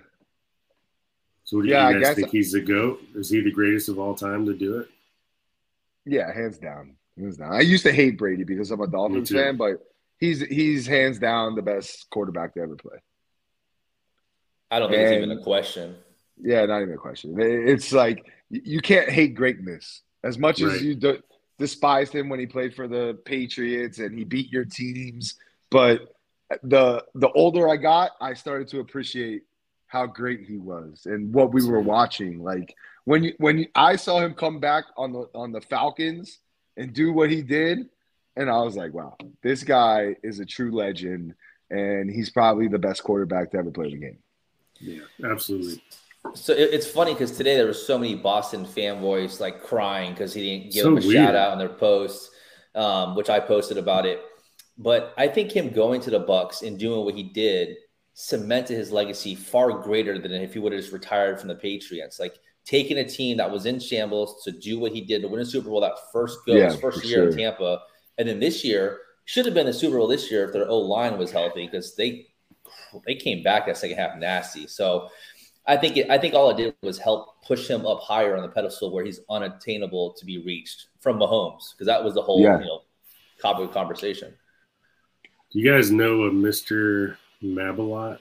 So, 1.46 1.62
do 1.62 1.70
Yeah, 1.70 1.88
I 1.88 1.92
you 1.92 2.00
guys 2.00 2.04
guess- 2.10 2.16
think 2.18 2.32
he's 2.32 2.52
the 2.52 2.60
goat? 2.60 3.02
Is 3.16 3.30
he 3.30 3.40
the 3.40 3.52
greatest 3.52 3.88
of 3.88 3.98
all 3.98 4.14
time 4.14 4.46
to 4.48 4.54
do 4.54 4.80
it? 4.80 4.90
Yeah, 6.06 6.34
hands 6.34 6.58
down. 6.58 6.98
Hands 7.18 7.38
down. 7.38 7.54
I 7.54 7.62
used 7.62 7.86
to 7.86 7.94
hate 7.94 8.18
Brady 8.18 8.44
because 8.44 8.72
I'm 8.72 8.82
a 8.82 8.88
Dolphins 8.88 9.32
fan, 9.32 9.56
but 9.56 9.78
he's 10.20 10.42
he's 10.42 10.86
hands 10.86 11.18
down 11.18 11.56
the 11.56 11.62
best 11.62 12.10
quarterback 12.10 12.56
to 12.56 12.60
ever 12.62 12.76
play. 12.76 12.98
I 14.70 14.80
don't 14.80 14.90
think 14.90 15.02
it's 15.02 15.12
even 15.14 15.32
a 15.32 15.42
question. 15.42 15.96
Yeah, 16.42 16.66
not 16.66 16.82
even 16.82 16.94
a 16.96 16.98
question. 16.98 17.36
It's 17.40 17.92
like 17.92 18.26
you 18.50 18.82
can't 18.82 19.10
hate 19.10 19.36
greatness 19.36 20.02
as 20.24 20.38
much 20.38 20.62
Right. 20.62 20.76
as 20.76 20.84
you 20.84 20.96
do, 20.96 21.20
despised 21.60 22.14
him 22.14 22.30
when 22.30 22.40
he 22.40 22.46
played 22.46 22.74
for 22.76 22.88
the 22.88 23.18
Patriots 23.26 24.00
and 24.00 24.18
he 24.18 24.24
beat 24.24 24.52
your 24.52 24.66
teams. 24.66 25.36
But 25.70 26.14
the 26.64 27.06
the 27.16 27.30
older 27.32 27.70
I 27.70 27.78
got, 27.78 28.12
I 28.20 28.34
started 28.34 28.68
to 28.70 28.80
appreciate 28.80 29.44
how 29.88 30.06
great 30.06 30.46
he 30.48 30.58
was 30.58 31.06
and 31.06 31.34
what 31.34 31.54
we 31.54 31.66
were 31.66 31.80
watching. 31.80 32.42
Like 32.44 32.76
when 33.06 33.24
you 33.24 33.34
when 33.38 33.60
you, 33.60 33.68
I 33.76 33.96
saw 33.96 34.20
him 34.20 34.34
come 34.34 34.60
back 34.60 34.86
on 34.98 35.14
the 35.14 35.30
on 35.36 35.52
the 35.52 35.62
Falcons 35.62 36.40
and 36.78 36.94
do 36.94 37.14
what 37.14 37.30
he 37.30 37.42
did, 37.42 37.90
and 38.36 38.50
I 38.50 38.62
was 38.64 38.76
like, 38.76 38.94
wow, 38.94 39.16
this 39.44 39.64
guy 39.64 40.16
is 40.24 40.40
a 40.40 40.46
true 40.46 40.72
legend, 40.72 41.36
and 41.70 42.10
he's 42.10 42.30
probably 42.30 42.68
the 42.68 42.80
best 42.80 43.04
quarterback 43.04 43.52
to 43.52 43.58
ever 43.58 43.70
play 43.72 43.92
the 43.92 43.98
game. 43.98 44.18
Yeah, 44.80 45.04
absolutely. 45.24 45.84
So 46.34 46.54
it, 46.54 46.70
it's 46.74 46.88
funny 46.88 47.14
because 47.14 47.32
today 47.36 47.56
there 47.56 47.66
were 47.66 47.74
so 47.74 47.98
many 47.98 48.16
Boston 48.16 48.66
fanboys 48.66 49.40
like 49.40 49.64
crying 49.64 50.12
because 50.14 50.34
he 50.34 50.42
didn't 50.60 50.74
give 50.74 50.84
So 50.84 50.90
him 50.90 50.98
a 50.98 51.02
weird. 51.08 51.14
shout 51.14 51.36
out 51.36 51.54
in 51.54 51.60
their 51.60 51.70
posts, 51.70 52.30
um, 52.76 53.16
which 53.16 53.30
I 53.30 53.40
posted 53.40 53.78
about 53.78 54.06
it. 54.06 54.22
But 54.78 55.14
I 55.18 55.28
think 55.28 55.52
him 55.52 55.70
going 55.72 56.02
to 56.02 56.10
the 56.10 56.22
Bucs 56.26 56.62
and 56.66 56.80
doing 56.80 57.06
what 57.06 57.16
he 57.16 57.24
did 57.24 57.76
cemented 58.14 58.76
his 58.76 58.92
legacy 58.92 59.36
far 59.36 59.72
greater 59.80 60.18
than 60.20 60.32
if 60.34 60.54
he 60.54 60.60
would 60.60 60.72
have 60.74 60.82
just 60.82 60.94
retired 60.94 61.40
from 61.40 61.50
the 61.50 61.56
Patriots. 61.56 62.20
Like 62.20 62.38
taking 62.66 62.98
a 63.00 63.08
team 63.08 63.38
that 63.38 63.50
was 63.52 63.66
in 63.66 63.80
shambles 63.80 64.44
to 64.44 64.52
do 64.52 64.80
what 64.80 64.92
he 64.92 65.02
did 65.02 65.22
to 65.24 65.28
win 65.28 65.40
a 65.42 65.46
Super 65.46 65.70
Bowl 65.70 65.82
that 65.82 65.96
first 66.14 66.40
go, 66.46 66.54
his 66.54 66.76
first 66.76 67.04
year 67.04 67.30
in. 67.30 67.36
Tampa, 67.38 67.82
and 68.18 68.28
then 68.28 68.40
this 68.40 68.64
year 68.64 69.00
should 69.26 69.46
have 69.46 69.54
been 69.54 69.66
the 69.66 69.74
Super 69.74 69.98
Bowl 69.98 70.08
this 70.08 70.32
year 70.32 70.46
if 70.46 70.54
their 70.54 70.68
O 70.68 70.78
line 70.80 71.18
was 71.18 71.32
healthy 71.32 71.66
because 71.66 71.96
they 71.96 72.28
they 73.06 73.16
came 73.16 73.44
back 73.44 73.66
that 73.66 73.78
second 73.78 73.98
half 73.98 74.18
nasty. 74.18 74.68
So 74.68 75.10
I 75.68 75.78
think 75.78 75.98
it, 75.98 76.10
I 76.10 76.18
think 76.18 76.34
all 76.34 76.50
it 76.50 76.58
did 76.58 76.76
was 76.82 76.98
help 76.98 77.42
push 77.44 77.70
him 77.70 77.86
up 77.86 78.00
higher 78.02 78.36
on 78.36 78.42
the 78.42 78.50
pedestal 78.50 78.92
where 78.92 79.06
he's 79.06 79.20
unattainable 79.30 80.14
to 80.14 80.26
be 80.26 80.40
reached 80.40 80.88
from 81.00 81.20
Mahomes 81.20 81.72
because 81.74 81.88
that 81.88 82.04
was 82.04 82.14
the 82.16 82.22
whole 82.22 82.42
Yeah. 82.42 82.60
you 82.60 82.66
know 82.66 82.82
topic 83.42 83.66
of 83.68 83.74
conversation. 83.74 84.34
Do 85.52 85.60
you 85.60 85.72
guys 85.72 85.92
know 85.92 86.24
a 86.24 86.32
Mr. 86.32 87.18
Mabalot? 87.44 88.20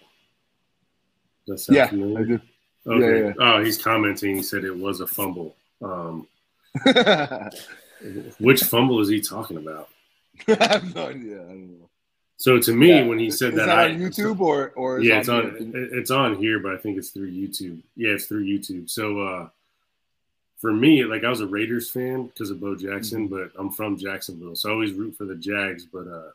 That 1.47 1.59
sound 1.59 1.77
Yeah, 1.77 1.87
familiar? 1.89 2.19
I 2.19 2.25
do. 2.25 2.41
Okay. 2.87 3.27
Yeah, 3.29 3.33
Oh, 3.39 3.63
he's 3.63 3.79
commenting. 3.83 4.37
He 4.37 4.43
said 4.43 4.65
it 4.65 4.77
was 4.77 5.01
a 5.01 5.07
fumble. 5.07 5.55
Um, 5.83 6.27
which 8.41 8.63
fumble 8.65 9.01
is 9.01 9.09
he 9.09 9.21
talking 9.21 9.59
about? 9.59 9.89
I 10.49 10.67
have 10.67 10.95
no 10.95 11.09
idea. 11.09 11.43
I 11.45 11.49
don't 11.49 11.79
know. 11.81 11.90
So 12.41 12.59
to 12.59 12.73
me, 12.75 12.89
Yeah. 12.89 13.05
when 13.07 13.19
he 13.19 13.31
said 13.31 13.51
Is 13.53 13.57
that, 13.59 13.67
that 13.67 13.79
I, 13.79 13.91
on 13.93 13.99
YouTube 14.01 14.41
or 14.41 14.71
or 14.75 15.01
yeah, 15.01 15.19
it's 15.19 15.29
here? 15.29 15.37
on 15.37 15.73
it's 15.93 16.11
on 16.11 16.37
here, 16.37 16.59
but 16.59 16.73
I 16.73 16.79
think 16.79 16.97
it's 16.97 17.11
through 17.11 17.31
YouTube. 17.31 17.83
Yeah, 17.97 18.13
it's 18.13 18.25
through 18.27 18.45
YouTube. 18.47 18.89
So 18.89 19.21
uh, 19.21 19.49
for 20.59 20.73
me, 20.73 21.05
like 21.05 21.23
I 21.23 21.29
was 21.29 21.43
a 21.43 21.47
Raiders 21.47 21.91
fan 21.91 22.27
because 22.29 22.51
of 22.51 22.59
Bo 22.61 22.75
Jackson, 22.77 23.29
Mm-hmm. 23.29 23.35
but 23.35 23.53
I'm 23.61 23.71
from 23.71 23.99
Jacksonville, 23.99 24.57
so 24.57 24.71
I 24.71 24.73
always 24.73 24.93
root 24.93 25.17
for 25.17 25.27
the 25.27 25.35
Jags. 25.37 25.85
But 25.85 26.07
uh, 26.09 26.31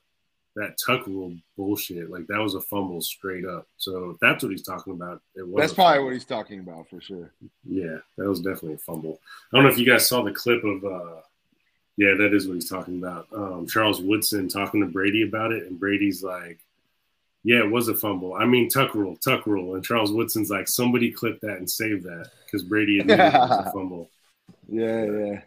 that 0.56 0.78
tuck 0.78 1.08
rule 1.08 1.34
bullshit, 1.58 2.12
like 2.12 2.28
that 2.28 2.38
was 2.40 2.54
a 2.54 2.62
fumble 2.62 3.02
straight 3.02 3.46
up. 3.46 3.68
So 3.78 4.12
if 4.12 4.20
that's 4.20 4.44
what 4.44 4.52
he's 4.52 4.62
talking 4.62 4.94
about, 4.94 5.22
it 5.36 5.48
was. 5.48 5.60
That's 5.60 5.74
probably 5.74 6.04
what 6.04 6.14
he's 6.14 6.24
talking 6.26 6.60
about 6.60 6.88
for 6.88 7.02
sure. 7.02 7.32
Yeah, 7.68 7.98
that 8.20 8.30
was 8.30 8.42
definitely 8.42 8.76
a 8.76 8.78
fumble. 8.78 9.20
I 9.52 9.58
don't 9.58 9.64
know 9.66 9.72
if 9.72 9.80
you 9.80 9.88
guys 9.88 10.08
saw 10.08 10.22
the 10.22 10.32
clip 10.32 10.64
of. 10.64 10.86
uh 10.86 11.22
Yeah, 11.98 12.16
that 12.16 12.34
is 12.34 12.48
what 12.48 12.56
he's 12.56 12.70
talking 12.70 12.98
about. 12.98 13.28
Um, 13.34 13.68
Charles 13.68 14.02
Woodson 14.02 14.50
talking 14.50 14.82
to 14.82 14.88
Brady 14.88 15.22
about 15.24 15.54
it, 15.54 15.66
and 15.66 15.80
Brady's 15.80 16.24
like, 16.24 16.60
"Yeah, 17.44 17.60
it 17.60 17.72
was 17.72 17.88
a 17.88 17.96
fumble. 17.96 18.34
I 18.34 18.46
mean, 18.46 18.68
tuck 18.68 18.96
rule, 18.96 19.16
tuck 19.16 19.48
rule." 19.48 19.76
And 19.76 19.84
Charles 19.84 20.12
Woodson's 20.12 20.50
like, 20.50 20.68
"Somebody 20.68 21.12
clip 21.12 21.40
that 21.42 21.58
and 21.58 21.70
save 21.70 22.04
that," 22.04 22.32
because 22.46 22.64
Brady 22.64 23.00
admitted 23.00 23.26
it 23.26 23.34
was 23.34 23.68
a 23.68 23.72
fumble. 23.74 24.10
Yeah, 24.68 25.06
yeah. 25.06 25.42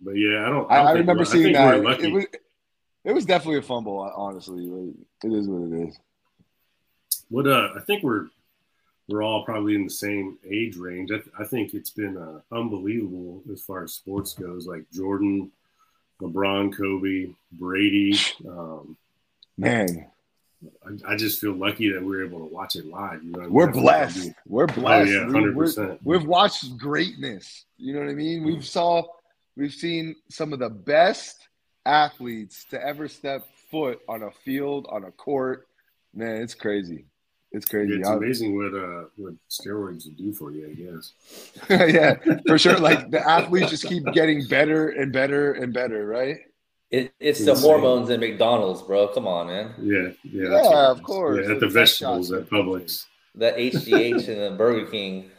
But 0.00 0.12
yeah, 0.12 0.46
I 0.46 0.50
don't. 0.50 0.70
I, 0.70 0.76
don't 0.78 0.86
I 0.86 0.92
remember 0.92 1.22
I 1.22 1.26
seeing 1.26 1.44
think 1.44 1.56
that. 1.56 1.82
Lucky. 1.82 2.08
It 2.08 2.12
was, 2.12 2.26
it 3.04 3.12
was 3.12 3.24
definitely 3.24 3.58
a 3.58 3.62
fumble. 3.62 3.98
Honestly, 3.98 4.64
it 4.64 5.32
is 5.32 5.48
what 5.48 5.72
it 5.72 5.88
is. 5.88 5.98
What 7.30 7.46
uh, 7.46 7.70
I 7.76 7.80
think 7.80 8.02
we're 8.02 8.26
we're 9.08 9.22
all 9.22 9.44
probably 9.44 9.74
in 9.74 9.84
the 9.84 9.90
same 9.90 10.38
age 10.48 10.76
range. 10.76 11.10
I, 11.10 11.16
th- 11.16 11.34
I 11.38 11.44
think 11.44 11.72
it's 11.74 11.90
been 11.90 12.16
uh, 12.16 12.40
unbelievable 12.54 13.42
as 13.52 13.62
far 13.62 13.84
as 13.84 13.94
sports 13.94 14.34
goes. 14.34 14.66
Like 14.66 14.84
Jordan, 14.92 15.50
LeBron, 16.20 16.76
Kobe, 16.76 17.32
Brady. 17.52 18.18
Um, 18.46 18.96
Man, 19.56 20.06
I, 20.86 21.12
I 21.12 21.16
just 21.16 21.40
feel 21.40 21.52
lucky 21.52 21.90
that 21.92 22.02
we're 22.04 22.24
able 22.24 22.38
to 22.40 22.44
watch 22.54 22.76
it 22.76 22.86
live. 22.86 23.22
You 23.24 23.32
know, 23.32 23.48
we're 23.48 23.70
blessed. 23.72 24.30
We're 24.46 24.66
blessed. 24.66 25.10
Oh, 25.10 25.12
yeah, 25.12 25.24
100%. 25.26 25.54
we're- 25.54 25.98
We've 26.04 26.26
watched 26.26 26.76
greatness. 26.76 27.64
You 27.76 27.94
know 27.94 28.00
what 28.00 28.08
I 28.08 28.14
mean? 28.14 28.44
We've 28.44 28.64
saw, 28.64 29.02
we've 29.56 29.72
seen 29.72 30.16
some 30.30 30.52
of 30.52 30.58
the 30.58 30.70
best 30.70 31.48
athletes 31.86 32.64
to 32.70 32.84
ever 32.84 33.08
step 33.08 33.46
foot 33.70 34.00
on 34.08 34.22
a 34.22 34.30
field, 34.44 34.86
on 34.90 35.04
a 35.04 35.10
court. 35.12 35.66
Man, 36.14 36.42
it's 36.42 36.54
crazy. 36.54 37.04
It's 37.52 37.64
crazy. 37.64 37.94
It's 37.94 38.08
amazing 38.08 38.56
what 38.56 38.74
uh 38.74 39.04
what 39.16 39.34
steroids 39.48 40.04
will 40.04 40.12
do 40.16 40.32
for 40.32 40.52
you. 40.52 40.68
I 40.68 40.74
guess. 40.74 41.12
yeah, 41.94 42.16
for 42.46 42.58
sure. 42.58 42.78
Like 42.78 43.10
the 43.10 43.26
athletes 43.26 43.70
just 43.70 43.86
keep 43.86 44.04
getting 44.12 44.46
better 44.48 44.90
and 44.90 45.12
better 45.12 45.52
and 45.52 45.72
better, 45.72 46.06
right? 46.06 46.38
It, 46.90 47.12
it's 47.20 47.44
the 47.44 47.54
hormones 47.54 48.08
in 48.08 48.20
McDonald's, 48.20 48.82
bro. 48.82 49.08
Come 49.08 49.26
on, 49.26 49.48
man. 49.48 49.74
Yeah, 49.78 50.08
yeah, 50.24 50.48
Yeah, 50.48 50.62
what 50.62 50.74
of 50.74 51.02
course. 51.02 51.44
Yeah, 51.44 51.52
at 51.52 51.60
the 51.60 51.66
The 51.66 51.72
vegetables 51.72 52.32
at 52.32 52.48
Publix. 52.48 53.04
That 53.34 53.56
HGH 53.56 54.28
and 54.28 54.40
the 54.40 54.54
Burger 54.56 54.90
King. 54.90 55.30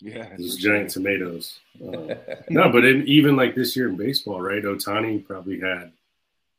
Yeah, 0.00 0.28
Those 0.36 0.56
giant 0.56 0.90
tomatoes. 0.90 1.58
Uh, 1.84 2.14
no, 2.50 2.70
but 2.70 2.84
in, 2.84 3.04
even 3.08 3.34
like 3.34 3.56
this 3.56 3.74
year 3.74 3.88
in 3.88 3.96
baseball, 3.96 4.40
right? 4.40 4.62
Otani 4.62 5.26
probably 5.26 5.58
had, 5.58 5.90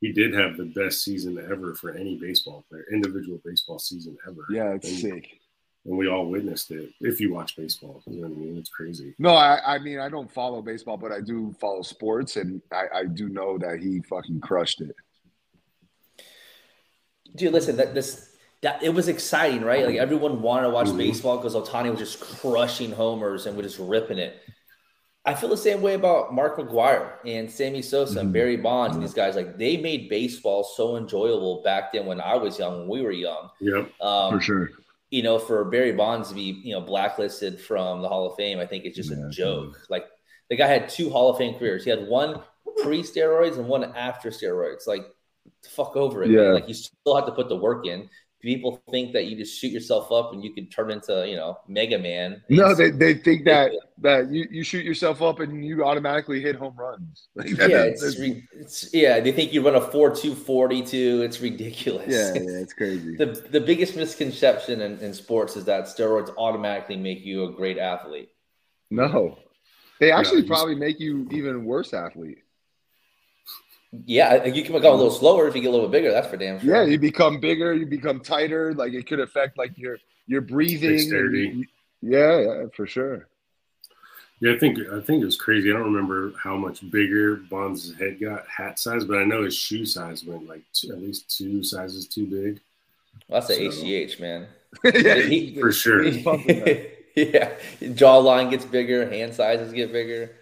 he 0.00 0.12
did 0.12 0.34
have 0.34 0.56
the 0.56 0.64
best 0.64 1.02
season 1.02 1.38
ever 1.38 1.74
for 1.74 1.90
any 1.90 2.16
baseball 2.16 2.64
player, 2.68 2.84
individual 2.92 3.40
baseball 3.44 3.78
season 3.78 4.16
ever. 4.28 4.44
Yeah, 4.50 4.74
it's 4.74 4.88
and, 4.88 4.98
sick. 4.98 5.40
And 5.84 5.96
we 5.96 6.08
all 6.08 6.26
witnessed 6.26 6.70
it. 6.72 6.90
If 7.00 7.20
you 7.20 7.32
watch 7.32 7.56
baseball, 7.56 8.02
you 8.06 8.20
know 8.20 8.28
what 8.28 8.36
I 8.36 8.40
mean? 8.40 8.58
It's 8.58 8.68
crazy. 8.68 9.14
No, 9.18 9.34
I, 9.34 9.76
I 9.76 9.78
mean 9.78 9.98
I 10.00 10.08
don't 10.08 10.30
follow 10.30 10.60
baseball, 10.60 10.96
but 10.96 11.12
I 11.12 11.20
do 11.20 11.54
follow 11.60 11.82
sports, 11.82 12.36
and 12.36 12.60
I, 12.72 12.84
I 12.94 13.04
do 13.04 13.28
know 13.28 13.56
that 13.58 13.78
he 13.80 14.00
fucking 14.02 14.40
crushed 14.40 14.80
it. 14.80 14.94
Dude, 17.34 17.52
listen, 17.52 17.76
that 17.76 17.94
this 17.94 18.36
that 18.62 18.82
it 18.82 18.88
was 18.88 19.08
exciting, 19.08 19.62
right? 19.62 19.86
Like 19.86 19.96
everyone 19.96 20.42
wanted 20.42 20.68
to 20.68 20.70
watch 20.70 20.88
Mhm. 20.88 20.98
baseball 20.98 21.36
because 21.36 21.54
Otani 21.54 21.90
was 21.90 21.98
just 21.98 22.20
crushing 22.20 22.90
homers 22.90 23.46
and 23.46 23.56
was 23.56 23.66
just 23.66 23.78
ripping 23.78 24.18
it. 24.18 24.42
I 25.26 25.34
feel 25.34 25.48
the 25.48 25.56
same 25.56 25.82
way 25.82 25.94
about 25.94 26.32
Mark 26.32 26.56
McGwire 26.56 27.14
and 27.24 27.50
Sammy 27.50 27.82
Sosa 27.82 28.20
and 28.20 28.30
Mhm. 28.30 28.32
Barry 28.32 28.56
Bonds 28.56 28.94
and 28.94 29.02
these 29.02 29.12
guys. 29.12 29.34
Like 29.34 29.58
they 29.58 29.76
made 29.76 30.08
baseball 30.08 30.62
so 30.62 30.96
enjoyable 30.96 31.62
back 31.62 31.92
then 31.92 32.06
when 32.06 32.20
I 32.20 32.36
was 32.36 32.58
young, 32.58 32.78
when 32.80 32.88
we 32.88 33.02
were 33.02 33.10
young. 33.10 33.50
Yep. 33.60 33.90
Um, 34.00 34.34
For 34.34 34.40
sure. 34.40 34.70
you 35.10 35.22
know, 35.24 35.38
for 35.38 35.64
Barry 35.64 35.92
Bonds 35.92 36.28
to 36.28 36.34
be, 36.36 36.60
you 36.62 36.72
know, 36.72 36.80
blacklisted 36.80 37.60
from 37.60 38.02
the 38.02 38.08
Hall 38.08 38.26
of 38.30 38.36
Fame, 38.36 38.60
I 38.60 38.66
think 38.66 38.84
it's 38.84 38.94
just 38.96 39.10
Yeah, 39.10 39.26
a 39.26 39.30
joke. 39.30 39.76
Like 39.90 40.06
the 40.48 40.54
guy 40.56 40.68
had 40.68 40.88
two 40.88 41.10
Hall 41.10 41.30
of 41.30 41.38
Fame 41.38 41.58
careers. 41.58 41.82
He 41.82 41.90
had 41.90 42.06
one 42.06 42.40
pre-steroids 42.82 43.58
and 43.58 43.66
one 43.66 43.82
after 43.96 44.30
steroids. 44.30 44.86
Like, 44.86 45.04
fuck 45.68 45.96
over 45.96 46.22
it. 46.22 46.28
man. 46.30 46.38
Yeah. 46.38 46.50
Like 46.52 46.68
you 46.68 46.74
still 46.74 47.16
have 47.16 47.26
to 47.26 47.32
put 47.32 47.48
the 47.48 47.56
work 47.56 47.84
in. 47.86 48.08
People 48.46 48.80
think 48.92 49.12
that 49.12 49.24
you 49.26 49.36
just 49.36 49.58
shoot 49.58 49.72
yourself 49.72 50.12
up 50.12 50.32
and 50.32 50.44
you 50.44 50.54
can 50.54 50.68
turn 50.68 50.92
into, 50.92 51.26
you 51.28 51.34
know, 51.34 51.58
Mega 51.66 51.98
Man. 51.98 52.40
No, 52.48 52.76
they, 52.76 52.92
they 52.92 53.14
think 53.14 53.44
that 53.46 53.72
that 53.98 54.30
you, 54.30 54.46
you 54.48 54.62
shoot 54.62 54.84
yourself 54.84 55.20
up 55.20 55.40
and 55.40 55.64
you 55.64 55.84
automatically 55.84 56.40
hit 56.40 56.54
home 56.54 56.76
runs. 56.76 57.26
Like, 57.34 57.50
that- 57.56 57.70
yeah, 57.70 57.82
it's, 57.82 58.02
it's 58.04 58.94
yeah. 58.94 59.18
They 59.18 59.32
think 59.32 59.52
you 59.52 59.66
run 59.66 59.74
a 59.74 59.80
four 59.80 60.14
two 60.14 60.36
forty 60.36 60.80
two. 60.80 61.22
It's 61.22 61.40
ridiculous. 61.40 62.06
yeah, 62.14 62.34
yeah, 62.34 62.58
it's 62.60 62.72
crazy. 62.72 63.16
the 63.18 63.26
the 63.50 63.60
biggest 63.60 63.96
misconception 63.96 64.80
in, 64.80 65.00
in 65.00 65.12
sports 65.12 65.56
is 65.56 65.64
that 65.64 65.86
steroids 65.86 66.32
automatically 66.38 66.96
make 66.96 67.24
you 67.24 67.44
a 67.46 67.52
great 67.52 67.78
athlete. 67.78 68.28
No, 68.90 69.38
they 69.98 70.12
actually 70.12 70.44
probably 70.44 70.76
make 70.76 71.00
you 71.00 71.26
even 71.32 71.64
worse 71.64 71.92
athlete. 71.92 72.38
Yeah, 74.04 74.44
you 74.44 74.62
can 74.62 74.72
go 74.80 74.92
a 74.92 74.96
little 74.96 75.10
slower 75.10 75.48
if 75.48 75.54
you 75.54 75.62
get 75.62 75.68
a 75.68 75.70
little 75.70 75.86
bit 75.88 76.02
bigger. 76.02 76.12
That's 76.12 76.26
for 76.28 76.36
damn 76.36 76.60
sure. 76.60 76.74
Yeah, 76.74 76.82
you 76.84 76.98
become 76.98 77.40
bigger, 77.40 77.72
you 77.72 77.86
become 77.86 78.20
tighter. 78.20 78.74
Like 78.74 78.92
it 78.92 79.06
could 79.06 79.20
affect 79.20 79.56
like 79.58 79.72
your 79.76 79.98
your 80.26 80.40
breathing. 80.40 80.90
Dexterity. 80.90 81.68
Yeah, 82.02 82.40
yeah, 82.40 82.64
for 82.74 82.86
sure. 82.86 83.28
Yeah, 84.40 84.52
I 84.52 84.58
think 84.58 84.78
I 84.92 85.00
think 85.00 85.22
it 85.22 85.24
was 85.24 85.36
crazy. 85.36 85.70
I 85.70 85.74
don't 85.74 85.84
remember 85.94 86.32
how 86.42 86.56
much 86.56 86.88
bigger 86.90 87.36
Bonds' 87.36 87.94
head 87.94 88.20
got 88.20 88.46
hat 88.48 88.78
size, 88.78 89.04
but 89.04 89.16
I 89.18 89.24
know 89.24 89.44
his 89.44 89.56
shoe 89.56 89.86
size 89.86 90.24
went 90.24 90.46
like 90.46 90.62
two, 90.74 90.90
at 90.92 91.00
least 91.00 91.34
two 91.34 91.62
sizes 91.62 92.06
too 92.06 92.26
big. 92.26 92.60
Well, 93.28 93.40
that's 93.40 93.46
the 93.56 93.70
So- 93.70 93.82
HGH, 93.82 94.20
man. 94.20 94.46
yeah, 94.84 95.20
He- 95.22 95.58
For 95.58 95.72
sure. 95.72 96.02
he's 96.02 96.22
pumping 96.22 96.64
that. 96.64 96.90
yeah, 97.16 97.52
jawline 97.80 98.50
gets 98.50 98.66
bigger, 98.66 99.08
hand 99.08 99.32
sizes 99.32 99.72
get 99.72 99.90
bigger. 99.90 100.32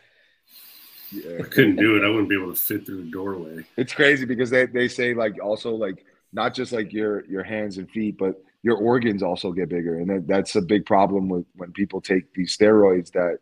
Yeah. 1.15 1.39
I 1.41 1.49
couldn't 1.49 1.77
do 1.77 1.97
it. 1.97 2.05
I 2.05 2.09
wouldn't 2.09 2.29
be 2.29 2.37
able 2.37 2.53
to 2.53 2.61
fit 2.61 2.87
through 2.87 3.05
the 3.05 3.11
doorway. 3.11 3.65
It's 3.77 3.93
crazy 3.93 4.25
because 4.25 4.51
they, 4.51 4.67
they 4.67 4.89
say 4.89 5.15
like 5.15 5.43
also 5.43 5.75
like 5.75 6.05
not 6.33 6.55
just 6.55 6.73
like 6.73 6.93
your 6.93 7.25
your 7.27 7.43
hands 7.43 7.79
and 7.79 7.91
feet, 7.91 8.19
but 8.19 8.43
your 8.63 8.77
organs 8.77 9.23
also 9.23 9.53
get 9.53 9.69
bigger, 9.69 9.99
and 9.99 10.11
that, 10.11 10.27
that's 10.27 10.57
a 10.57 10.63
big 10.63 10.87
problem 10.87 11.29
with 11.29 11.45
when 11.55 11.73
people 11.73 12.01
take 12.01 12.33
these 12.35 12.57
steroids 12.57 13.13
that 13.13 13.39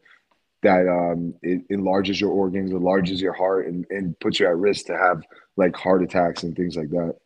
that 0.63 0.89
um 0.89 1.35
it 1.43 1.63
enlarges 1.71 2.21
your 2.21 2.31
organs, 2.31 2.71
enlarges 2.71 3.21
your 3.21 3.33
heart, 3.33 3.67
and 3.67 3.87
and 3.91 4.19
puts 4.21 4.41
you 4.41 4.47
at 4.47 4.57
risk 4.57 4.87
to 4.87 4.97
have 4.97 5.23
like 5.57 5.75
heart 5.77 6.03
attacks 6.03 6.43
and 6.43 6.57
things 6.57 6.77
like 6.77 6.91
that. 6.91 7.17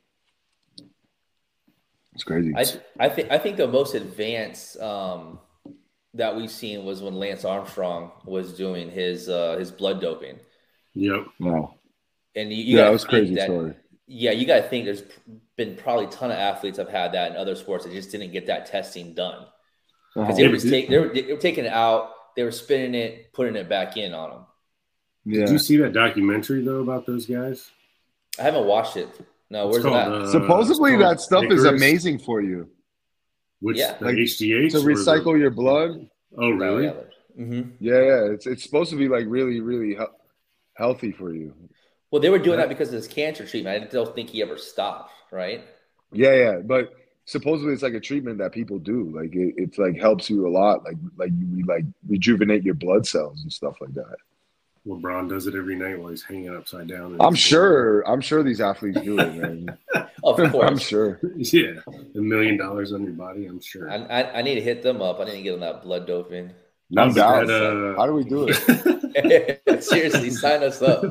It's 2.15 2.25
crazy. 2.25 2.55
I 2.57 2.65
I 2.99 3.09
think 3.09 3.31
I 3.31 3.39
think 3.39 3.57
the 3.57 3.69
most 3.69 3.95
advanced 3.95 4.81
um, 4.81 5.39
that 6.17 6.35
we've 6.37 6.51
seen 6.51 6.85
was 6.85 7.03
when 7.03 7.15
Lance 7.15 7.45
Armstrong 7.45 8.11
was 8.25 8.53
doing 8.57 8.91
his 8.91 9.29
uh, 9.29 9.57
his 9.59 9.71
blood 9.71 10.01
doping, 10.01 10.39
Yep. 10.95 11.27
wow. 11.41 11.75
and 12.35 12.51
you, 12.53 12.57
you 12.63 12.77
Yeah, 12.77 12.83
gotta 12.83 12.91
it 12.91 12.93
was 12.93 13.05
crazy 13.05 13.35
that- 13.37 13.45
story. 13.45 13.75
Yeah, 14.09 14.31
you 14.31 14.47
got 14.47 14.57
to 14.63 14.69
think 14.69 14.85
there's 14.85 15.03
been 15.57 15.75
probably 15.75 16.05
a 16.05 16.09
ton 16.09 16.31
of 16.31 16.37
athletes 16.37 16.79
have 16.79 16.89
had 16.89 17.11
that 17.13 17.33
in 17.33 17.37
other 17.37 17.57
sports 17.57 17.85
that 17.85 17.93
just 17.93 18.13
didn't 18.13 18.31
get 18.31 18.47
that 18.47 18.67
testing 18.67 19.15
done 19.15 19.47
because 20.15 20.29
Uh-huh. 20.29 20.37
they, 20.37 20.47
were 20.49 20.57
take, 20.59 20.89
they, 20.89 20.99
were, 20.99 21.09
they 21.13 21.23
were 21.25 21.39
taking 21.41 21.65
it 21.65 21.73
out, 21.73 22.13
they 22.37 22.45
were 22.45 22.53
spinning 22.53 22.95
it, 22.95 23.33
putting 23.33 23.57
it 23.57 23.69
back 23.69 23.97
in 23.97 24.15
on 24.15 24.31
them. 24.31 24.41
Yeah. 25.25 25.41
Did 25.41 25.51
you 25.51 25.59
see 25.59 25.77
that 25.79 25.93
documentary 25.93 26.63
though 26.63 26.83
about 26.83 27.05
those 27.05 27.27
guys? 27.27 27.69
I 28.39 28.43
haven't 28.43 28.67
watched 28.67 28.97
it. 28.97 29.09
No, 29.51 29.67
It's 29.69 29.79
where's 29.83 29.85
it 29.85 29.89
at? 29.93 30.07
called, 30.07 30.23
uh, 30.23 30.31
Supposedly 30.31 30.97
that 30.99 31.21
stuff 31.21 31.45
is 31.47 31.65
amazing 31.65 32.21
for 32.21 32.41
you 32.41 32.69
Which 33.61 33.79
Yeah. 33.79 33.97
Like, 34.01 34.17
HGH 34.17 34.73
to 34.73 34.79
or 34.79 34.81
the- 34.81 34.87
recycle 34.89 35.39
your 35.39 35.51
blood. 35.51 36.09
oh, 36.37 36.51
really? 36.51 36.89
hmm 37.37 37.63
Yeah, 37.81 38.01
yeah. 38.03 38.25
It's 38.33 38.47
it's 38.47 38.63
supposed 38.63 38.91
to 38.91 38.97
be 38.97 39.09
like 39.09 39.25
really, 39.29 39.61
really 39.61 39.95
he- 39.95 40.17
healthy 40.75 41.13
for 41.13 41.33
you. 41.35 41.55
Well, 42.11 42.21
they 42.23 42.31
were 42.31 42.39
doing 42.39 42.59
Yeah. 42.59 42.67
that 42.67 42.69
because 42.69 42.89
of 42.89 42.95
his 42.95 43.09
cancer 43.09 43.47
treatment. 43.47 43.83
I 43.83 43.87
don't 43.87 44.15
think 44.15 44.31
he 44.31 44.43
ever 44.43 44.57
stopped, 44.57 45.11
right? 45.33 45.65
Yeah, 46.13 46.35
yeah. 46.35 46.59
But 46.65 46.93
supposedly 47.25 47.73
it's 47.73 47.83
like 47.83 47.95
a 47.95 48.01
treatment 48.01 48.39
that 48.39 48.53
people 48.53 48.79
do. 48.79 49.11
Like 49.15 49.35
it, 49.35 49.55
it's 49.57 49.77
like 49.79 49.97
helps 49.99 50.31
you 50.31 50.47
a 50.47 50.51
lot. 50.51 50.85
Like 50.85 50.97
like 51.17 51.33
you 51.37 51.65
like 51.67 51.85
rejuvenate 52.09 52.63
your 52.63 52.75
blood 52.75 53.07
cells 53.07 53.43
and 53.43 53.53
stuff 53.53 53.81
like 53.81 53.95
that. 53.95 54.17
LeBron 54.87 55.29
does 55.29 55.47
it 55.47 55.55
every 55.55 55.75
night 55.75 55.99
while 55.99 56.11
he's 56.11 56.23
hanging 56.23 56.55
upside 56.55 56.87
down. 56.89 57.17
I'm 57.21 57.35
his- 57.35 57.43
sure. 57.43 58.03
I'm 58.09 58.21
sure 58.21 58.43
these 58.43 58.61
athletes 58.61 59.01
do 59.01 59.19
it, 59.19 59.35
man. 59.35 59.79
Of 60.25 60.37
course. 60.51 60.65
I'm 60.69 60.79
sure. 60.79 61.21
Yeah, 61.37 61.75
a 62.17 62.19
million 62.19 62.57
dollars 62.57 62.93
on 62.93 63.05
your 63.05 63.13
body. 63.13 63.47
I'm 63.47 63.61
sure. 63.61 63.89
I, 63.89 63.97
I, 63.97 64.39
I 64.39 64.43
need 64.43 64.57
to 64.57 64.61
hit 64.61 64.83
them 64.83 65.01
up. 65.01 65.21
I 65.21 65.25
need 65.25 65.37
to 65.37 65.43
get 65.43 65.55
on 65.55 65.61
that 65.61 65.83
blood 65.85 66.05
doping. 66.07 66.51
No 66.91 67.13
doubt. 67.13 67.47
that, 67.47 67.95
uh, 67.95 67.97
How 67.97 68.07
do 68.07 68.13
we 68.13 68.25
do 68.25 68.49
it? 68.49 69.83
Seriously, 69.85 70.31
sign 70.31 70.65
us 70.65 70.83
up. 70.83 71.03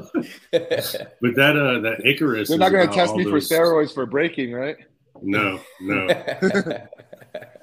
But 0.52 1.36
that 1.36 1.56
uh 1.56 1.80
that 1.82 2.02
Icarus. 2.04 2.50
They're 2.50 2.58
not 2.58 2.72
going 2.74 2.90
to 2.90 2.94
test 2.94 3.12
all 3.12 3.18
me 3.18 3.24
for 3.24 3.32
those- 3.32 3.48
steroids 3.50 3.94
for 3.94 4.06
breaking, 4.06 4.52
right? 4.52 4.78
No, 5.22 5.62
no. 5.80 6.08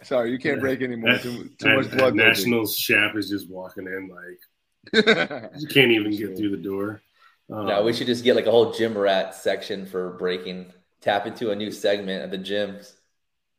Sorry, 0.02 0.30
you 0.32 0.38
can't 0.38 0.60
break 0.60 0.80
anymore. 0.80 1.10
At- 1.10 1.22
Too, 1.22 1.50
too 1.58 1.68
At- 1.68 1.76
much 1.76 1.90
blood. 1.90 2.14
Nationals, 2.14 2.76
Shap 2.76 3.14
is 3.16 3.28
just 3.28 3.48
walking 3.50 3.86
in 3.86 4.08
like 4.08 4.40
doping. 4.40 4.51
you 4.92 5.66
can't 5.68 5.92
even 5.92 6.10
get 6.16 6.36
through 6.36 6.50
the 6.50 6.62
door. 6.62 7.02
Um, 7.50 7.66
no, 7.66 7.82
we 7.82 7.92
should 7.92 8.06
just 8.06 8.24
get 8.24 8.36
like 8.36 8.46
a 8.46 8.50
whole 8.50 8.72
gym 8.72 8.96
rat 8.96 9.34
section 9.34 9.86
for 9.86 10.10
breaking. 10.10 10.72
Tap 11.00 11.26
into 11.26 11.50
a 11.50 11.56
new 11.56 11.70
segment 11.70 12.22
at 12.22 12.30
the 12.30 12.38
gyms. 12.38 12.92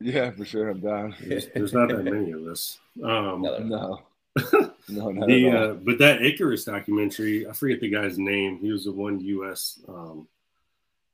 yeah, 0.00 0.30
for 0.30 0.44
sure. 0.44 0.70
I'm 0.70 0.80
down. 0.80 1.14
There's, 1.20 1.46
there's 1.48 1.72
not 1.72 1.88
that 1.88 2.04
many 2.04 2.32
of 2.32 2.46
us. 2.46 2.78
Um, 3.02 3.42
No, 3.42 3.58
No. 3.58 4.02
No, 4.88 5.10
not 5.10 5.28
the 5.28 5.48
at 5.48 5.54
all. 5.54 5.70
uh, 5.70 5.74
but 5.74 5.98
that 5.98 6.22
Icarus 6.22 6.64
documentary, 6.64 7.46
I 7.46 7.52
forget 7.52 7.80
the 7.80 7.88
guy's 7.88 8.18
name. 8.18 8.58
He 8.58 8.72
was 8.72 8.84
the 8.84 8.92
one 8.92 9.20
U.S. 9.20 9.80
Um, 9.88 10.26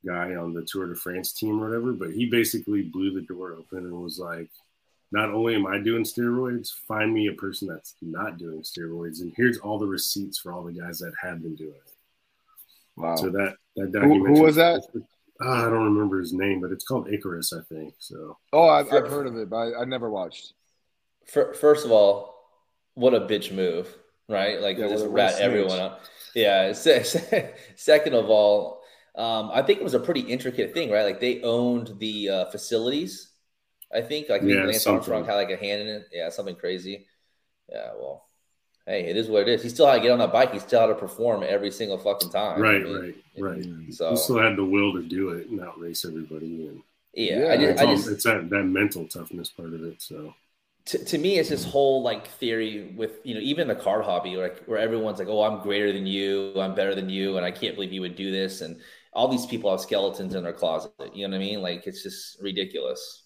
guy 0.05 0.35
on 0.35 0.53
the 0.53 0.63
Tour 0.63 0.87
de 0.87 0.95
France 0.95 1.31
team 1.33 1.61
or 1.61 1.67
whatever. 1.67 1.93
But 1.93 2.11
he 2.11 2.25
basically 2.25 2.81
blew 2.81 3.13
the 3.13 3.21
door 3.21 3.53
open 3.53 3.79
and 3.79 3.93
was 3.93 4.19
like, 4.19 4.49
"Not 5.11 5.29
only 5.33 5.55
am 5.55 5.65
I 5.67 5.77
doing 5.79 6.03
steroids, 6.03 6.71
find 6.87 7.13
me 7.13 7.27
a 7.27 7.33
person 7.33 7.67
that's 7.67 7.95
not 8.01 8.37
doing 8.37 8.61
steroids, 8.61 9.21
and 9.21 9.33
here's 9.35 9.57
all 9.59 9.77
the 9.77 9.87
receipts 9.87 10.37
for 10.37 10.51
all 10.53 10.63
the 10.63 10.71
guys 10.73 10.99
that 10.99 11.13
have 11.21 11.41
been 11.41 11.55
doing 11.55 11.71
it." 11.75 11.93
wow. 12.95 13.15
So 13.15 13.29
that 13.29 13.55
that 13.75 13.85
who 13.85 13.91
documentary. 13.91 14.41
was 14.41 14.55
that? 14.55 14.81
Ah, 15.43 15.65
I 15.65 15.69
don't 15.71 15.85
remember 15.85 16.19
his 16.19 16.33
name, 16.33 16.61
but 16.61 16.71
it's 16.71 16.83
called 16.85 17.11
Icarus, 17.11 17.51
I 17.51 17.61
think. 17.61 17.95
So 17.97 18.37
Oh, 18.53 18.67
I've, 18.69 18.93
I've 18.93 19.07
heard 19.07 19.25
of 19.25 19.35
it, 19.37 19.49
but 19.49 19.57
I, 19.57 19.81
I 19.81 19.85
never 19.85 20.09
watched. 20.09 20.53
Fir- 21.25 21.53
First 21.53 21.83
of 21.83 21.91
all, 21.91 22.35
what 22.93 23.15
a 23.15 23.21
bitch 23.21 23.51
move, 23.51 23.87
right? 24.29 24.61
Like 24.61 24.77
Yeah, 24.77 24.89
just 24.89 25.05
what 25.05 25.07
a- 25.07 25.11
what 25.13 25.19
a 25.21 25.25
rat 25.33 25.39
everyone 25.41 25.79
up. 25.79 26.01
Yeah. 26.35 26.73
se- 26.73 27.03
se- 27.03 27.53
Second 27.75 28.13
of 28.13 28.29
all, 28.29 28.83
um, 29.15 29.49
I 29.51 29.63
think 29.63 29.79
it 29.79 29.83
was 29.83 29.95
a 29.95 29.99
pretty 29.99 30.19
intricate 30.21 30.73
thing, 30.75 30.91
right? 30.91 31.03
Like 31.05 31.19
they 31.19 31.41
owned 31.41 31.95
the 31.97 32.29
uh, 32.29 32.45
facilities. 32.51 33.30
I 33.93 34.01
think 34.01 34.29
like 34.29 34.43
Yeah, 34.43 34.65
Lance 34.65 34.85
something. 34.85 34.87
Armstrong 34.87 35.25
had 35.25 35.35
like 35.35 35.49
a 35.51 35.57
hand 35.57 35.81
in 35.81 35.87
it. 35.87 36.07
Yeah, 36.11 36.29
something 36.29 36.55
crazy. 36.55 37.07
Yeah. 37.69 37.91
Well, 37.95 38.27
hey, 38.87 39.05
it 39.07 39.17
is 39.17 39.29
what 39.29 39.43
it 39.43 39.49
is. 39.49 39.63
He 39.63 39.69
still 39.69 39.87
had 39.87 39.95
to 39.97 40.01
get 40.01 40.11
on 40.11 40.19
that 40.19 40.33
bike. 40.33 40.53
He 40.53 40.59
still 40.59 40.81
had 40.81 40.87
to 40.87 40.95
perform 40.95 41.43
every 41.47 41.71
single 41.71 41.97
fucking 41.99 42.31
time. 42.31 42.69
I 42.71 42.73
right, 42.73 42.81
mean, 42.81 43.01
right, 43.01 43.15
right. 43.37 43.65
So 43.89 44.07
He 44.07 44.15
still 44.15 44.39
had 44.39 44.55
the 44.57 44.65
will 44.65 44.93
to 44.93 45.03
do 45.03 45.29
it 45.29 45.47
and 45.47 45.61
outrace 45.61 46.05
everybody, 46.05 46.67
and 46.67 46.83
yeah, 47.13 47.39
Yeah, 47.39 47.47
I 47.49 47.57
just, 47.57 47.71
it's, 47.71 47.81
I 47.81 47.85
all- 47.85 47.95
just 47.95 48.07
it's 48.09 48.23
that, 48.25 48.49
that 48.49 48.63
mental 48.65 49.07
toughness 49.07 49.49
part 49.49 49.73
of 49.73 49.83
it. 49.83 50.01
So 50.01 50.33
to, 50.85 51.03
to 51.05 51.17
me 51.17 51.37
it's 51.37 51.49
this 51.49 51.63
whole 51.63 52.01
like 52.01 52.27
theory 52.27 52.93
with 52.97 53.19
you 53.23 53.35
know 53.35 53.41
even 53.41 53.67
the 53.67 53.75
car 53.75 54.01
hobby 54.01 54.35
like 54.35 54.63
where 54.65 54.79
everyone's 54.79 55.19
like 55.19 55.27
oh 55.27 55.43
i'm 55.43 55.61
greater 55.61 55.91
than 55.91 56.07
you 56.07 56.53
i'm 56.59 56.73
better 56.73 56.95
than 56.95 57.09
you 57.09 57.37
and 57.37 57.45
i 57.45 57.51
can't 57.51 57.75
believe 57.75 57.93
you 57.93 58.01
would 58.01 58.15
do 58.15 58.31
this 58.31 58.61
and 58.61 58.79
all 59.13 59.27
these 59.27 59.45
people 59.45 59.69
have 59.69 59.79
skeletons 59.79 60.33
in 60.33 60.43
their 60.43 60.53
closet 60.53 60.91
you 61.13 61.27
know 61.27 61.37
what 61.37 61.43
i 61.43 61.45
mean 61.47 61.61
like 61.61 61.85
it's 61.85 62.01
just 62.03 62.41
ridiculous 62.41 63.20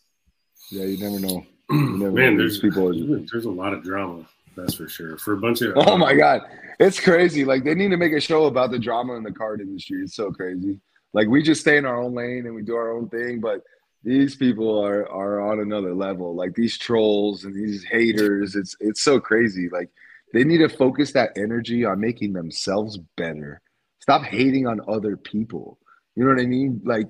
Yeah, 0.72 0.86
you 0.86 0.98
never 0.98 1.20
know. 1.20 1.46
You 1.72 1.98
never 1.98 2.12
man, 2.12 2.34
know. 2.38 2.44
there's 2.44 2.60
people 2.60 2.90
are- 2.90 3.20
there's 3.32 3.46
a 3.46 3.50
lot 3.50 3.74
of 3.74 3.84
drama. 3.84 4.26
That's 4.56 4.76
for 4.76 4.88
sure. 4.88 5.18
For 5.18 5.34
a 5.34 5.38
bunch 5.38 5.62
of 5.62 5.74
Oh 5.76 5.98
my 5.98 6.14
god, 6.16 6.42
it's 6.80 7.00
crazy. 7.00 7.44
Like 7.44 7.64
they 7.64 7.74
need 7.76 7.90
to 7.90 7.98
make 7.98 8.14
a 8.14 8.22
show 8.22 8.46
about 8.46 8.72
the 8.72 8.80
drama 8.80 9.16
in 9.16 9.24
the 9.24 9.32
card 9.32 9.62
industry. 9.62 10.02
It's 10.04 10.16
so 10.16 10.32
crazy. 10.32 10.80
Like 11.14 11.28
we 11.28 11.42
just 11.44 11.62
stay 11.62 11.78
in 11.78 11.86
our 11.86 12.02
own 12.02 12.14
lane 12.14 12.46
and 12.46 12.54
we 12.56 12.62
do 12.62 12.76
our 12.76 12.96
own 12.96 13.10
thing, 13.10 13.40
but 13.42 13.62
these 14.04 14.36
people 14.36 14.80
are 14.80 15.10
are 15.10 15.42
on 15.42 15.60
another 15.60 15.94
level. 15.96 16.36
Like 16.36 16.54
these 16.54 16.78
trolls 16.78 17.44
and 17.46 17.56
these 17.56 17.84
haters. 17.84 18.56
It's 18.56 18.76
it's 18.80 19.02
so 19.02 19.20
crazy. 19.20 19.68
Like 19.70 19.90
they 20.34 20.44
need 20.44 20.60
to 20.60 20.70
focus 20.70 21.12
that 21.14 21.32
energy 21.36 21.84
on 21.84 22.00
making 22.00 22.34
themselves 22.34 22.98
better. 23.18 23.62
Stop 24.00 24.22
hating 24.24 24.68
on 24.68 24.82
other 24.88 25.18
people. 25.18 25.80
You 26.16 26.24
know 26.26 26.30
what 26.30 26.42
I 26.42 26.46
mean? 26.46 26.80
Like 26.86 27.10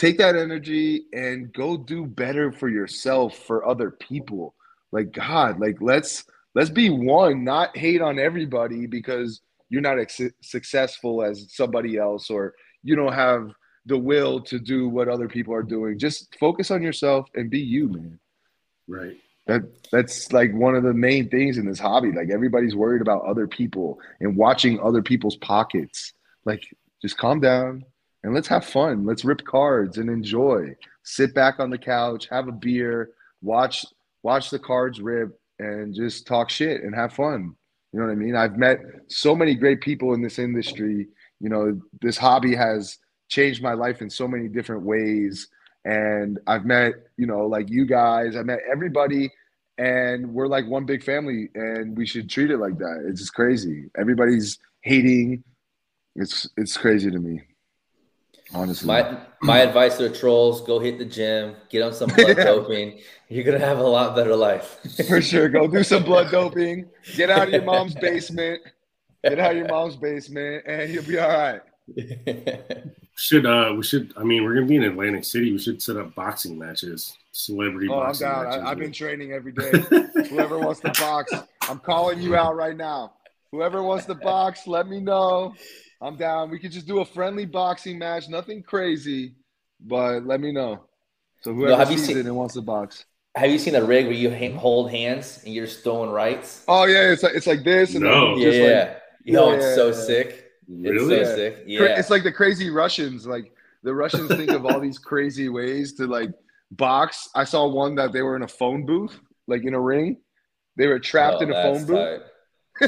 take 0.00 0.16
that 0.16 0.34
energy 0.34 1.02
and 1.12 1.52
go 1.52 1.76
do 1.76 2.06
better 2.06 2.50
for 2.50 2.70
yourself 2.70 3.36
for 3.36 3.68
other 3.68 3.90
people. 3.90 4.54
Like 4.92 5.12
God, 5.12 5.60
like 5.60 5.76
let's 5.80 6.24
let's 6.54 6.70
be 6.70 6.88
one, 6.88 7.44
not 7.44 7.76
hate 7.76 8.00
on 8.00 8.18
everybody 8.18 8.86
because 8.86 9.42
you're 9.68 9.82
not 9.82 10.00
ex- 10.00 10.32
successful 10.40 11.22
as 11.22 11.52
somebody 11.52 11.98
else 11.98 12.30
or 12.30 12.54
you 12.82 12.96
don't 12.96 13.12
have 13.12 13.52
the 13.84 13.98
will 13.98 14.40
to 14.40 14.58
do 14.58 14.88
what 14.88 15.08
other 15.08 15.28
people 15.28 15.52
are 15.52 15.62
doing. 15.62 15.98
Just 15.98 16.34
focus 16.40 16.70
on 16.70 16.82
yourself 16.82 17.28
and 17.34 17.50
be 17.50 17.60
you, 17.60 17.88
man. 17.88 18.18
Right. 18.88 19.18
That 19.48 19.62
that's 19.92 20.32
like 20.32 20.54
one 20.54 20.76
of 20.76 20.82
the 20.82 20.94
main 20.94 21.28
things 21.28 21.58
in 21.58 21.66
this 21.66 21.78
hobby. 21.78 22.10
Like 22.10 22.30
everybody's 22.30 22.74
worried 22.74 23.02
about 23.02 23.26
other 23.26 23.46
people 23.46 24.00
and 24.20 24.34
watching 24.34 24.80
other 24.80 25.02
people's 25.02 25.36
pockets. 25.36 26.14
Like 26.46 26.64
just 27.02 27.18
calm 27.18 27.40
down 27.40 27.84
and 28.22 28.34
let's 28.34 28.48
have 28.48 28.64
fun. 28.64 29.04
Let's 29.06 29.24
rip 29.24 29.44
cards 29.44 29.98
and 29.98 30.10
enjoy. 30.10 30.76
Sit 31.02 31.34
back 31.34 31.58
on 31.58 31.70
the 31.70 31.78
couch, 31.78 32.28
have 32.28 32.48
a 32.48 32.52
beer, 32.52 33.10
watch 33.42 33.84
watch 34.22 34.50
the 34.50 34.58
cards 34.58 35.00
rip 35.00 35.38
and 35.58 35.94
just 35.94 36.26
talk 36.26 36.50
shit 36.50 36.82
and 36.82 36.94
have 36.94 37.12
fun. 37.12 37.54
You 37.92 38.00
know 38.00 38.06
what 38.06 38.12
I 38.12 38.16
mean? 38.16 38.36
I've 38.36 38.56
met 38.56 38.78
so 39.08 39.34
many 39.34 39.54
great 39.54 39.80
people 39.80 40.14
in 40.14 40.22
this 40.22 40.38
industry. 40.38 41.08
You 41.40 41.48
know, 41.48 41.80
this 42.00 42.16
hobby 42.16 42.54
has 42.54 42.98
changed 43.28 43.62
my 43.62 43.72
life 43.72 44.02
in 44.02 44.10
so 44.10 44.28
many 44.28 44.48
different 44.48 44.82
ways. 44.82 45.48
And 45.84 46.38
I've 46.46 46.64
met, 46.64 46.92
you 47.16 47.26
know, 47.26 47.46
like 47.46 47.70
you 47.70 47.86
guys, 47.86 48.36
I 48.36 48.42
met 48.42 48.60
everybody, 48.70 49.30
and 49.78 50.34
we're 50.34 50.46
like 50.46 50.66
one 50.66 50.84
big 50.84 51.02
family, 51.02 51.48
and 51.54 51.96
we 51.96 52.04
should 52.04 52.28
treat 52.28 52.50
it 52.50 52.58
like 52.58 52.76
that. 52.78 53.06
It's 53.08 53.20
just 53.20 53.34
crazy. 53.34 53.86
Everybody's 53.98 54.58
hating. 54.82 55.42
It's 56.16 56.48
it's 56.58 56.76
crazy 56.76 57.10
to 57.10 57.18
me. 57.18 57.40
Honestly. 58.52 58.86
My 58.86 59.18
my 59.42 59.58
advice 59.60 59.96
to 59.98 60.08
the 60.08 60.14
trolls: 60.16 60.60
go 60.62 60.78
hit 60.80 60.98
the 60.98 61.04
gym, 61.04 61.54
get 61.68 61.82
on 61.82 61.92
some 61.94 62.10
blood 62.10 62.28
Yeah. 62.38 62.44
doping. 62.44 63.00
You're 63.28 63.44
gonna 63.44 63.58
have 63.64 63.78
a 63.78 63.82
lot 63.86 64.16
better 64.16 64.34
life. 64.34 64.78
For 65.08 65.20
sure. 65.22 65.48
Go 65.48 65.66
do 65.68 65.82
some 65.84 66.02
blood 66.02 66.30
doping. 66.32 66.86
Get 67.16 67.30
out 67.30 67.48
of 67.48 67.54
your 67.54 67.62
mom's 67.62 67.94
basement. 68.00 68.60
Get 69.22 69.38
out 69.38 69.52
of 69.52 69.56
your 69.58 69.68
mom's 69.68 69.96
basement, 69.96 70.64
and 70.66 70.92
you'll 70.92 71.04
be 71.04 71.18
all 71.18 71.28
right. 71.28 71.60
Should 73.16 73.46
uh 73.46 73.74
we 73.76 73.82
should 73.82 74.12
I 74.16 74.24
mean 74.24 74.44
we're 74.44 74.54
gonna 74.54 74.66
be 74.66 74.76
in 74.76 74.84
Atlantic 74.84 75.24
City. 75.24 75.52
We 75.52 75.58
should 75.58 75.82
set 75.82 75.96
up 75.96 76.14
boxing 76.14 76.58
matches. 76.58 77.16
Celebrity 77.32 77.88
Oh, 77.88 77.94
I'm 78.00 78.06
boxing 78.08 78.28
down. 78.28 78.44
matches. 78.44 78.62
I, 78.64 78.70
I've 78.70 78.78
been 78.78 78.92
training 78.92 79.32
every 79.32 79.52
day. 79.52 79.70
Whoever 80.30 80.58
wants 80.58 80.80
to 80.80 80.92
box, 80.98 81.32
I'm 81.68 81.78
calling 81.78 82.20
you 82.20 82.34
out 82.34 82.56
right 82.56 82.76
now. 82.76 83.12
Whoever 83.52 83.82
wants 83.82 84.06
to 84.06 84.14
box, 84.14 84.66
let 84.66 84.88
me 84.88 85.00
know. 85.00 85.54
I'm 86.00 86.16
down. 86.16 86.50
We 86.50 86.58
could 86.58 86.72
just 86.72 86.86
do 86.86 87.00
a 87.00 87.04
friendly 87.04 87.44
boxing 87.44 87.98
match, 87.98 88.28
nothing 88.28 88.62
crazy, 88.62 89.34
but 89.80 90.24
let 90.26 90.40
me 90.40 90.50
know. 90.52 90.84
So 91.42 91.52
whoever 91.52 91.76
have 91.76 91.90
you 91.90 91.98
sees 91.98 92.08
seen- 92.08 92.18
it 92.18 92.26
and 92.26 92.36
wants 92.36 92.54
to 92.54 92.62
box. 92.62 93.04
Have 93.36 93.50
you 93.50 93.58
seen 93.58 93.76
a 93.76 93.84
rig 93.84 94.06
where 94.06 94.14
you 94.14 94.28
ha- 94.30 94.58
hold 94.58 94.90
hands 94.90 95.42
and 95.44 95.54
you're 95.54 95.66
just 95.66 95.84
throwing 95.84 96.10
rights? 96.10 96.64
Oh 96.66 96.84
yeah, 96.84 97.12
it's 97.12 97.22
like 97.22 97.34
it's 97.34 97.46
like 97.46 97.62
this 97.62 97.94
and 97.94 98.02
No. 98.04 98.30
then 98.34 98.38
Yeah, 98.38 98.44
just 98.50 98.60
like 98.60 98.68
yeah. 98.68 98.94
Yo, 99.40 99.50
Yeah, 99.50 99.56
it's 99.56 99.74
so 99.76 99.86
yeah. 99.88 99.92
sick. 99.92 100.50
really? 100.68 100.90
It's 101.16 101.28
so 101.28 101.30
Yeah. 101.30 101.34
sick. 101.36 101.64
Yeah. 101.66 101.98
it's 101.98 102.10
like 102.10 102.22
the 102.24 102.32
crazy 102.32 102.70
Russians. 102.70 103.26
Like 103.28 103.52
the 103.84 103.94
Russians 103.94 104.28
think 104.34 104.50
of 104.50 104.66
all 104.66 104.80
these 104.86 104.98
crazy 104.98 105.48
ways 105.48 105.92
to 105.94 106.06
like 106.08 106.30
box. 106.72 107.28
I 107.34 107.44
saw 107.44 107.68
one 107.68 107.94
that 107.96 108.12
they 108.12 108.22
were 108.22 108.34
in 108.36 108.42
a 108.42 108.48
phone 108.48 108.84
booth, 108.84 109.16
like 109.46 109.64
in 109.64 109.74
a 109.74 109.80
ring. 109.80 110.16
They 110.76 110.88
were 110.88 110.98
trapped 110.98 111.36
Oh, 111.40 111.42
in 111.44 111.50
a 111.50 111.62
phone 111.62 111.86
booth. 111.86 112.20
tight. 112.20 112.26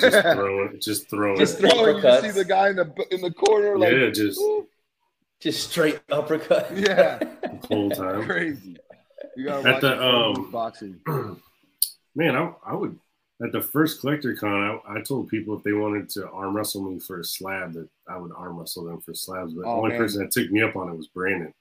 Just 0.01 0.21
throwing 0.23 0.81
just 0.81 1.11
throwing 1.11 1.39
just 1.39 1.59
throwing. 1.59 1.97
You 2.03 2.21
see 2.21 2.31
the 2.31 2.45
guy 2.45 2.71
in 2.71 2.77
the 2.77 3.07
in 3.11 3.21
the 3.21 3.31
corner, 3.33 3.79
like 3.79 3.93
yeah, 3.93 4.11
just 4.11 4.41
"Ooh." 4.41 4.67
Just 5.41 5.71
straight 5.71 6.01
uppercut. 6.11 6.71
Yeah. 6.77 7.19
the 7.19 7.59
whole 7.69 7.91
time. 7.91 8.25
crazy. 8.25 8.77
You 9.37 9.47
gotta 9.47 9.69
At 9.69 9.73
watch 9.75 9.81
the, 9.83 9.89
the, 9.89 10.09
um, 10.09 10.51
boxing. 10.53 11.01
Man, 12.15 12.37
I, 12.37 12.53
I 12.65 12.75
would 12.75 12.99
at 13.43 13.51
the 13.51 13.61
first 13.61 14.01
collector 14.01 14.37
con. 14.37 14.81
I, 14.87 14.99
I 14.99 15.01
told 15.03 15.29
people 15.29 15.57
if 15.57 15.65
they 15.65 15.73
wanted 15.73 16.09
to 16.11 16.29
arm 16.31 16.55
wrestle 16.55 16.83
me 16.89 17.01
for 17.01 17.19
a 17.21 17.25
slab, 17.25 17.73
that 17.73 17.89
I 18.09 18.19
would 18.19 18.31
arm 18.37 18.57
wrestle 18.59 18.85
them 18.85 19.01
for 19.01 19.15
slabs. 19.15 19.53
But 19.55 19.63
Oh, 19.63 19.71
the 19.71 19.77
only 19.79 19.89
man. 19.91 19.99
person 19.99 20.23
that 20.23 20.31
took 20.31 20.51
me 20.51 20.63
up 20.63 20.77
on 20.77 20.89
it 20.91 20.97
was 20.97 21.09
Brandon. 21.09 21.53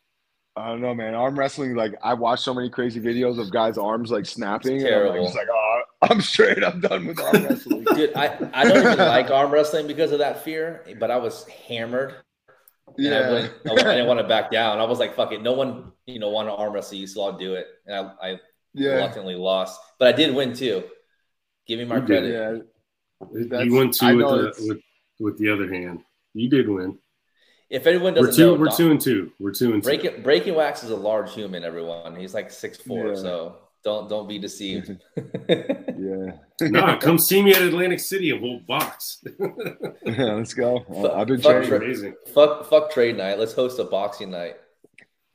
I 0.56 0.68
don't 0.68 0.82
know, 0.82 0.94
man. 0.94 1.16
Arm 1.16 1.40
wrestling, 1.40 1.74
like 1.76 1.96
I 2.04 2.14
watched 2.14 2.44
so 2.44 2.54
many 2.54 2.70
crazy 2.70 3.00
videos 3.00 3.40
of 3.40 3.52
guys' 3.52 3.78
arms 3.80 4.12
like 4.12 4.26
snapping. 4.26 4.78
And 4.78 4.88
I'm 4.88 4.92
like, 4.94 5.02
Terrible. 5.12 5.24
just 5.26 5.36
like, 5.38 5.48
oh, 5.50 5.71
I'm 6.02 6.22
straight. 6.22 6.64
I'm 6.64 6.80
done 6.80 7.06
with 7.08 7.20
arm 7.20 7.44
wrestling. 7.44 7.84
Dude, 7.96 8.16
I, 8.16 8.38
I 8.54 8.64
don't 8.64 8.78
even 8.78 8.98
like 8.98 9.30
arm 9.30 9.52
wrestling 9.52 9.88
because 9.88 10.12
of 10.12 10.20
that 10.20 10.44
fear, 10.44 10.84
but 11.00 11.12
I 11.12 11.18
was 11.18 11.48
hammered 11.68 12.16
and 12.98 13.08
I, 13.08 13.20
yeah. 13.20 13.30
wouldn't, 13.32 13.54
I, 13.68 13.72
I 13.72 13.96
didn't 13.96 14.08
want 14.08 14.20
to 14.20 14.28
back 14.28 14.52
down. 14.52 14.80
I 14.80 14.84
was 14.84 15.00
like, 15.00 15.16
fuck 15.16 15.32
it. 15.32 15.42
No 15.42 15.54
one, 15.54 15.92
you 16.08 16.20
know, 16.20 16.30
want 16.30 16.48
to 16.48 16.54
arm 16.54 16.74
wrestle 16.74 16.98
you, 16.98 17.08
so 17.08 17.24
I'll 17.24 17.38
do 17.38 17.54
it. 17.54 17.68
And 17.86 17.96
I, 17.96 18.30
I 18.32 18.40
yeah. 18.74 18.92
reluctantly 18.94 19.36
lost, 19.36 19.80
but 20.00 20.08
I 20.08 20.12
did 20.12 20.34
win 20.34 20.54
too. 20.54 20.84
Give 21.68 21.78
me 21.80 21.86
my 21.86 21.98
You 21.98 22.02
did. 22.06 22.24
Yeah. 22.32 22.58
That's- 23.50 23.66
you 23.66 23.76
won 23.76 23.92
two 23.92 24.18
with 24.18 24.28
the, 24.28 24.66
with 24.68 24.82
with 25.20 25.38
the 25.38 25.50
other 25.52 25.72
hand. 25.72 26.00
You 26.34 26.50
did 26.50 26.68
win. 26.68 26.98
If 27.70 27.86
anyone 27.88 28.14
does 28.16 28.22
We're 28.22 28.28
doesn't 28.28 28.44
two. 28.44 28.52
know, 28.54 28.60
we're 28.60 28.66
Don- 28.66 28.78
two 28.78 28.92
and 28.92 29.02
two. 29.02 29.32
We're 29.40 29.52
two 29.54 29.74
and 29.74 29.84
two. 29.84 29.88
Breaking 29.88 30.22
Breaking 30.24 30.56
Wax 30.56 30.84
is 30.84 30.90
a 30.90 30.96
large 30.96 31.32
human. 31.34 31.64
Everyone, 31.64 32.16
he's 32.16 32.34
like 32.34 32.50
six 32.50 32.78
four, 32.78 33.10
Yeah. 33.10 33.16
so 33.16 33.56
don't 33.84 34.10
don't 34.10 34.28
be 34.28 34.40
deceived. 34.40 34.98
Yeah. 36.02 36.32
nah, 36.62 36.98
come 36.98 37.20
see 37.20 37.44
me 37.44 37.52
at 37.54 37.62
Atlantic 37.62 38.00
City 38.00 38.32
and 38.32 38.42
we'll 38.42 38.60
box. 38.62 39.24
yeah. 39.40 40.34
Let's 40.34 40.54
go. 40.56 40.84
Uh, 40.92 41.14
I've 41.14 41.28
been 41.28 41.40
Fuck 41.40 41.52
training. 41.64 41.68
Tra- 41.70 41.78
amazing. 41.78 42.16
fuck 42.34 42.66
fuck 42.70 42.92
trade 42.92 43.18
night. 43.18 43.38
Let's 43.38 43.54
host 43.54 43.78
a 43.78 43.84
boxing 43.84 44.32
night. 44.32 44.56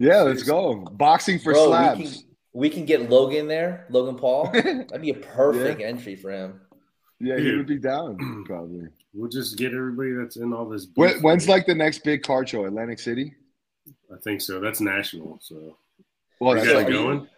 Yeah, 0.00 0.22
let's 0.22 0.42
go. 0.42 0.74
Boxing 0.92 1.38
for 1.38 1.52
Bro, 1.52 1.62
we 1.62 1.68
slabs. 1.68 2.16
can, 2.16 2.22
we 2.52 2.70
can 2.70 2.84
get 2.84 3.08
Logan 3.08 3.46
there, 3.46 3.86
Logan 3.90 4.16
Paul. 4.16 4.50
That'd 4.52 5.00
be 5.02 5.10
a 5.10 5.14
perfect 5.14 5.80
entry 5.80 6.16
for 6.16 6.30
him. 6.32 6.60
yeah, 7.20 7.38
he 7.38 7.54
would 7.54 7.66
be 7.66 7.78
down 7.78 8.44
probably. 8.46 8.88
We'll 9.14 9.30
just 9.30 9.56
get 9.56 9.72
everybody 9.72 10.12
that's 10.12 10.36
in 10.36 10.52
all 10.52 10.68
this. 10.68 10.88
When, 10.96 11.20
when's 11.22 11.48
like 11.48 11.66
the 11.66 11.74
next 11.76 12.02
big 12.02 12.22
card 12.24 12.48
show? 12.48 12.64
Atlantic 12.64 12.98
City. 12.98 13.34
I 14.12 14.16
think 14.24 14.40
so. 14.40 14.58
That's 14.60 14.80
national. 14.80 15.38
So 15.42 15.76
Well, 16.40 16.52
are 16.52 16.54
that's 16.56 16.66
you 16.66 16.72
guys 16.74 16.84
like, 16.84 16.92
going? 16.92 17.28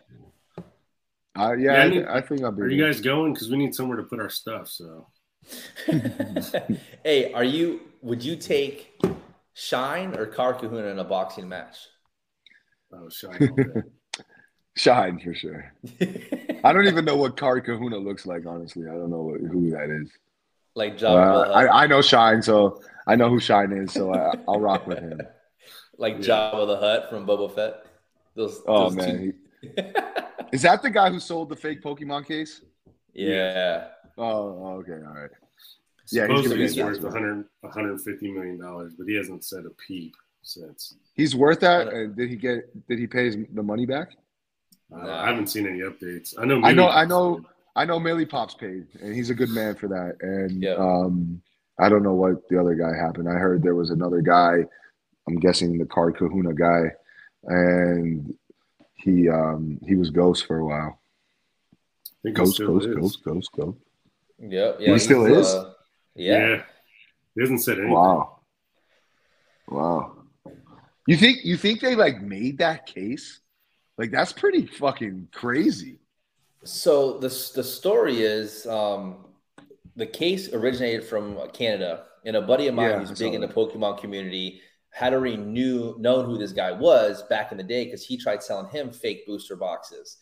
Uh, 1.39 1.53
yeah, 1.53 1.72
Yeah, 1.72 1.72
I, 1.72 1.84
I 1.84 1.89
need- 1.89 2.05
I 2.07 2.20
think 2.20 2.43
I'll 2.43 2.53
be. 2.53 2.62
Are 2.62 2.68
you 2.68 2.82
guys 2.84 3.01
going? 3.01 3.32
Because 3.34 3.51
we 3.51 3.57
need 3.57 3.74
somewhere 3.74 3.97
to 3.99 4.03
put 4.05 4.20
our 4.20 4.30
stuff. 4.30 4.68
So 4.68 5.07
hey, 7.05 7.32
are 7.32 7.45
you? 7.45 7.80
Would 8.03 8.22
you 8.24 8.36
take 8.36 9.01
Shine 9.55 10.16
or 10.16 10.26
Card 10.26 10.59
Kahuna 10.59 10.86
in 10.89 10.99
a 10.99 11.05
boxing 11.05 11.49
match? 11.49 11.76
I 12.97 13.03
was 13.03 13.14
shy. 13.14 13.28
all 13.28 13.47
day. 13.57 13.82
Shine 14.76 15.18
for 15.18 15.34
sure. 15.34 15.72
I 16.62 16.72
don't 16.72 16.86
even 16.86 17.05
know 17.05 17.16
what 17.16 17.36
Card 17.36 17.64
Kahuna 17.64 17.99
looks 17.99 18.26
like. 18.26 18.47
Honestly, 18.47 18.84
I 18.89 18.93
don't 18.93 19.11
know 19.11 19.22
what, 19.22 19.41
who 19.41 19.70
that 19.70 19.91
is. 19.91 20.11
like 20.76 20.93
Uh, 20.93 20.97
Jabba, 20.97 21.47
the 21.49 21.53
I, 21.55 21.82
I 21.82 21.86
know 21.89 22.01
Shine, 22.01 22.41
so 22.43 22.80
I 23.07 23.16
know 23.16 23.28
who 23.28 23.41
Shine 23.41 23.72
is. 23.72 23.93
So 23.93 24.14
I, 24.14 24.34
I'll 24.47 24.61
rock 24.61 24.86
with 24.86 25.01
him. 25.01 25.20
like 25.99 26.14
Yeah. 26.14 26.20
Jabba 26.53 26.66
the 26.68 26.76
Hutt 26.76 27.11
from 27.11 27.26
Boba 27.26 27.53
Fett. 27.53 27.86
Those, 28.36 28.61
Oh 28.68 28.84
those 28.84 28.97
man, 28.97 29.18
two- 29.18 29.24
he- 29.24 29.32
is 30.53 30.63
that 30.63 30.83
the 30.83 30.91
guy 30.91 31.11
who 31.11 31.21
sold 31.21 31.49
the 31.49 31.57
fake 31.57 31.83
Pokemon 31.83 32.27
case? 32.27 32.63
yeah. 33.15 33.89
Oh, 34.17 34.79
okay, 34.81 34.95
all 35.07 35.15
right. 35.15 35.31
Yeah, 36.11 36.27
he's 36.27 36.39
Supposedly 36.39 36.49
gonna 36.57 36.63
he's 36.69 36.77
worth 36.79 37.01
that. 37.03 37.13
100, 37.13 37.45
150 37.61 38.33
million 38.33 38.59
dollars, 38.59 38.95
but 38.99 39.07
he 39.07 39.15
hasn't 39.15 39.45
said 39.45 39.65
a 39.67 39.71
peep 39.87 40.15
since. 40.43 40.95
He's 41.15 41.37
worth 41.37 41.61
that. 41.61 41.85
don't- 41.85 41.95
And 41.95 42.17
did 42.17 42.29
he 42.31 42.37
get? 42.37 42.89
Did 42.89 42.99
he 42.99 43.07
pay 43.07 43.27
his, 43.27 43.37
the 43.55 43.63
money 43.63 43.87
back? 43.87 44.09
Uh, 44.93 45.09
I 45.09 45.29
haven't 45.29 45.49
seen 45.49 45.67
any 45.69 45.81
updates. 45.81 46.35
I 46.39 46.47
know. 46.47 46.57
I 46.65 46.73
know- 46.73 46.87
Mini 46.87 46.97
I 46.97 47.05
know- 47.05 47.37
Pops 47.37 47.55
I 47.77 47.85
know 47.85 48.01
Millie 48.01 48.27
Pops 48.27 48.55
paid, 48.55 48.87
and 49.01 49.15
he's 49.15 49.31
a 49.31 49.35
good 49.35 49.51
man 49.51 49.77
for 49.77 49.87
that. 49.89 50.17
And 50.21 50.61
Yeah. 50.63 50.75
um, 50.75 51.41
I 51.79 51.89
don't 51.89 52.03
know 52.03 52.15
what 52.15 52.49
the 52.49 52.59
other 52.61 52.75
guy 52.75 52.97
happened. 52.97 53.29
I 53.29 53.35
heard 53.35 53.63
there 53.63 53.77
was 53.77 53.91
another 53.91 54.21
guy. 54.21 54.65
I'm 55.29 55.37
guessing 55.39 55.79
the 55.79 55.85
Card 55.87 56.17
Kahuna 56.17 56.55
guy, 56.55 56.91
and 57.45 58.35
he 59.09 59.29
um, 59.29 59.79
he 59.87 59.95
was 59.95 60.11
ghost 60.11 60.47
for 60.47 60.59
a 60.59 60.65
while. 60.65 61.01
did. 62.25 62.33
I 62.33 62.35
think 62.35 62.39
he 62.39 62.45
Ghost, 62.45 62.59
ghost, 62.59 62.87
is. 62.89 62.95
ghost, 62.97 63.25
ghost, 63.25 63.51
ghost. 63.57 63.79
Yep. 64.39 64.77
Yeah. 64.81 64.93
He 64.93 64.99
still 64.99 65.25
he's, 65.25 65.39
is? 65.39 65.55
uh, 65.55 65.73
yeah. 66.15 66.39
Yeah. 66.49 66.63
He 67.35 67.41
hasn't 67.41 67.63
said 67.63 67.79
anything. 67.79 67.95
Wow, 67.95 68.41
wow. 69.69 70.15
You 71.07 71.17
think 71.17 71.45
you 71.45 71.57
think 71.57 71.81
they 71.81 71.95
like 71.95 72.21
made 72.21 72.59
that 72.59 72.87
case? 72.87 73.41
Like 73.97 74.11
that's 74.11 74.33
pretty 74.33 74.67
fucking 74.67 75.29
crazy. 75.33 76.01
So 76.65 77.19
the 77.19 77.29
the 77.55 77.65
story 77.65 78.23
is, 78.23 78.67
um, 78.67 79.25
the 79.97 80.07
case 80.07 80.53
originated 80.53 81.05
from 81.05 81.39
Canada, 81.53 82.05
and 82.25 82.37
a 82.37 82.43
buddy 82.43 82.67
of 82.69 82.75
mine 82.75 82.91
Yeah, 82.91 82.99
who's 82.99 83.19
big 83.19 83.35
in 83.35 83.41
the 83.41 83.47
that. 83.47 83.57
Pokemon 83.57 84.01
community 84.01 84.61
had 84.91 85.12
already 85.14 85.36
knew 85.36 85.95
known 85.99 86.24
who 86.26 86.39
this 86.39 86.53
guy 86.53 86.72
was 86.72 87.22
back 87.24 87.53
in 87.53 87.59
the 87.59 87.64
day 87.64 87.84
because 87.84 88.05
he 88.05 88.16
tried 88.16 88.43
selling 88.43 88.68
him 88.70 88.91
fake 88.91 89.26
booster 89.26 89.57
boxes. 89.57 90.18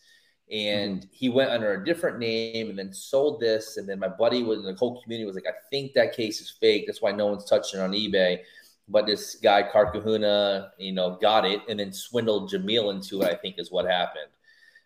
And 0.50 1.02
Mm-hmm. 1.02 1.08
he 1.10 1.28
went 1.28 1.50
under 1.50 1.72
a 1.74 1.84
different 1.84 2.18
name 2.18 2.70
and 2.70 2.78
then 2.78 2.92
sold 2.92 3.40
this. 3.40 3.78
And 3.78 3.88
then 3.88 3.98
my 3.98 4.08
buddy 4.08 4.42
was 4.42 4.60
in 4.60 4.64
the 4.66 4.74
whole 4.74 5.02
community 5.02 5.26
was 5.26 5.34
like, 5.34 5.46
I 5.48 5.56
think 5.70 5.94
that 5.94 6.14
case 6.16 6.40
is 6.40 6.50
fake. 6.60 6.84
That's 6.86 7.02
why 7.02 7.12
no 7.12 7.26
one's 7.26 7.44
touching 7.44 7.80
it 7.80 7.82
on 7.82 7.92
eBay. 7.92 8.40
But 8.88 9.06
this 9.06 9.36
guy, 9.36 9.64
Card 9.64 9.92
Kahuna, 9.92 10.72
you 10.78 10.92
know, 10.92 11.18
got 11.20 11.44
it 11.44 11.62
and 11.68 11.80
then 11.80 11.92
swindled 11.92 12.50
Jamil 12.52 12.94
into 12.94 13.22
it, 13.22 13.28
I 13.28 13.34
think 13.34 13.56
is 13.58 13.72
what 13.72 13.86
happened 13.86 14.30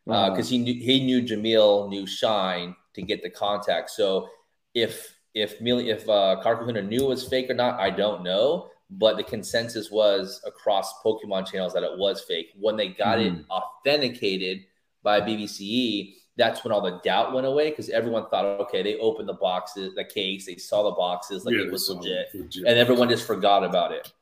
Uh, 0.09 0.31
because 0.31 0.49
he 0.49 0.59
knew 0.59 0.75
he 0.75 1.05
knew 1.05 1.23
Jamil 1.23 1.89
knew 1.89 2.07
Shine 2.07 2.75
to 2.95 3.03
get 3.03 3.23
the 3.23 3.31
contact. 3.31 3.91
So 3.91 4.29
if 4.75 5.17
if 5.35 5.61
Mil- 5.61 5.79
if 5.89 6.09
uh, 6.09 6.41
Card 6.43 6.59
Kahuna 6.61 6.83
knew 6.83 7.05
it 7.05 7.09
was 7.09 7.29
fake 7.29 7.51
or 7.51 7.55
not, 7.55 7.79
I 7.81 7.91
don't 7.91 8.23
know. 8.23 8.71
But 8.91 9.17
the 9.17 9.23
consensus 9.23 9.91
was 9.91 10.43
across 10.47 11.01
Pokemon 11.03 11.51
channels 11.51 11.73
that 11.75 11.85
it 11.85 11.97
was 11.97 12.23
fake. 12.23 12.49
When 12.59 12.77
they 12.77 12.89
got 12.89 13.21
it 13.21 13.33
hmm. 13.33 13.43
authenticated 13.51 14.65
by 15.03 15.21
BBCE, 15.21 16.15
that's 16.37 16.65
when 16.65 16.73
all 16.73 16.81
the 16.81 17.01
doubt 17.05 17.33
went 17.33 17.47
away 17.47 17.71
because 17.71 17.91
everyone 17.91 18.27
thought, 18.29 18.45
okay, 18.61 18.83
they 18.83 18.97
opened 18.97 19.29
the 19.29 19.35
boxes, 19.35 19.95
the 19.95 20.05
case, 20.05 20.47
they 20.47 20.57
saw 20.57 20.83
the 20.85 20.97
boxes, 20.97 21.45
like 21.45 21.55
Yeah, 21.55 21.63
it 21.63 21.73
was 21.73 21.89
legit, 21.89 22.29
legit. 22.35 22.67
and 22.67 22.79
everyone 22.79 23.09
just 23.09 23.27
forgot 23.27 23.63
about 23.63 23.93
it. 23.93 24.13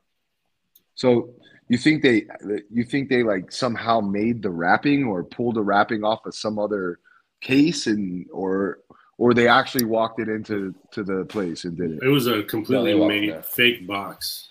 so 0.95 1.29
you 1.69 1.77
think 1.77 2.01
they 2.01 2.25
you 2.71 2.83
think 2.83 3.09
they 3.09 3.23
like 3.23 3.51
somehow 3.51 4.01
made 4.01 4.41
the 4.41 4.49
wrapping 4.49 5.05
or 5.05 5.23
pulled 5.23 5.55
the 5.55 5.61
wrapping 5.61 6.03
off 6.03 6.25
of 6.25 6.33
some 6.35 6.57
other 6.57 6.99
case 7.41 7.87
and 7.87 8.25
or 8.33 8.79
or 9.17 9.33
they 9.33 9.47
actually 9.47 9.85
walked 9.85 10.19
it 10.19 10.29
into 10.29 10.73
to 10.91 11.03
the 11.03 11.25
place 11.25 11.65
and 11.65 11.77
did 11.77 11.91
it. 11.91 11.99
It 12.01 12.07
was 12.07 12.25
a 12.25 12.43
completely 12.43 12.95
walked 12.95 13.13
made 13.13 13.45
fake 13.45 13.85
box 13.87 14.49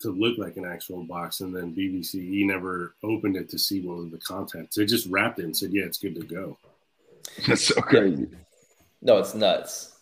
to 0.00 0.10
look 0.10 0.38
like 0.38 0.56
an 0.56 0.64
actual 0.64 1.04
box, 1.04 1.40
and 1.40 1.54
then 1.54 1.74
BBCE 1.74 2.44
never 2.46 2.94
opened 3.02 3.36
it 3.36 3.48
to 3.50 3.58
see 3.58 3.80
what 3.80 3.98
was 3.98 4.10
the 4.10 4.18
contents. 4.18 4.76
They 4.76 4.84
just 4.84 5.06
wrapped 5.08 5.38
it 5.38 5.44
and 5.44 5.56
said, 5.56 5.72
"Yeah, 5.72 5.84
it's 5.84 5.98
good 5.98 6.14
to 6.16 6.22
go." 6.22 6.58
That's 7.46 7.62
so 7.64 7.80
crazy. 7.80 8.28
No, 9.02 9.18
it's 9.18 9.34
nuts. 9.34 9.92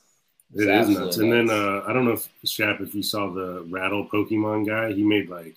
It's 0.53 0.62
It 0.62 0.68
is 0.68 0.88
absolutely 0.88 1.05
nuts. 1.05 1.16
And 1.18 1.32
then 1.32 1.51
uh, 1.51 1.82
I 1.86 1.92
don't 1.92 2.05
know 2.05 2.12
if 2.12 2.28
Shap, 2.45 2.80
if 2.80 2.95
you 2.95 3.03
saw 3.03 3.32
the 3.32 3.66
Rattle 3.70 4.07
Pokemon 4.07 4.66
guy, 4.66 4.92
he 4.92 5.03
made 5.03 5.28
like 5.28 5.57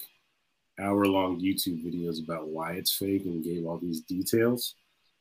hour 0.79 1.05
long 1.05 1.39
YouTube 1.39 1.83
videos 1.83 2.23
about 2.23 2.47
why 2.49 2.73
it's 2.73 2.91
fake 2.93 3.25
and 3.25 3.43
gave 3.43 3.65
all 3.65 3.77
these 3.79 4.01
details. 4.01 4.75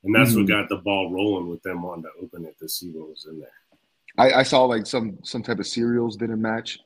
And 0.05 0.15
that's 0.15 0.33
Mhm. 0.33 0.37
what 0.39 0.47
got 0.49 0.69
the 0.69 0.77
ball 0.77 1.11
rolling 1.13 1.49
with 1.49 1.63
them 1.63 1.83
wanting 1.83 2.05
to 2.05 2.11
open 2.23 2.45
it 2.45 2.59
to 2.59 2.69
see 2.69 2.91
what 2.91 3.09
was 3.09 3.27
in 3.27 3.41
there. 3.41 3.49
I, 4.19 4.41
I 4.41 4.43
saw 4.45 4.65
like 4.65 4.87
some 4.87 5.19
some 5.25 5.43
type 5.43 5.59
of 5.59 5.67
serials 5.67 6.17
didn't 6.17 6.41
match, 6.41 6.79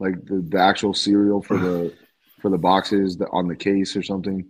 like 0.00 0.14
the, 0.26 0.44
the 0.48 0.58
actual 0.60 0.94
serial 0.94 1.42
for 1.42 1.56
the 1.58 1.94
for 2.40 2.50
the 2.50 2.58
boxes 2.58 3.16
that 3.18 3.28
on 3.32 3.48
the 3.48 3.56
case 3.56 3.96
or 3.96 4.02
something. 4.02 4.48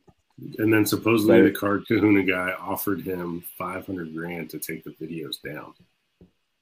And 0.59 0.73
then 0.73 0.85
supposedly 0.87 1.41
Right. 1.41 1.53
the 1.53 1.59
card 1.59 1.85
kahuna 1.89 2.23
guy 2.23 2.53
offered 2.61 3.01
him 3.01 3.43
500 3.59 4.15
grand 4.15 4.51
to 4.51 4.59
take 4.59 4.85
the 4.85 4.91
videos 4.93 5.37
down. 5.45 5.73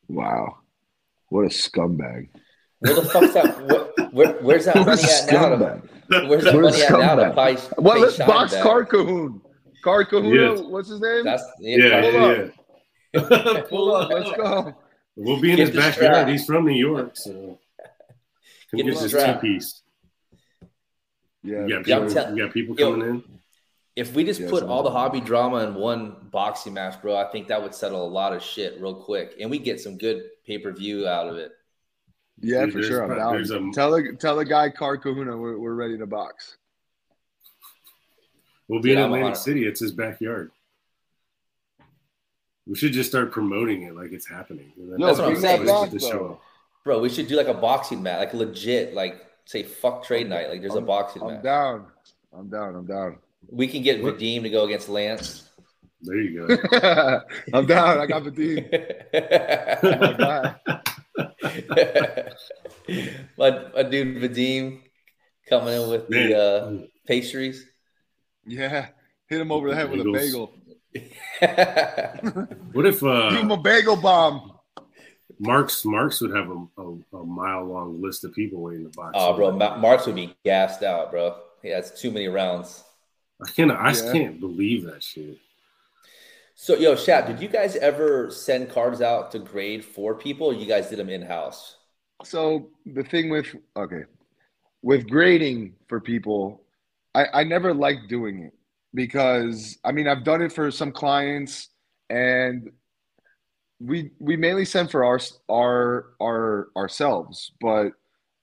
Wow, 0.09 0.59
what 1.29 1.45
a 1.45 1.49
scumbag! 1.49 2.29
Where 2.79 2.95
the 2.95 3.03
fuck's 3.03 3.35
that? 3.35 3.61
Where, 4.13 4.29
where, 4.29 4.33
where's 4.43 4.65
that 4.67 4.77
What 4.77 4.87
money 4.87 5.03
at 5.03 5.33
now? 5.33 5.49
To, 5.49 5.57
scumbag! 5.57 6.29
where's 6.29 6.45
that 6.45 6.55
What 6.55 6.61
a 6.65 6.71
money 6.71 6.83
at 6.83 6.91
now 6.93 7.15
to 7.17 7.23
scumbag. 7.23 7.35
buy? 7.35 7.55
What? 7.83 7.95
pay 7.97 8.01
Let's 8.03 8.17
box 8.19 8.53
back? 8.55 8.63
Card 8.63 8.89
Cahoon. 8.89 9.41
Card 9.85 10.09
Kahuna. 10.09 10.35
Yes. 10.55 10.61
What's 10.63 10.89
his 10.89 11.01
name? 11.01 11.25
That's 11.25 11.43
Yeah, 11.61 12.01
Hold 12.01 12.15
yeah, 12.15 12.21
up. 13.21 13.53
yeah. 13.57 13.63
Pull 13.69 13.95
up. 13.97 14.11
Let's 14.11 14.31
go. 14.37 14.75
We'll 15.17 15.41
be 15.41 15.51
in 15.51 15.57
Get 15.57 15.69
his 15.69 15.77
backyard. 15.77 16.29
He's 16.29 16.45
from 16.47 16.65
New 16.67 16.73
York, 16.75 17.13
so 17.17 17.33
come 17.33 17.59
Get 18.75 18.85
get 18.87 18.95
the 18.95 19.01
this 19.01 19.11
strap. 19.13 19.41
two 19.41 19.47
piece. 19.49 19.83
Yeah. 21.43 21.67
You 21.67 21.69
got 21.69 21.85
people, 21.85 22.11
tell- 22.11 22.37
you 22.37 22.45
got 22.45 22.53
people 22.55 22.77
Yo. 22.79 22.93
coming 22.93 23.09
in. 23.09 23.23
If 23.95 24.15
we 24.15 24.25
just 24.25 24.41
Yes, 24.41 24.51
put 24.51 24.63
all 24.65 24.83
the 24.83 24.91
hobby 24.91 25.21
drama 25.23 25.59
in 25.67 25.75
one 25.75 26.17
boxing 26.31 26.75
match, 26.75 27.01
bro, 27.01 27.17
I 27.17 27.31
think 27.31 27.49
that 27.49 27.63
would 27.63 27.75
settle 27.75 28.07
a 28.07 28.11
lot 28.11 28.35
of 28.35 28.43
shit 28.43 28.79
real 28.81 28.95
quick, 28.95 29.37
and 29.41 29.51
we 29.51 29.59
get 29.59 29.81
some 29.81 29.97
good 29.97 30.23
pay 30.47 30.59
per 30.59 30.71
view 30.73 31.09
out 31.09 31.29
of 31.29 31.37
it. 31.37 31.53
Yeah, 32.41 32.67
Dude, 32.67 32.75
for 32.75 32.83
sure. 32.83 33.03
I'm 33.05 33.17
down. 33.17 33.37
a- 33.37 33.73
tell 33.73 33.91
the 33.93 34.15
tell 34.21 34.37
the 34.37 34.45
guy 34.45 34.69
Card 34.69 35.01
Kahuna 35.03 35.35
we're, 35.39 35.59
we're 35.59 35.73
ready 35.75 35.97
to 35.97 36.07
box. 36.07 36.59
We'll 38.69 38.81
be 38.83 38.91
Dude, 38.91 38.99
in 38.99 39.05
I'm 39.05 39.13
Atlantic. 39.15 39.37
City. 39.39 39.65
It's 39.67 39.81
his 39.81 39.93
backyard. 39.93 40.51
We 42.67 42.75
should 42.75 42.93
just 42.93 43.09
start 43.09 43.31
promoting 43.31 43.85
it 43.85 43.95
like 43.95 44.13
it's 44.13 44.27
happening. 44.27 44.73
And 44.77 44.93
then 44.93 44.99
Yo, 44.99 45.07
That's 45.07 45.19
what 45.21 45.29
I'm 45.29 45.37
saying. 45.41 45.67
back 45.67 45.91
gets 45.93 46.05
show 46.05 46.11
though. 46.19 46.31
up. 46.33 46.43
Bro, 46.87 47.01
we 47.01 47.09
should 47.09 47.27
do 47.27 47.35
like 47.35 47.49
a 47.49 47.55
boxing 47.55 48.01
match, 48.01 48.21
like 48.21 48.33
legit, 48.33 48.95
like 48.95 49.27
say 49.45 49.65
fuck 49.65 50.05
trade 50.05 50.29
night. 50.29 50.49
Like 50.49 50.61
there's 50.61 50.75
a 50.75 50.77
I'm- 50.77 50.87
boxing 50.87 51.21
I'm 51.21 51.35
match. 51.35 51.43
down. 51.43 51.87
I'm 52.33 52.49
down. 52.49 52.77
I'm 52.77 52.87
down. 52.87 53.19
We 53.51 53.67
can 53.67 53.83
get 53.83 54.01
Vadim 54.01 54.43
to 54.43 54.51
go 54.51 54.65
against 54.67 54.89
Lance. 54.89 55.51
There 56.03 56.21
you 56.21 56.47
go. 56.47 56.57
I'm 57.53 57.67
down. 57.67 57.99
I 57.99 58.07
got 58.07 58.23
the 58.23 58.31
D. 58.31 58.63
My 59.83 60.13
guy. 60.13 60.55
my, 63.37 63.51
my 63.75 63.83
dude 63.83 64.23
Vadim 64.23 64.83
coming 65.49 65.75
in 65.83 65.91
with 65.91 66.09
Man. 66.09 66.29
the 66.31 66.39
uh, 66.39 66.73
pastries. 67.09 67.67
Yeah. 68.47 68.91
Hit 69.29 69.41
him 69.41 69.51
over 69.51 69.71
the 69.71 69.75
head 69.75 69.91
with 69.91 70.03
a 70.03 70.13
bagel. 70.13 70.53
What 72.73 72.87
if 72.87 73.01
Give 73.01 73.41
him 73.41 73.51
uh, 73.51 73.55
a 73.55 73.61
bagel 73.61 73.97
bomb. 73.97 74.53
Marks 75.39 75.85
Marks 75.85 76.21
would 76.21 76.35
have 76.35 76.51
a, 76.51 76.67
a, 76.79 77.19
a 77.19 77.25
mile 77.25 77.65
long 77.65 78.01
list 78.01 78.25
of 78.25 78.33
people 78.33 78.61
waiting 78.61 78.85
to 78.91 78.97
box? 78.97 79.13
oh, 79.15 79.35
bro, 79.35 79.53
Ma- 79.53 79.77
Marks 79.77 80.07
would 80.07 80.15
be 80.15 80.35
gassed 80.45 80.83
out, 80.83 81.11
bro. 81.11 81.37
He 81.63 81.69
has 81.69 81.99
too 82.01 82.11
many 82.11 82.29
rounds. 82.29 82.85
I 83.45 83.51
can't. 83.51 83.71
I 83.71 83.93
Yeah. 83.93 84.13
can't 84.13 84.41
believe 84.41 84.85
that 84.85 85.03
shit. 85.03 85.39
So, 86.55 86.75
yo, 86.75 86.95
Shaq, 86.95 87.27
did 87.27 87.41
you 87.41 87.49
guys 87.49 87.77
ever 87.77 88.31
send 88.31 88.71
cards 88.71 89.03
out 89.03 89.31
to 89.33 89.39
grade 89.39 89.85
for 89.85 90.15
people? 90.15 90.47
Or 90.47 90.55
you 90.55 90.65
guys 90.65 90.89
did 90.89 90.99
them 90.99 91.11
in 91.11 91.21
house? 91.21 91.77
So 92.25 92.71
the 92.87 93.03
thing 93.05 93.29
with 93.29 93.47
okay, 93.77 94.05
with 94.83 95.07
grading 95.09 95.75
for 95.87 96.01
people, 96.01 96.63
I, 97.15 97.27
I 97.35 97.45
never 97.45 97.75
liked 97.75 98.09
doing 98.09 98.45
it 98.45 98.55
because 98.95 99.77
I 99.85 99.93
mean 99.93 100.09
I've 100.09 100.25
done 100.25 100.41
it 100.41 100.51
for 100.51 100.71
some 100.71 100.93
clients 100.93 101.69
and 102.09 102.71
we 103.81 104.11
we 104.19 104.37
mainly 104.37 104.65
send 104.65 104.91
for 104.91 105.05
our 105.05 105.21
our 105.51 106.07
our 106.21 106.69
ourselves, 106.77 107.53
but 107.61 107.93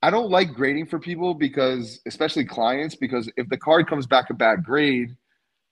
I 0.02 0.10
don't 0.10 0.30
like 0.30 0.54
grading 0.54 0.86
for 0.86 0.98
people 0.98 1.34
because 1.34 2.00
especially 2.06 2.44
clients 2.44 2.94
because 2.94 3.30
if 3.36 3.48
the 3.48 3.56
card 3.56 3.88
comes 3.88 4.06
back 4.06 4.30
a 4.30 4.34
bad 4.34 4.64
grade, 4.64 5.16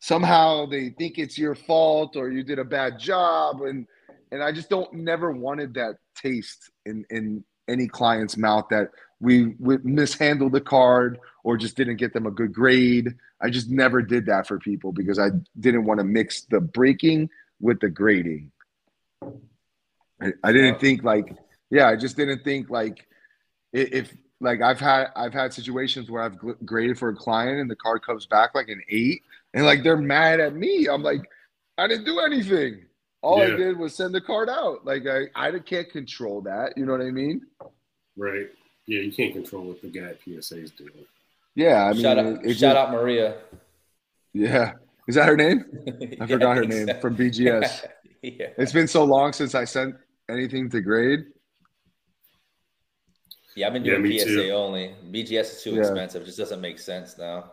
somehow 0.01 0.67
they 0.67 0.91
think 0.91 1.19
it's 1.19 1.39
your 1.39 1.55
fault 1.55 2.17
or 2.17 2.31
you 2.31 2.43
did 2.43 2.59
a 2.59 2.65
bad 2.65 2.99
job 2.99 3.63
and 3.63 3.87
and 4.33 4.43
I 4.43 4.51
just 4.51 4.71
don't 4.71 4.93
never 4.95 5.31
wanted 5.33 5.75
that 5.75 5.97
taste 6.17 6.71
in 6.87 7.05
in 7.11 7.45
any 7.69 7.87
client's 7.87 8.37
mouth 8.37 8.67
that 8.71 8.89
we, 9.21 9.55
we 9.61 9.79
mishandled 9.85 10.53
the 10.53 10.61
card 10.61 11.19
or 11.45 11.57
just 11.57 11.77
didn't 11.77 11.97
get 11.97 12.13
them 12.13 12.27
a 12.27 12.31
good 12.31 12.53
grade. 12.53 13.15
I 13.41 13.51
just 13.51 13.71
never 13.71 14.03
did 14.03 14.27
that 14.27 14.49
for 14.49 14.59
people 14.59 14.93
because 14.93 15.19
I 15.19 15.29
didn't 15.61 15.85
want 15.85 16.01
to 16.01 16.05
mix 16.05 16.43
the 16.43 16.61
breaking 16.61 17.31
with 17.61 17.79
the 17.81 17.89
grading. 17.89 18.51
I, 20.23 20.33
I 20.45 20.53
didn't 20.53 20.81
think 20.81 21.03
like, 21.05 21.37
yeah, 21.71 21.89
I 21.89 21.97
just 21.97 22.17
didn't 22.17 22.45
think 22.45 22.71
like 22.71 23.07
if 23.73 24.13
like 24.41 24.61
I've 24.63 24.81
had 24.81 25.07
I've 25.17 25.33
had 25.33 25.53
situations 25.53 26.11
where 26.11 26.23
I've 26.23 26.37
graded 26.65 26.99
for 26.99 27.09
a 27.09 27.15
client 27.17 27.61
and 27.61 27.71
the 27.71 27.77
card 27.77 28.03
comes 28.05 28.27
back 28.27 28.55
like 28.55 28.69
an 28.69 28.83
eight 28.89 29.23
and 29.55 29.65
like 29.65 29.83
they're 29.83 29.97
mad 29.97 30.41
at 30.41 30.55
me. 30.55 30.87
I'm 30.91 31.03
like, 31.03 31.23
I 31.79 31.87
didn't 31.87 32.05
do 32.05 32.21
anything. 32.21 32.85
All 33.23 33.41
I 33.41 33.51
did 33.51 33.79
was 33.79 33.95
send 33.95 34.15
the 34.15 34.21
card 34.21 34.49
out. 34.49 34.85
Like 34.85 35.05
I, 35.07 35.27
I 35.37 35.57
can't 35.61 35.89
control 35.91 36.41
that. 36.43 36.77
You 36.77 36.87
know 36.87 36.93
what 36.93 37.01
I 37.03 37.11
mean? 37.11 37.43
Right? 38.17 38.49
Yeah, 38.87 39.01
you 39.01 39.13
can't 39.13 39.33
control 39.33 39.63
what 39.65 39.81
the 39.81 39.89
guy 39.89 40.09
at 40.09 40.19
PSA 40.25 40.59
is 40.61 40.73
doing. 40.73 40.91
Yeah, 41.55 41.85
I 41.85 41.93
mean, 41.93 42.03
shout 42.03 42.19
out, 42.19 42.27
it- 42.27 42.41
it 42.43 42.55
shout 42.55 42.75
just- 42.75 42.77
out 42.77 42.91
Maria. 42.91 43.37
Yeah, 44.33 44.73
is 45.07 45.15
that 45.15 45.29
her 45.29 45.37
name? 45.37 45.65
I 45.87 46.17
I 46.25 46.27
forgot 46.27 46.57
her 46.57 46.65
name 46.65 46.89
from 47.01 47.17
BGS. 47.17 47.87
yeah. 48.23 48.47
It's 48.59 48.73
been 48.73 48.89
so 48.89 49.05
long 49.05 49.33
since 49.33 49.55
I 49.55 49.65
sent 49.65 49.95
anything 50.31 50.71
to 50.71 50.81
grade. 50.81 51.25
yeah, 53.55 53.67
I've 53.67 53.73
been 53.73 53.83
doing 53.83 54.03
me 54.03 54.19
PSA 54.19 54.27
too. 54.27 54.51
only. 54.51 54.95
BGS 55.11 55.41
is 55.57 55.63
too 55.63 55.73
Yeah. 55.75 55.81
expensive. 55.81 56.23
It 56.23 56.27
just 56.27 56.39
doesn't 56.39 56.61
make 56.61 56.79
sense 56.79 57.19
now. 57.19 57.53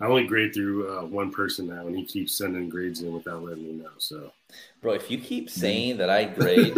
I 0.00 0.06
only 0.06 0.26
grade 0.26 0.52
through 0.54 0.88
uh, 0.98 1.04
one 1.04 1.30
person 1.30 1.68
now, 1.68 1.86
and 1.86 1.96
he 1.96 2.04
keeps 2.04 2.36
sending 2.36 2.68
grades 2.68 3.00
in 3.02 3.12
without 3.12 3.42
letting 3.44 3.64
me 3.64 3.72
know. 3.72 3.90
So 3.98 4.32
Bro, 4.82 4.94
if 4.94 5.10
you 5.10 5.18
keep 5.18 5.48
saying 5.50 5.98
that 5.98 6.10
I 6.10 6.24
grade, 6.38 6.74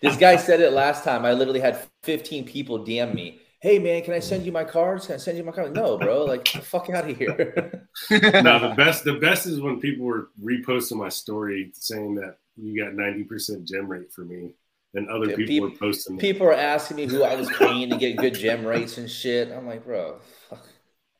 this 0.00 0.16
guy 0.16 0.36
said 0.36 0.60
it 0.60 0.72
last 0.72 1.04
time. 1.04 1.24
I 1.24 1.32
literally 1.32 1.60
had 1.60 1.78
15 2.02 2.44
people 2.44 2.84
DM 2.84 3.14
me. 3.14 3.40
Hey 3.60 3.78
man, 3.78 4.02
can 4.02 4.12
I 4.12 4.18
send 4.20 4.44
you 4.44 4.52
my 4.52 4.62
cards? 4.64 5.06
Can 5.06 5.14
I 5.14 5.18
send 5.18 5.38
you 5.38 5.44
my 5.44 5.50
cards? 5.52 5.74
No, 5.74 5.96
bro. 5.96 6.24
Like, 6.26 6.44
get 6.44 6.60
the 6.60 6.66
fuck 6.66 6.90
out 6.90 7.08
of 7.10 7.16
here. 7.16 7.88
no, 8.10 8.58
the 8.68 8.74
best 8.76 9.04
the 9.04 9.14
best 9.14 9.46
is 9.46 9.58
when 9.60 9.80
people 9.80 10.04
were 10.04 10.28
reposting 10.42 10.98
my 10.98 11.08
story 11.08 11.72
saying 11.74 12.14
that 12.16 12.36
you 12.56 12.82
got 12.82 12.94
ninety 12.94 13.24
percent 13.24 13.66
gem 13.66 13.86
rate 13.88 14.12
for 14.12 14.24
me, 14.24 14.50
and 14.94 15.08
other 15.08 15.30
Yeah, 15.30 15.36
people 15.36 15.46
peop- 15.46 15.62
were 15.62 15.70
posting. 15.70 16.16
it. 16.16 16.20
People 16.20 16.46
are 16.46 16.54
asking 16.54 16.96
me 16.98 17.06
who 17.06 17.22
I 17.22 17.34
was 17.34 17.48
paying 17.50 17.90
to 17.90 17.96
get 17.96 18.16
good 18.16 18.34
gem 18.34 18.64
rates 18.66 18.98
and 18.98 19.10
shit. 19.10 19.50
I'm 19.50 19.66
like, 19.66 19.84
bro, 19.84 20.18
fuck. 20.48 20.66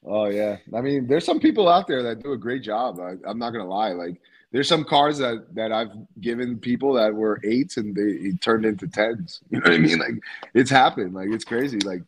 Oh 0.04 0.26
yeah, 0.26 0.58
I 0.74 0.80
mean, 0.80 1.06
there's 1.06 1.24
some 1.24 1.40
people 1.40 1.68
out 1.68 1.86
there 1.86 2.02
that 2.02 2.22
do 2.22 2.32
a 2.32 2.38
great 2.38 2.62
job. 2.62 3.00
I, 3.00 3.14
I'm 3.28 3.38
not 3.38 3.50
gonna 3.50 3.66
lie. 3.68 3.92
Like, 3.92 4.20
there's 4.52 4.68
some 4.68 4.84
cars 4.84 5.18
that 5.18 5.54
that 5.54 5.72
I've 5.72 5.92
given 6.20 6.58
people 6.58 6.92
that 6.94 7.14
were 7.14 7.40
eights 7.42 7.78
and 7.78 7.94
they 7.96 8.02
it 8.28 8.40
turned 8.42 8.64
into 8.66 8.86
tens. 8.86 9.40
You 9.50 9.58
know 9.60 9.70
what 9.70 9.74
I 9.74 9.78
mean? 9.78 9.98
Like, 9.98 10.14
it's 10.52 10.70
happened. 10.70 11.14
Like, 11.14 11.28
it's 11.30 11.44
crazy. 11.44 11.78
Like, 11.80 12.02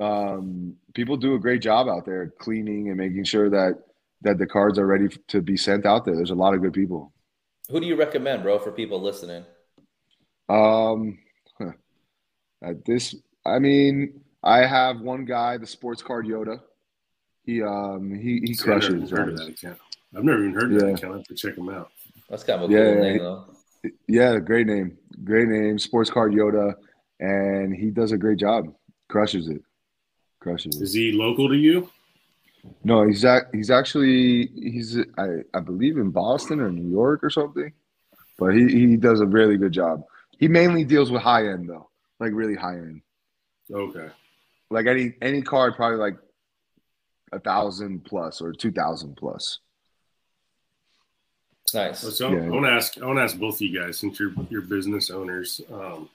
um, 0.00 0.76
people 0.94 1.16
do 1.16 1.34
a 1.34 1.38
great 1.38 1.60
job 1.62 1.88
out 1.88 2.06
there 2.06 2.28
cleaning 2.38 2.88
and 2.88 2.96
making 2.96 3.24
sure 3.24 3.50
that 3.50 3.74
that 4.22 4.38
the 4.38 4.46
cards 4.46 4.78
are 4.78 4.86
ready 4.86 5.08
to 5.28 5.40
be 5.42 5.56
sent 5.56 5.86
out 5.86 6.04
there. 6.04 6.16
There's 6.16 6.30
a 6.30 6.34
lot 6.34 6.54
of 6.54 6.62
good 6.62 6.72
people. 6.72 7.12
Who 7.70 7.80
do 7.80 7.86
you 7.86 7.96
recommend, 7.96 8.42
bro, 8.42 8.58
for 8.58 8.72
people 8.72 9.00
listening? 9.00 9.44
Um, 10.48 11.18
at 12.62 12.84
this, 12.84 13.14
I 13.46 13.58
mean, 13.58 14.20
I 14.42 14.66
have 14.66 15.00
one 15.00 15.24
guy, 15.24 15.56
the 15.56 15.66
sports 15.66 16.02
card 16.02 16.26
Yoda. 16.26 16.60
He 17.44 17.62
um 17.62 18.12
he 18.14 18.40
he 18.44 18.54
See, 18.54 18.70
I've 18.70 18.80
never 18.82 18.96
even 18.96 19.00
crushes. 19.00 19.10
heard 19.10 19.28
of 19.30 19.38
that 19.38 19.48
account. 19.48 19.78
I've 20.14 20.24
never 20.24 20.40
even 20.40 20.54
heard 20.54 20.72
of 20.72 20.72
Yeah. 20.72 20.78
that 20.88 20.98
account. 20.98 21.14
I 21.14 21.16
have 21.18 21.26
to 21.26 21.34
check 21.34 21.56
him 21.56 21.68
out. 21.70 21.90
That's 22.28 22.42
kind 22.44 22.62
of 22.62 22.70
a 22.70 22.72
Yeah, 22.72 22.84
cool 22.84 23.00
name, 23.00 23.18
though. 23.18 23.44
Yeah, 24.08 24.38
great 24.38 24.66
name, 24.66 24.98
great 25.24 25.48
name, 25.48 25.78
sports 25.78 26.10
card 26.10 26.32
Yoda, 26.32 26.74
and 27.18 27.74
he 27.74 27.90
does 27.90 28.12
a 28.12 28.18
great 28.18 28.38
job. 28.38 28.74
Crushes 29.08 29.48
it, 29.48 29.62
crushes 30.40 30.80
Is 30.80 30.94
it. 30.94 30.98
he 30.98 31.12
local 31.12 31.48
to 31.48 31.56
you? 31.56 31.88
No, 32.84 33.06
he's 33.06 33.24
ac- 33.24 33.46
he's 33.52 33.70
actually 33.70 34.46
he's 34.48 34.98
I 35.18 35.42
I 35.54 35.60
believe 35.60 35.96
in 35.96 36.10
Boston 36.10 36.60
or 36.60 36.70
New 36.70 36.90
York 36.90 37.24
or 37.24 37.30
something, 37.30 37.72
but 38.38 38.54
he 38.54 38.68
he 38.68 38.96
does 38.96 39.20
a 39.20 39.26
really 39.26 39.56
good 39.56 39.72
job. 39.72 40.04
He 40.38 40.48
mainly 40.48 40.84
deals 40.84 41.10
with 41.10 41.22
high 41.22 41.48
end 41.48 41.68
though, 41.68 41.88
like 42.18 42.32
really 42.32 42.54
high 42.56 42.76
end. 42.76 43.02
Okay. 43.70 44.08
Like 44.70 44.86
any 44.86 45.14
any 45.20 45.42
card, 45.42 45.74
probably 45.76 45.98
like 45.98 46.16
a 47.32 47.38
thousand 47.38 48.04
plus 48.04 48.40
or 48.40 48.52
two 48.52 48.72
thousand 48.72 49.16
plus. 49.16 49.58
Nice. 51.72 52.00
So 52.00 52.32
Yeah. 52.32 52.46
I 52.46 52.48
want 52.48 52.66
to 52.66 52.72
ask. 52.72 52.98
I 53.00 53.06
want 53.06 53.18
to 53.18 53.22
ask 53.22 53.38
both 53.38 53.54
of 53.56 53.60
you 53.62 53.78
guys, 53.80 53.98
since 53.98 54.18
you're 54.18 54.32
you're 54.48 54.62
business 54.62 55.10
owners, 55.10 55.60
um, 55.72 56.08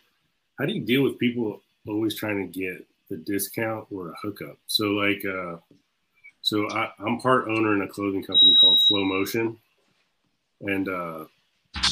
how 0.59 0.65
do 0.65 0.73
you 0.73 0.81
deal 0.81 1.03
with 1.03 1.17
people 1.17 1.61
always 1.87 2.15
trying 2.15 2.51
to 2.51 2.59
get 2.59 2.85
the 3.09 3.17
discount 3.17 3.87
or 3.91 4.09
a 4.09 4.15
hookup? 4.21 4.57
So 4.67 4.87
like, 4.87 5.23
uh, 5.25 5.57
so 6.45 6.69
I, 6.69 6.91
I'm 6.99 7.19
part 7.19 7.47
owner 7.47 7.73
in 7.73 7.81
a 7.81 7.87
clothing 7.87 8.23
company 8.23 8.53
called 8.61 8.79
Flow 8.83 9.03
Motion, 9.03 9.57
and 10.61 10.87
uh, 10.87 11.25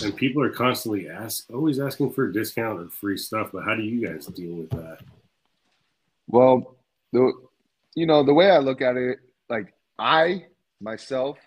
and 0.03 0.15
people 0.15 0.43
are 0.43 0.51
constantly 0.51 1.09
ask, 1.09 1.51
always 1.51 1.79
asking 1.79 2.11
for 2.11 2.25
a 2.25 2.33
discount 2.33 2.79
or 2.79 2.87
free 2.87 3.17
stuff. 3.17 3.49
But 3.51 3.63
how 3.63 3.73
do 3.73 3.81
you 3.81 4.07
guys 4.07 4.27
deal 4.27 4.53
with 4.53 4.69
that? 4.69 4.99
Well, 6.27 6.75
the 7.11 7.33
you 7.95 8.05
know 8.05 8.21
the 8.23 8.35
way 8.35 8.51
I 8.51 8.59
look 8.59 8.83
at 8.83 8.95
it, 8.95 9.21
like 9.49 9.73
I 9.97 10.45
myself, 10.79 11.39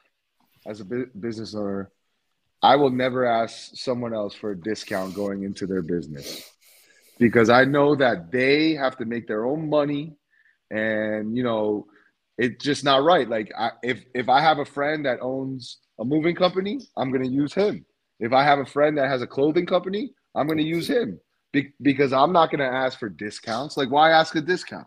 as 0.66 0.80
a 0.80 0.84
bu- 0.84 1.10
business 1.20 1.54
owner, 1.54 1.92
I 2.60 2.74
will 2.74 2.90
never 2.90 3.24
ask 3.24 3.76
someone 3.76 4.14
else 4.14 4.34
for 4.34 4.50
a 4.50 4.60
discount 4.60 5.14
going 5.14 5.44
into 5.44 5.68
their 5.68 5.82
business 5.82 6.52
because 7.20 7.50
I 7.50 7.66
know 7.66 7.94
that 7.94 8.32
they 8.32 8.74
have 8.74 8.96
to 8.96 9.04
make 9.04 9.28
their 9.28 9.46
own 9.46 9.70
money, 9.70 10.16
and 10.72 11.36
you 11.36 11.44
know 11.44 11.86
it's 12.38 12.62
just 12.64 12.84
not 12.84 13.02
right. 13.02 13.28
Like 13.28 13.52
I, 13.58 13.70
if 13.82 14.04
if 14.14 14.28
I 14.28 14.40
have 14.40 14.58
a 14.58 14.64
friend 14.64 15.04
that 15.06 15.18
owns 15.20 15.78
a 15.98 16.04
moving 16.04 16.34
company, 16.34 16.80
I'm 16.96 17.10
going 17.10 17.24
to 17.24 17.30
use 17.30 17.54
him. 17.54 17.84
If 18.20 18.32
I 18.32 18.44
have 18.44 18.58
a 18.58 18.66
friend 18.66 18.96
that 18.98 19.08
has 19.08 19.22
a 19.22 19.26
clothing 19.26 19.66
company, 19.66 20.10
I'm 20.34 20.46
going 20.46 20.58
to 20.58 20.64
use 20.64 20.88
him 20.88 21.18
Be- 21.52 21.72
because 21.82 22.12
I'm 22.12 22.32
not 22.32 22.50
going 22.50 22.60
to 22.60 22.76
ask 22.76 22.98
for 22.98 23.08
discounts. 23.08 23.76
Like, 23.76 23.90
why 23.90 24.10
ask 24.10 24.34
a 24.36 24.40
discount? 24.40 24.86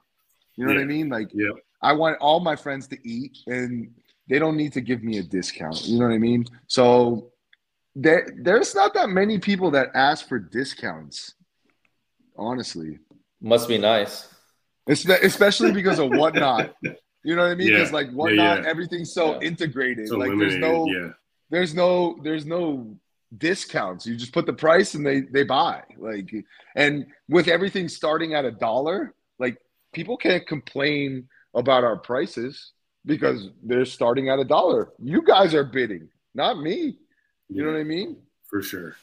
You 0.56 0.66
know 0.66 0.74
what 0.74 0.82
I 0.82 0.86
mean? 0.86 1.10
Like, 1.10 1.30
Yeah. 1.34 1.52
I 1.82 1.93
want 1.93 2.18
all 2.20 2.39
my 2.41 2.56
friends 2.56 2.88
to 2.89 2.97
eat, 3.08 3.38
and 3.47 3.91
they 4.30 4.38
don't 4.39 4.58
need 4.58 4.74
to 4.74 4.82
give 4.82 5.02
me 5.04 5.18
a 5.20 5.24
discount. 5.24 5.88
You 5.88 6.00
know 6.00 6.08
what 6.08 6.14
I 6.14 6.18
mean? 6.18 6.45
So 6.68 7.32
there, 7.95 8.28
there's 8.41 8.76
not 8.76 8.93
that 8.95 9.10
many 9.10 9.39
people 9.39 9.72
that 9.72 9.89
ask 9.95 10.28
for 10.28 10.38
discounts. 10.39 11.34
Honestly, 12.38 13.00
Must 13.41 13.68
be 13.68 13.78
nice. 13.78 14.28
Especially 14.88 15.72
because 15.72 16.00
of 16.00 16.10
whatnot. 16.12 16.74
You 17.24 17.36
know 17.36 17.43
what 17.43 17.51
I 17.51 17.55
mean? 17.55 17.70
Because 17.70 17.89
Yeah. 17.89 17.95
like 17.95 18.11
whatnot, 18.11 18.63
yeah. 18.63 18.70
everything's 18.70 19.13
so 19.13 19.34
Yeah. 19.34 19.47
integrated. 19.47 19.99
It's 19.99 20.11
like 20.11 20.38
there's 20.38 20.55
no, 20.57 20.86
yeah. 20.88 21.09
there's 21.49 21.74
no, 21.76 22.17
there's 22.24 22.45
no 22.45 22.95
discounts. 23.38 24.05
You 24.07 24.15
just 24.15 24.34
put 24.34 24.45
the 24.45 24.53
price 24.53 24.95
and 24.95 25.05
they 25.05 25.22
they 25.22 25.43
buy. 25.43 25.84
Like, 25.97 26.34
and 26.76 27.05
with 27.28 27.47
everything 27.47 27.88
starting 27.89 28.34
at 28.34 28.45
a 28.45 28.51
dollar, 28.51 29.13
like 29.38 29.57
people 29.93 30.17
can't 30.17 30.45
complain 30.47 31.28
about 31.53 31.84
our 31.84 31.97
prices 31.97 32.72
because 33.05 33.49
they're 33.63 33.86
starting 33.86 34.30
at 34.30 34.39
a 34.39 34.43
dollar. 34.45 34.89
You 34.97 35.22
guys 35.22 35.53
are 35.53 35.63
bidding, 35.63 36.09
not 36.34 36.59
me. 36.61 36.97
You 37.49 37.63
know 37.63 37.72
what 37.72 37.80
I 37.80 37.84
mean? 37.84 38.17
For 38.47 38.61
sure. 38.61 38.95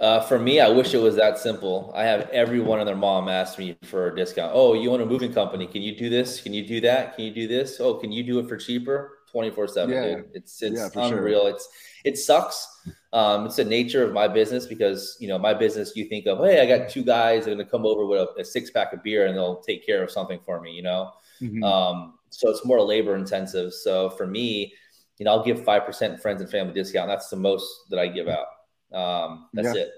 Uh, 0.00 0.18
for 0.22 0.38
me, 0.38 0.60
I 0.60 0.68
wish 0.70 0.94
it 0.94 0.98
was 0.98 1.14
that 1.16 1.38
simple. 1.38 1.92
I 1.94 2.04
have 2.04 2.30
everyone 2.30 2.78
and 2.78 2.88
their 2.88 2.96
mom 2.96 3.28
ask 3.28 3.58
me 3.58 3.76
for 3.82 4.08
a 4.08 4.16
discount. 4.16 4.52
Oh, 4.54 4.72
you 4.72 4.90
own 4.92 5.02
a 5.02 5.06
moving 5.06 5.30
company? 5.30 5.66
Can 5.66 5.82
you 5.82 5.94
do 5.94 6.08
this? 6.08 6.40
Can 6.40 6.54
you 6.54 6.66
do 6.66 6.80
that? 6.80 7.16
Can 7.16 7.26
you 7.26 7.34
do 7.34 7.46
this? 7.46 7.78
Oh, 7.80 7.94
can 7.94 8.10
you 8.10 8.22
do 8.22 8.38
it 8.38 8.48
for 8.48 8.56
cheaper? 8.56 9.18
Twenty 9.30 9.50
four 9.50 9.68
seven. 9.68 10.24
It's 10.32 10.62
it's 10.62 10.76
Yeah, 10.80 10.88
for 10.88 11.06
sure. 11.06 11.18
unreal. 11.18 11.46
It's 11.48 11.68
it 12.04 12.16
sucks. 12.16 12.66
Um, 13.12 13.44
it's 13.46 13.56
the 13.56 13.64
nature 13.64 14.02
of 14.02 14.12
my 14.14 14.26
business 14.26 14.66
because 14.66 15.18
you 15.20 15.28
know 15.28 15.38
my 15.38 15.52
business. 15.52 15.94
You 15.94 16.06
think 16.06 16.26
of, 16.26 16.38
hey, 16.38 16.60
I 16.62 16.78
got 16.78 16.88
two 16.88 17.04
guys 17.04 17.44
that 17.44 17.52
are 17.52 17.54
gonna 17.54 17.68
come 17.68 17.84
over 17.84 18.06
with 18.06 18.20
a, 18.20 18.40
a 18.40 18.44
six 18.44 18.70
pack 18.70 18.94
of 18.94 19.02
beer 19.02 19.26
and 19.26 19.36
they'll 19.36 19.60
take 19.60 19.84
care 19.84 20.02
of 20.02 20.10
something 20.10 20.40
for 20.46 20.60
me. 20.62 20.72
You 20.72 20.82
know, 20.82 21.12
Mhm. 21.42 21.62
um, 21.62 22.14
so 22.30 22.48
it's 22.48 22.64
more 22.64 22.80
labor 22.80 23.16
intensive. 23.16 23.74
So 23.74 24.08
for 24.10 24.26
me, 24.26 24.72
you 25.18 25.24
know, 25.24 25.32
I'll 25.32 25.44
give 25.44 25.62
five 25.62 25.84
percent 25.84 26.20
friends 26.22 26.40
and 26.40 26.50
family 26.50 26.72
discount. 26.72 27.06
That's 27.06 27.28
the 27.28 27.36
most 27.36 27.66
that 27.90 27.98
I 28.00 28.08
give 28.08 28.26
out. 28.28 28.46
Um, 28.92 29.48
that's 29.52 29.74
Yeah. 29.74 29.82
it. 29.82 29.92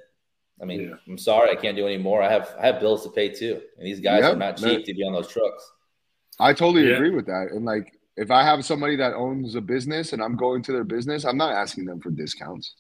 I 0.61 0.65
mean, 0.65 0.81
Yeah. 0.83 0.95
I'm 1.09 1.19
sorry, 1.19 1.51
I 1.51 1.57
can't 1.57 1.77
do 1.77 1.87
any 1.87 1.99
more. 1.99 2.23
I 2.23 2.31
have 2.31 2.55
I 2.59 2.67
have 2.67 2.79
bills 2.81 3.03
to 3.05 3.11
pay 3.11 3.29
too, 3.31 3.61
and 3.79 3.87
these 3.87 4.01
guys 4.01 4.21
Yeah, 4.23 4.33
are 4.33 4.37
not 4.37 4.61
man. 4.61 4.77
cheap 4.77 4.87
to 4.87 4.95
be 4.95 5.03
on 5.03 5.13
those 5.13 5.29
trucks. 5.29 5.73
I 6.39 6.53
totally 6.53 6.89
Yeah. 6.89 6.95
agree 6.97 7.11
with 7.11 7.27
that. 7.27 7.49
And 7.53 7.65
like, 7.65 7.99
if 8.17 8.31
I 8.31 8.43
have 8.43 8.65
somebody 8.65 8.97
that 8.97 9.15
owns 9.15 9.55
a 9.55 9.61
business 9.61 10.13
and 10.13 10.23
I'm 10.23 10.37
going 10.37 10.63
to 10.65 10.73
their 10.73 10.85
business, 10.85 11.25
I'm 11.25 11.37
not 11.37 11.53
asking 11.55 11.87
them 11.87 12.01
for 12.01 12.11
discounts. 12.11 12.75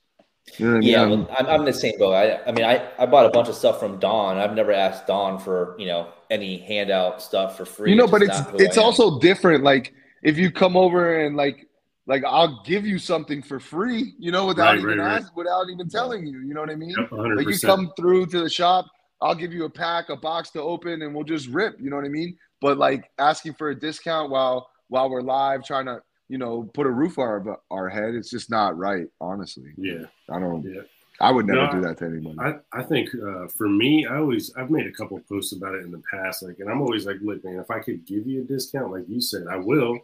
You 0.59 0.67
know 0.67 0.71
what 0.73 0.77
I 0.77 0.81
mean? 0.81 0.89
Yeah, 0.91 1.01
I'm- 1.03 1.11
well, 1.11 1.37
I'm, 1.39 1.47
I'm 1.47 1.65
the 1.65 1.73
same 1.73 1.97
boat. 1.99 2.13
I, 2.15 2.41
I 2.45 2.53
mean, 2.53 2.65
I, 2.65 2.91
I 2.99 3.07
bought 3.07 3.27
a 3.27 3.31
bunch 3.31 3.49
of 3.49 3.55
stuff 3.55 3.79
from 3.79 3.99
Don. 4.01 4.39
I've 4.39 4.55
never 4.55 4.73
asked 4.73 5.07
Don 5.07 5.39
for 5.39 5.77
you 5.79 5.87
know 5.87 6.09
any 6.31 6.59
handout 6.59 7.23
stuff 7.23 7.57
for 7.57 7.65
free. 7.65 7.91
you 7.91 7.97
know, 7.97 8.05
It's 8.05 8.11
but 8.11 8.23
it's 8.23 8.39
it's 8.55 8.77
I 8.77 8.81
am. 8.81 8.87
also 8.87 9.19
different. 9.21 9.63
Like 9.65 9.93
if 10.23 10.37
you 10.39 10.51
come 10.51 10.77
over 10.77 11.25
and 11.25 11.37
like 11.37 11.69
like 12.07 12.25
I'll 12.25 12.63
give 12.65 12.85
you 12.87 12.99
something 12.99 13.43
for 13.43 13.61
free, 13.61 14.15
you 14.19 14.33
know, 14.33 14.47
without 14.47 14.73
Right, 14.73 14.79
even 14.79 14.99
right, 14.99 15.23
right. 15.23 15.25
without 15.37 15.71
even 15.71 15.89
telling 15.89 16.27
you. 16.27 16.41
You 16.41 16.55
know 16.55 16.61
what 16.61 16.71
I 16.71 16.75
mean? 16.75 16.91
Yep, 16.99 17.13
Like 17.13 17.49
you 17.49 17.59
come 17.59 17.93
through 17.97 18.27
to 18.27 18.41
the 18.41 18.51
shop, 18.51 18.87
I'll 19.21 19.35
give 19.35 19.53
you 19.53 19.65
a 19.65 19.71
pack, 19.71 20.09
a 20.09 20.17
box 20.17 20.51
to 20.51 20.61
open, 20.63 21.03
and 21.03 21.15
we'll 21.15 21.25
just 21.25 21.49
rip. 21.49 21.81
You 21.81 21.91
know 21.91 21.97
what 21.97 22.05
I 22.05 22.09
mean? 22.09 22.37
But 22.61 22.79
like 22.79 23.11
asking 23.19 23.55
for 23.55 23.71
a 23.71 23.75
discount 23.79 24.31
while 24.31 24.69
while 24.89 25.09
we're 25.09 25.23
live, 25.23 25.65
trying 25.65 25.87
to 25.87 26.03
you 26.29 26.39
know 26.39 26.65
put 26.75 26.87
a 26.87 26.91
roof 26.91 27.19
on 27.19 27.27
our, 27.27 27.61
our 27.71 27.89
head, 27.89 28.15
it's 28.15 28.31
just 28.31 28.51
not 28.51 28.77
right. 28.77 29.07
Honestly, 29.21 29.73
yeah. 29.77 30.05
I 30.31 30.39
don't. 30.41 30.65
Yeah. 30.65 30.83
I 31.21 31.31
would 31.31 31.47
never 31.47 31.67
No, 31.67 31.73
do 31.73 31.81
that 31.83 31.99
to 31.99 32.07
anyone. 32.07 32.37
I, 32.41 32.55
I 32.77 32.83
think 32.83 33.11
uh, 33.15 33.47
for 33.47 33.69
me, 33.69 34.07
I 34.07 34.17
always 34.17 34.53
I've 34.57 34.71
made 34.71 34.89
a 34.89 34.93
couple 34.93 35.17
of 35.17 35.29
posts 35.29 35.53
about 35.53 35.75
it 35.77 35.85
in 35.85 35.93
the 35.93 36.03
past, 36.11 36.43
like, 36.43 36.59
and 36.59 36.69
I'm 36.69 36.81
always 36.81 37.07
like, 37.07 37.17
look, 37.23 37.45
man, 37.45 37.59
if 37.61 37.71
I 37.71 37.79
could 37.79 38.05
give 38.07 38.27
you 38.27 38.41
a 38.41 38.45
discount, 38.45 38.91
like 38.91 39.05
you 39.09 39.21
said, 39.21 39.47
I 39.49 39.57
will, 39.57 39.99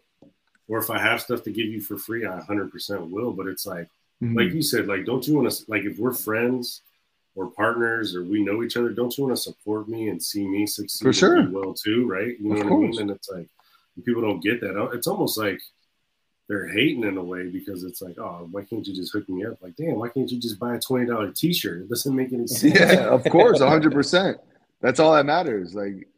or 0.69 0.79
if 0.79 0.91
I 0.91 0.99
have 0.99 1.21
stuff 1.21 1.43
to 1.45 1.51
give 1.51 1.67
you 1.67 1.81
for 1.81 1.97
free, 1.97 2.27
I 2.27 2.41
100% 2.41 3.11
will. 3.11 3.33
But 3.33 3.47
it's 3.47 3.67
like, 3.67 3.89
Mhm. 4.23 4.37
like 4.37 4.53
you 4.53 4.63
said, 4.63 4.87
like, 4.87 5.05
don't 5.05 5.27
you 5.27 5.35
want 5.35 5.51
to 5.51 5.65
like 5.69 5.85
if 5.85 5.99
we're 5.99 6.13
friends 6.13 6.83
or 7.35 7.51
partners 7.51 8.15
or 8.17 8.25
we 8.25 8.43
know 8.43 8.63
each 8.65 8.77
other, 8.77 8.91
don't 8.91 9.17
you 9.17 9.25
want 9.25 9.37
to 9.37 9.43
support 9.43 9.89
me 9.89 10.09
and 10.09 10.21
see 10.23 10.47
me 10.47 10.67
succeed 10.67 11.05
For 11.05 11.13
sure. 11.13 11.49
well 11.51 11.73
too, 11.73 12.07
right? 12.07 12.39
You 12.41 12.49
know 12.49 12.61
Of 12.61 12.65
what 12.65 12.73
I 12.73 12.77
mean? 12.81 13.01
And 13.01 13.11
it's 13.13 13.29
like 13.31 13.49
people 14.05 14.23
don't 14.23 14.41
get 14.41 14.61
that. 14.61 14.91
It's 14.93 15.07
almost 15.07 15.39
like 15.39 15.61
they're 16.49 16.67
hating 16.69 17.05
in 17.05 17.17
a 17.17 17.23
way 17.23 17.49
because 17.49 17.85
it's 17.85 18.01
like, 18.03 18.19
oh, 18.19 18.49
why 18.51 18.63
can't 18.65 18.87
you 18.87 18.95
just 18.95 19.13
hook 19.13 19.29
me 19.29 19.45
up? 19.45 19.63
Like, 19.63 19.77
damn, 19.77 19.99
why 19.99 20.09
can't 20.09 20.31
you 20.31 20.41
just 20.41 20.59
buy 20.59 20.75
a 20.75 20.81
twenty 20.81 21.07
dollar 21.07 21.31
t 21.31 21.53
shirt? 21.53 21.83
It 21.83 21.89
doesn't 21.89 22.15
make 22.17 22.33
any 22.33 22.47
sense. 22.49 22.75
yeah, 22.75 23.07
of 23.09 23.23
course, 23.25 23.61
hundred 23.61 23.93
percent. 23.93 24.39
That's 24.81 24.99
all 24.99 25.13
that 25.15 25.27
matters. 25.27 25.75
Like, 25.75 26.09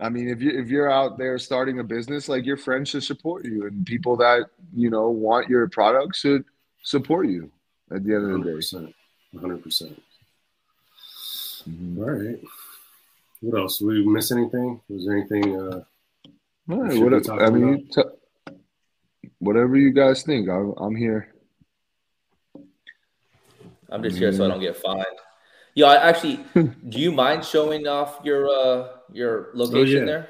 I 0.00 0.08
mean, 0.08 0.28
if 0.28 0.40
you 0.40 0.50
if 0.50 0.68
you're 0.68 0.90
out 0.90 1.18
there 1.18 1.38
starting 1.38 1.80
a 1.80 1.84
business, 1.84 2.28
like 2.28 2.46
your 2.46 2.56
friends 2.56 2.88
should 2.90 3.02
support 3.02 3.44
you, 3.44 3.66
and 3.66 3.84
people 3.84 4.16
that 4.18 4.46
you 4.74 4.90
know 4.90 5.08
want 5.10 5.48
your 5.48 5.68
product 5.68 6.16
should 6.16 6.44
support 6.82 7.28
you. 7.28 7.50
At 7.90 8.04
the 8.04 8.14
end 8.14 8.22
of 8.24 8.28
the 8.28 8.32
Hundred 8.32 8.50
day. 8.50 8.56
percent, 8.56 8.94
hundred 9.40 9.62
percent. 9.62 10.02
Mhm. 11.68 11.98
All 11.98 12.10
right. 12.10 12.40
What 13.40 13.58
else? 13.60 13.80
We 13.80 14.04
miss 14.06 14.30
anything? 14.30 14.80
Was 14.88 15.06
there 15.06 15.16
anything? 15.16 15.56
Uh, 15.60 15.82
All 16.70 16.82
right, 16.82 16.92
Should 16.92 17.02
we 17.02 17.08
what, 17.10 17.24
talk 17.24 17.40
I 17.40 17.50
mean, 17.50 17.88
t- 17.92 18.54
whatever 19.38 19.76
you 19.76 19.90
guys 19.92 20.22
think, 20.22 20.48
I'm, 20.48 20.72
I'm 20.76 20.94
here. 20.96 21.32
I'm 23.90 24.02
just 24.02 24.18
here 24.18 24.32
so 24.32 24.44
I 24.44 24.48
don't 24.48 24.60
get 24.60 24.76
fined. 24.76 25.04
Yeah, 25.78 25.86
I 25.86 26.08
actually, 26.08 26.40
do 26.88 26.98
you 26.98 27.12
mind 27.12 27.44
showing 27.44 27.86
off 27.86 28.18
your 28.24 28.48
uh 28.48 28.88
your 29.12 29.50
location 29.54 30.00
yeah. 30.00 30.04
there? 30.06 30.28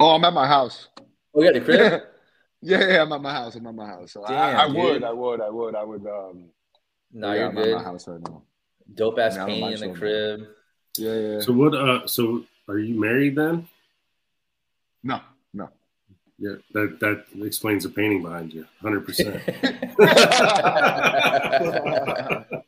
Oh, 0.00 0.16
I'm 0.16 0.24
at 0.24 0.32
my 0.32 0.48
house. 0.48 0.88
Oh, 1.32 1.44
yeah, 1.44 1.52
the 1.52 1.60
crib. 1.60 2.02
yeah, 2.60 2.88
yeah, 2.88 3.02
I'm 3.02 3.12
at 3.12 3.22
my 3.22 3.32
house. 3.32 3.54
I'm 3.54 3.68
at 3.68 3.74
my 3.76 3.86
house. 3.86 4.10
So 4.14 4.24
Damn, 4.26 4.56
I, 4.56 4.64
I 4.64 4.66
would, 4.66 5.04
I 5.04 5.12
would, 5.12 5.40
I 5.40 5.48
would, 5.48 5.76
I 5.76 5.84
would. 5.84 6.06
Um, 6.08 6.48
no, 7.12 7.28
yeah, 7.28 7.38
you're 7.38 7.48
I'm 7.50 7.58
at 7.58 7.64
good. 7.64 7.76
my 7.76 7.82
house 7.84 8.08
right 8.08 8.20
now. 8.20 8.42
Dope 8.92 9.20
ass 9.20 9.36
Yeah, 9.36 9.46
painting 9.46 9.72
in 9.74 9.92
the 9.92 9.96
crib. 9.96 10.40
Yeah, 10.98 11.14
yeah. 11.14 11.40
So 11.42 11.52
what? 11.52 11.72
Uh, 11.76 12.04
so 12.08 12.42
are 12.68 12.80
you 12.80 12.98
married 12.98 13.36
then? 13.36 13.68
No, 15.04 15.20
no. 15.54 15.68
Yeah, 16.36 16.56
that 16.72 16.98
that 16.98 17.26
explains 17.46 17.84
the 17.84 17.90
painting 17.90 18.22
behind 18.22 18.52
you, 18.52 18.66
hundred 18.82 19.06
percent. 19.06 19.40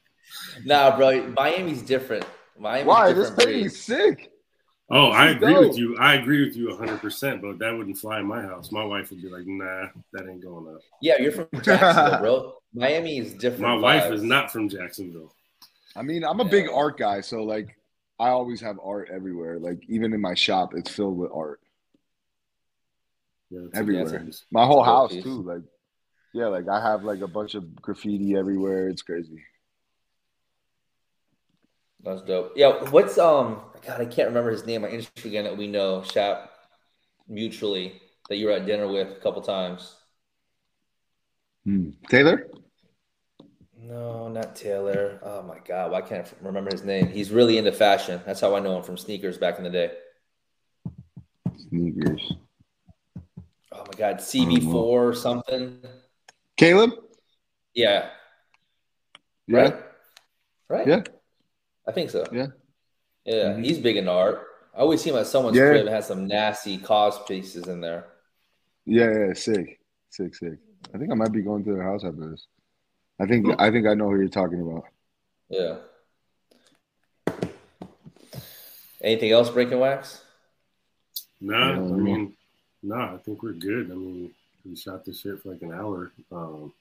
nah, 0.64 0.96
bro, 0.96 1.26
Miami's 1.28 1.82
different. 1.82 2.24
Miami's 2.58 2.86
Why? 2.86 3.12
This 3.12 3.30
different 3.30 3.38
painting 3.38 3.54
breed. 3.62 3.66
is 3.66 3.82
sick. 3.82 4.28
Oh, 4.90 5.06
I 5.06 5.28
This 5.28 5.36
is 5.36 5.42
agree 5.42 5.68
with 5.68 5.78
you. 5.78 5.96
I 5.98 6.14
agree 6.14 6.44
with 6.44 6.56
you 6.56 6.76
hundred 6.76 7.00
percent. 7.00 7.40
But 7.40 7.58
that 7.60 7.76
wouldn't 7.76 7.96
fly 7.98 8.20
in 8.20 8.26
my 8.26 8.42
house. 8.42 8.70
My 8.72 8.84
wife 8.84 9.10
would 9.10 9.22
be 9.22 9.28
like, 9.30 9.46
"Nah, 9.46 9.86
that 10.12 10.28
ain't 10.28 10.42
going 10.42 10.74
up." 10.74 10.82
Yeah, 11.00 11.14
you're 11.18 11.32
from 11.32 11.48
Jacksonville, 11.62 12.18
bro. 12.20 12.54
Miami 12.74 13.18
is 13.18 13.32
different. 13.34 13.62
My 13.62 13.74
wife 13.74 14.04
vibes. 14.04 14.14
is 14.14 14.22
not 14.22 14.50
from 14.52 14.68
Jacksonville. 14.68 15.32
I 15.96 16.02
mean, 16.02 16.24
I'm 16.24 16.40
a 16.40 16.44
Yeah. 16.44 16.50
big 16.50 16.68
art 16.68 16.98
guy, 16.98 17.20
so 17.22 17.42
like, 17.42 17.76
I 18.18 18.28
always 18.28 18.60
have 18.60 18.78
art 18.82 19.08
everywhere. 19.12 19.58
Like, 19.58 19.78
even 19.88 20.12
in 20.12 20.20
my 20.20 20.34
shop, 20.34 20.74
it's 20.74 20.90
filled 20.90 21.16
with 21.18 21.30
art 21.32 21.60
Yeah, 23.50 23.66
everywhere. 23.74 24.26
My 24.50 24.64
whole 24.66 24.80
It's 24.80 24.88
a 24.88 24.90
dope 24.90 24.94
house 25.00 25.12
piece. 25.12 25.24
too. 25.24 25.42
Like, 25.42 25.62
yeah, 26.34 26.46
like 26.46 26.68
I 26.68 26.80
have 26.80 27.04
like 27.04 27.20
a 27.20 27.28
bunch 27.28 27.54
of 27.54 27.74
graffiti 27.76 28.36
everywhere. 28.36 28.88
It's 28.88 29.02
crazy. 29.02 29.42
That's 32.02 32.22
dope. 32.22 32.52
Yeah, 32.56 32.90
what's 32.90 33.16
um? 33.18 33.60
God, 33.86 34.00
I 34.00 34.06
can't 34.06 34.28
remember 34.28 34.50
his 34.50 34.66
name. 34.66 34.82
My 34.82 34.88
industry 34.88 35.30
again 35.30 35.44
that 35.44 35.56
we 35.56 35.66
know, 35.66 36.02
Shap, 36.02 36.50
mutually 37.28 38.00
that 38.28 38.36
you 38.36 38.46
were 38.46 38.52
at 38.52 38.66
dinner 38.66 38.88
with 38.88 39.16
a 39.16 39.20
couple 39.20 39.42
times. 39.42 39.94
Hmm. 41.64 41.90
Taylor? 42.08 42.48
No, 43.76 44.28
not 44.28 44.54
Taylor. 44.54 45.20
Oh 45.22 45.42
my 45.42 45.58
God, 45.64 45.90
why 45.90 46.00
can't 46.00 46.26
I 46.26 46.46
remember 46.46 46.70
his 46.70 46.84
name? 46.84 47.08
He's 47.08 47.30
really 47.30 47.58
into 47.58 47.72
fashion. 47.72 48.20
That's 48.24 48.40
how 48.40 48.54
I 48.54 48.60
know 48.60 48.76
him 48.76 48.82
from 48.82 48.96
sneakers 48.96 49.38
back 49.38 49.58
in 49.58 49.64
the 49.64 49.70
day. 49.70 49.92
Sneakers. 51.68 52.32
Oh 53.72 53.84
my 53.86 53.98
God, 53.98 54.16
CB4 54.16 54.74
or 54.74 55.14
something. 55.14 55.78
Caleb? 56.56 56.90
Yeah. 57.74 58.10
Yeah. 59.46 59.56
Right. 59.56 59.76
Right. 60.68 60.88
Yeah. 60.88 61.02
I 61.86 61.92
think 61.92 62.10
so. 62.10 62.24
Yeah. 62.32 62.48
Yeah, 63.24 63.54
Mhm. 63.54 63.64
he's 63.64 63.78
big 63.78 63.96
into 63.96 64.10
art. 64.10 64.46
I 64.74 64.78
always 64.78 65.00
see 65.02 65.10
him 65.10 65.16
at 65.16 65.26
someone's 65.26 65.56
Yeah. 65.56 65.68
crib 65.68 65.80
and 65.86 65.88
has 65.90 66.06
some 66.06 66.26
nasty 66.26 66.78
KAWS 66.78 67.18
pieces 67.26 67.68
in 67.68 67.80
there. 67.80 68.06
Yeah, 68.84 69.26
yeah, 69.26 69.32
sick. 69.34 69.80
Sick, 70.10 70.34
sick. 70.34 70.58
I 70.94 70.98
think 70.98 71.10
I 71.10 71.14
might 71.14 71.32
be 71.32 71.42
going 71.42 71.64
to 71.64 71.72
their 71.74 71.82
house 71.82 72.04
after 72.04 72.30
this. 72.30 72.46
I 73.20 73.26
think 73.26 73.46
I 73.60 73.70
think 73.70 73.86
I 73.86 73.94
know 73.94 74.08
who 74.10 74.16
you're 74.18 74.28
talking 74.28 74.60
about. 74.60 74.84
Yeah. 75.48 75.78
Anything 79.02 79.32
else 79.32 79.50
breaking 79.50 79.78
wax? 79.78 80.24
Nah, 81.40 81.72
I 81.72 81.74
Yeah. 81.74 81.80
mean, 81.96 82.36
nah, 82.82 83.14
I 83.14 83.18
think 83.18 83.42
we're 83.42 83.52
good. 83.52 83.90
I 83.90 83.94
mean, 83.94 84.34
we 84.64 84.76
shot 84.76 85.04
this 85.04 85.20
shit 85.20 85.40
for 85.40 85.50
like 85.50 85.62
an 85.62 85.72
hour. 85.72 86.12
Um, 86.30 86.72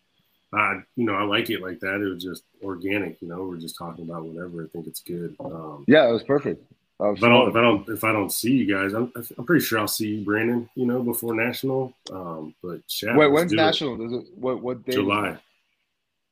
I, 0.54 0.82
you 0.96 1.06
know, 1.06 1.14
I 1.14 1.24
like 1.24 1.50
it 1.50 1.62
like 1.62 1.80
that. 1.80 2.02
It 2.02 2.14
was 2.14 2.24
just 2.24 2.44
organic. 2.64 3.22
You 3.22 3.30
know, 3.30 3.44
we're 3.44 3.58
just 3.58 3.78
talking 3.78 4.06
about 4.06 4.26
whatever. 4.26 4.64
I 4.64 4.68
think 4.68 4.88
it's 4.88 5.02
good. 5.02 5.36
Um, 5.40 5.86
Yeah, 5.88 6.10
it 6.10 6.12
was 6.12 6.24
perfect. 6.24 6.64
Was 7.00 7.18
if 7.18 7.24
I 7.24 7.30
don't, 7.30 7.50
if 7.50 7.56
I 7.56 7.62
don't, 7.62 7.90
if 7.90 8.04
I 8.04 8.12
don't 8.12 8.32
see 8.32 8.52
you 8.52 8.72
guys, 8.72 8.94
I'm, 8.94 9.12
I'm 9.16 9.46
pretty 9.46 9.66
sure 9.66 9.80
I'll 9.80 9.88
see 9.88 10.10
you, 10.10 10.26
Brandon. 10.26 10.70
You 10.76 10.86
know, 10.86 11.02
before 11.02 11.34
national. 11.34 11.94
Um, 12.12 12.54
but 12.62 12.82
Wait, 13.04 13.32
when's 13.32 13.52
it. 13.52 13.56
national? 13.56 13.98
Does 13.98 14.14
it 14.14 14.26
what 14.36 14.62
what 14.62 14.86
day? 14.86 14.92
July. 14.94 15.30
I 15.30 15.38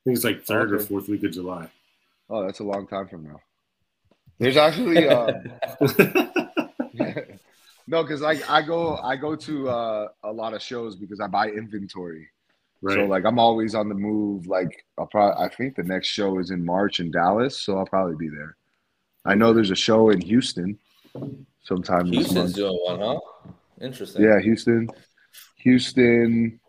think 0.04 0.16
it's 0.16 0.24
like 0.24 0.44
third 0.44 0.72
or 0.72 0.78
fourth 0.78 1.08
week 1.08 1.24
of 1.24 1.32
July. 1.32 1.68
Oh, 2.28 2.44
that's 2.44 2.60
a 2.60 2.64
long 2.64 2.86
time 2.86 3.08
from 3.08 3.24
now. 3.24 3.40
There's 4.38 4.56
actually 4.56 5.08
uh, 5.08 5.32
no, 7.86 8.02
because 8.02 8.20
like 8.20 8.48
I 8.48 8.62
go 8.62 8.96
I 8.96 9.16
go 9.16 9.34
to 9.34 9.68
uh, 9.68 10.08
a 10.22 10.32
lot 10.32 10.54
of 10.54 10.62
shows 10.62 10.94
because 10.94 11.20
I 11.20 11.26
buy 11.26 11.48
inventory. 11.48 12.28
Right. 12.82 12.94
So 12.94 13.04
like 13.06 13.24
I'm 13.24 13.38
always 13.38 13.74
on 13.74 13.88
the 13.88 13.94
move. 13.94 14.46
Like 14.46 14.84
I'll 14.98 15.06
probably 15.06 15.44
I 15.44 15.48
think 15.54 15.76
the 15.76 15.82
next 15.82 16.08
show 16.08 16.38
is 16.38 16.50
in 16.50 16.64
March 16.64 17.00
in 17.00 17.10
Dallas, 17.10 17.56
so 17.58 17.78
I'll 17.78 17.86
probably 17.86 18.16
be 18.16 18.28
there. 18.28 18.56
I 19.24 19.34
know 19.34 19.52
there's 19.52 19.70
a 19.70 19.76
show 19.76 20.10
in 20.10 20.20
Houston 20.20 20.78
sometime 21.62 22.06
this 22.06 22.16
Houston's 22.16 22.34
month. 22.36 22.54
doing 22.54 22.78
one, 22.84 23.00
huh? 23.00 23.20
Interesting. 23.80 24.22
Yeah, 24.22 24.40
Houston, 24.40 24.88
Houston. 25.56 26.60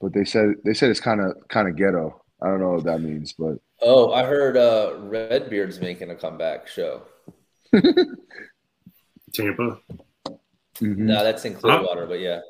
But 0.00 0.12
they 0.12 0.24
said 0.24 0.54
they 0.64 0.74
said 0.74 0.90
it's 0.90 1.00
kind 1.00 1.20
of 1.20 1.36
kind 1.48 1.68
of 1.68 1.76
ghetto. 1.76 2.22
I 2.42 2.48
don't 2.48 2.60
know 2.60 2.72
what 2.72 2.84
that 2.84 3.00
means, 3.00 3.32
but 3.34 3.58
Oh, 3.80 4.12
I 4.12 4.24
heard 4.24 4.56
uh, 4.56 4.94
Redbeard's 5.00 5.80
making 5.80 6.10
a 6.10 6.14
comeback 6.14 6.68
show. 6.68 7.02
Tampa, 9.34 9.80
mhm. 10.80 10.96
No, 10.98 11.24
that's 11.24 11.44
in 11.44 11.54
Clearwater, 11.54 12.06
but 12.06 12.20
yeah. 12.20 12.40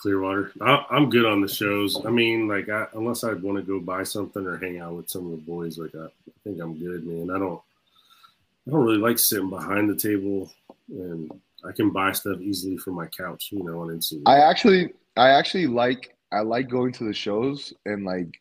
Clearwater. 0.00 0.52
I, 0.60 0.84
I'm 0.90 1.10
good 1.10 1.26
on 1.26 1.40
the 1.40 1.48
shows. 1.48 2.04
I 2.06 2.10
mean, 2.10 2.48
like, 2.48 2.68
I, 2.68 2.86
unless 2.94 3.22
I 3.24 3.34
want 3.34 3.58
to 3.58 3.62
go 3.62 3.80
buy 3.80 4.02
something 4.02 4.46
or 4.46 4.56
hang 4.56 4.80
out 4.80 4.94
with 4.94 5.10
some 5.10 5.26
of 5.26 5.32
the 5.32 5.36
boys, 5.44 5.78
like, 5.78 5.94
I, 5.94 6.06
I 6.06 6.32
think 6.44 6.60
I'm 6.60 6.78
good, 6.78 7.06
man. 7.06 7.34
I 7.34 7.38
don't, 7.38 7.60
I 8.66 8.70
don't 8.70 8.84
really 8.84 8.98
like 8.98 9.18
sitting 9.18 9.50
behind 9.50 9.90
the 9.90 9.96
table, 9.96 10.50
and 10.88 11.30
I 11.66 11.72
can 11.72 11.90
buy 11.90 12.12
stuff 12.12 12.40
easily 12.40 12.78
from 12.78 12.94
my 12.94 13.06
couch, 13.06 13.48
you 13.52 13.62
know, 13.62 13.80
on 13.80 13.88
Instagram. 13.88 14.22
I 14.26 14.38
actually 14.38 14.92
I 15.16 15.30
actually 15.30 15.66
like 15.66 16.14
I 16.32 16.40
like 16.40 16.68
going 16.68 16.92
to 16.94 17.04
the 17.04 17.12
shows 17.12 17.74
and 17.84 18.04
like 18.04 18.40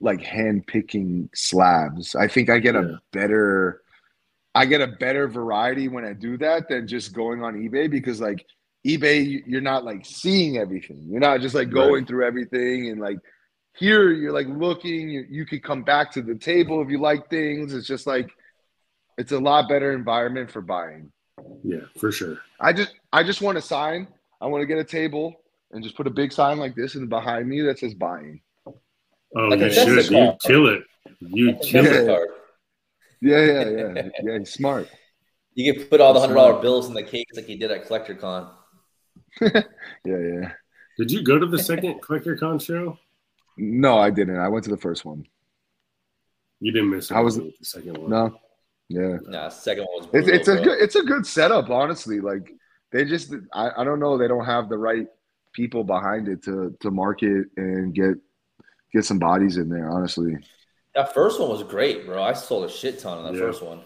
like 0.00 0.20
hand 0.20 0.66
picking 0.66 1.30
slabs. 1.34 2.14
I 2.14 2.28
think 2.28 2.50
I 2.50 2.58
get 2.58 2.74
Yeah. 2.74 2.82
a 2.82 2.98
better 3.12 3.82
I 4.54 4.66
get 4.66 4.80
a 4.80 4.86
better 4.88 5.28
variety 5.28 5.88
when 5.88 6.04
I 6.04 6.12
do 6.12 6.36
that 6.38 6.68
than 6.68 6.86
just 6.88 7.12
going 7.12 7.42
on 7.42 7.54
eBay 7.54 7.90
because 7.90 8.20
like 8.20 8.44
eBay 8.86 9.26
you- 9.26 9.42
you're 9.46 9.60
not 9.60 9.84
like 9.84 10.04
seeing 10.04 10.56
everything. 10.58 11.06
You're 11.08 11.20
not 11.20 11.40
just 11.40 11.54
like 11.54 11.70
going 11.70 11.94
Right. 12.02 12.06
through 12.08 12.24
everything 12.26 12.88
and 12.90 13.00
like 13.00 13.18
here 13.76 14.10
you're 14.10 14.32
like 14.32 14.46
looking 14.48 15.08
you, 15.10 15.24
you 15.28 15.46
could 15.46 15.62
come 15.62 15.82
back 15.82 16.10
to 16.12 16.22
the 16.22 16.34
table 16.34 16.80
if 16.82 16.88
you 16.88 16.98
like 17.00 17.28
things. 17.30 17.74
It's 17.74 17.86
just 17.86 18.06
like 18.06 18.28
it's 19.18 19.32
a 19.32 19.38
lot 19.38 19.68
better 19.68 19.92
environment 19.92 20.50
for 20.50 20.60
buying. 20.60 21.12
yeah, 21.64 21.80
for 21.98 22.10
sure. 22.12 22.38
I 22.60 22.72
just 22.72 22.94
I 23.12 23.22
just 23.22 23.42
want 23.42 23.58
a 23.58 23.62
sign. 23.62 24.08
I 24.40 24.46
want 24.46 24.62
to 24.62 24.66
get 24.66 24.78
a 24.78 24.84
table 24.84 25.34
and 25.72 25.82
just 25.82 25.96
put 25.96 26.06
a 26.06 26.10
big 26.10 26.32
sign 26.32 26.58
like 26.58 26.74
this 26.76 26.94
and 26.94 27.08
behind 27.08 27.48
me 27.48 27.60
that 27.62 27.78
says 27.78 27.94
buying. 27.94 28.40
Oh, 28.66 29.42
Like 29.48 29.60
you 29.60 29.70
should. 29.72 30.10
You 30.10 30.32
kill 30.44 30.68
it. 30.68 30.82
You 31.20 31.54
kill 31.62 31.84
Yeah. 31.84 32.16
it. 32.22 32.30
Yeah, 33.20 33.44
yeah, 33.44 33.68
yeah. 33.94 34.08
yeah, 34.22 34.44
smart. 34.44 34.88
You 35.54 35.74
can 35.74 35.86
put 35.88 36.00
all 36.00 36.14
the 36.14 36.20
hundred 36.20 36.34
dollar 36.34 36.62
bills 36.62 36.86
in 36.86 36.94
the 36.94 37.02
case 37.02 37.24
like 37.34 37.48
you 37.48 37.58
did 37.58 37.72
at 37.72 37.84
CollectorCon. 37.88 38.48
Yeah, 40.04 40.18
yeah. 40.18 40.52
Did 40.98 41.10
you 41.10 41.22
go 41.22 41.38
to 41.38 41.46
the 41.46 41.58
second 41.58 42.00
CollectorCon 42.02 42.60
show? 42.60 42.98
No, 43.56 43.98
I 43.98 44.10
didn't. 44.10 44.38
I 44.38 44.48
went 44.48 44.64
to 44.64 44.70
the 44.70 44.76
first 44.76 45.04
one. 45.04 45.26
You 46.60 46.72
didn't 46.72 46.90
miss 46.90 47.10
it. 47.10 47.14
How 47.14 47.22
was 47.24 47.38
with 47.38 47.58
the 47.58 47.64
second 47.64 47.98
one? 47.98 48.10
No. 48.10 48.38
Yeah. 48.88 49.18
Nah, 49.26 49.48
second 49.48 49.84
one 49.92 49.98
was 49.98 50.06
It's 50.06 50.12
brutal, 50.12 50.34
it's 50.34 50.48
a 50.48 50.54
bro. 50.54 50.64
good 50.64 50.82
it's 50.82 50.96
a 50.96 51.02
good 51.02 51.26
setup, 51.26 51.70
honestly. 51.70 52.20
Like 52.20 52.52
they 52.90 53.04
just 53.04 53.32
I, 53.52 53.70
I 53.76 53.84
don't 53.84 54.00
know, 54.00 54.16
they 54.18 54.28
don't 54.28 54.44
have 54.46 54.68
the 54.68 54.78
right 54.78 55.06
people 55.52 55.84
behind 55.84 56.28
it 56.28 56.42
to 56.44 56.76
to 56.80 56.90
market 56.90 57.46
and 57.56 57.94
get 57.94 58.14
get 58.92 59.04
some 59.04 59.18
bodies 59.18 59.56
in 59.56 59.68
there, 59.68 59.90
honestly. 59.90 60.36
That 60.94 61.12
first 61.14 61.38
one 61.38 61.50
was 61.50 61.62
great, 61.62 62.06
bro. 62.06 62.22
I 62.22 62.32
sold 62.32 62.64
a 62.64 62.72
shit 62.72 62.98
ton 62.98 63.18
on 63.18 63.24
that 63.32 63.38
Yeah. 63.38 63.46
first 63.46 63.62
one. 63.62 63.80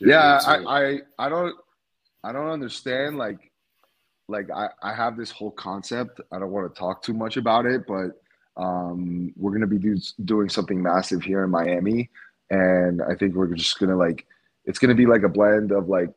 yeah 0.00 0.38
me 0.38 0.62
too. 0.62 0.68
I, 0.68 0.82
I 0.90 1.00
i 1.18 1.28
don't 1.28 1.54
i 2.24 2.32
don't 2.32 2.48
understand 2.50 3.16
like 3.16 3.38
like 4.28 4.50
i 4.50 4.68
i 4.82 4.94
have 4.94 5.16
this 5.16 5.30
whole 5.30 5.50
concept 5.50 6.20
i 6.32 6.38
don't 6.38 6.50
want 6.50 6.72
to 6.72 6.78
talk 6.78 7.02
too 7.02 7.14
much 7.14 7.36
about 7.36 7.66
it 7.66 7.82
but 7.86 8.10
um 8.56 9.32
we're 9.36 9.52
gonna 9.52 9.66
be 9.66 9.78
do, 9.78 9.96
doing 10.24 10.48
something 10.48 10.82
massive 10.82 11.22
here 11.22 11.44
in 11.44 11.50
miami 11.50 12.08
and 12.50 13.02
i 13.02 13.14
think 13.14 13.34
we're 13.34 13.52
just 13.54 13.78
gonna 13.78 13.96
like 13.96 14.26
it's 14.64 14.78
gonna 14.78 14.94
be 14.94 15.06
like 15.06 15.22
a 15.22 15.28
blend 15.28 15.72
of 15.72 15.88
like 15.88 16.10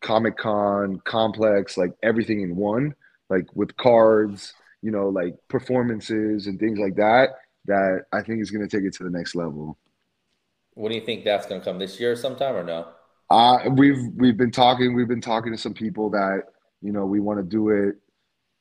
comic 0.00 0.36
con 0.36 1.00
complex 1.04 1.76
like 1.76 1.92
everything 2.02 2.42
in 2.42 2.56
one 2.56 2.94
like 3.30 3.46
with 3.56 3.76
cards 3.76 4.54
you 4.82 4.90
know 4.90 5.08
like 5.08 5.34
performances 5.48 6.46
and 6.46 6.58
things 6.60 6.78
like 6.78 6.94
that 6.94 7.30
that 7.64 8.04
i 8.12 8.22
think 8.22 8.40
is 8.40 8.50
gonna 8.50 8.68
take 8.68 8.84
it 8.84 8.92
to 8.94 9.04
the 9.04 9.10
next 9.10 9.34
level 9.34 9.78
What 10.74 10.88
do 10.90 10.94
you 10.96 11.04
think 11.04 11.24
that's 11.24 11.46
going 11.46 11.60
to 11.60 11.64
come 11.64 11.78
this 11.78 12.00
year 12.00 12.16
sometime 12.16 12.56
or 12.56 12.64
no? 12.64 12.88
Uh, 13.30 13.70
we've 13.70 14.08
we've 14.16 14.36
been 14.36 14.50
talking. 14.50 14.94
We've 14.94 15.08
been 15.08 15.20
talking 15.20 15.52
to 15.52 15.58
some 15.58 15.72
people 15.74 16.10
that 16.10 16.42
you 16.84 16.92
know 16.92 17.04
we 17.06 17.18
want 17.18 17.38
to 17.38 17.42
do 17.44 17.70
it 17.70 17.96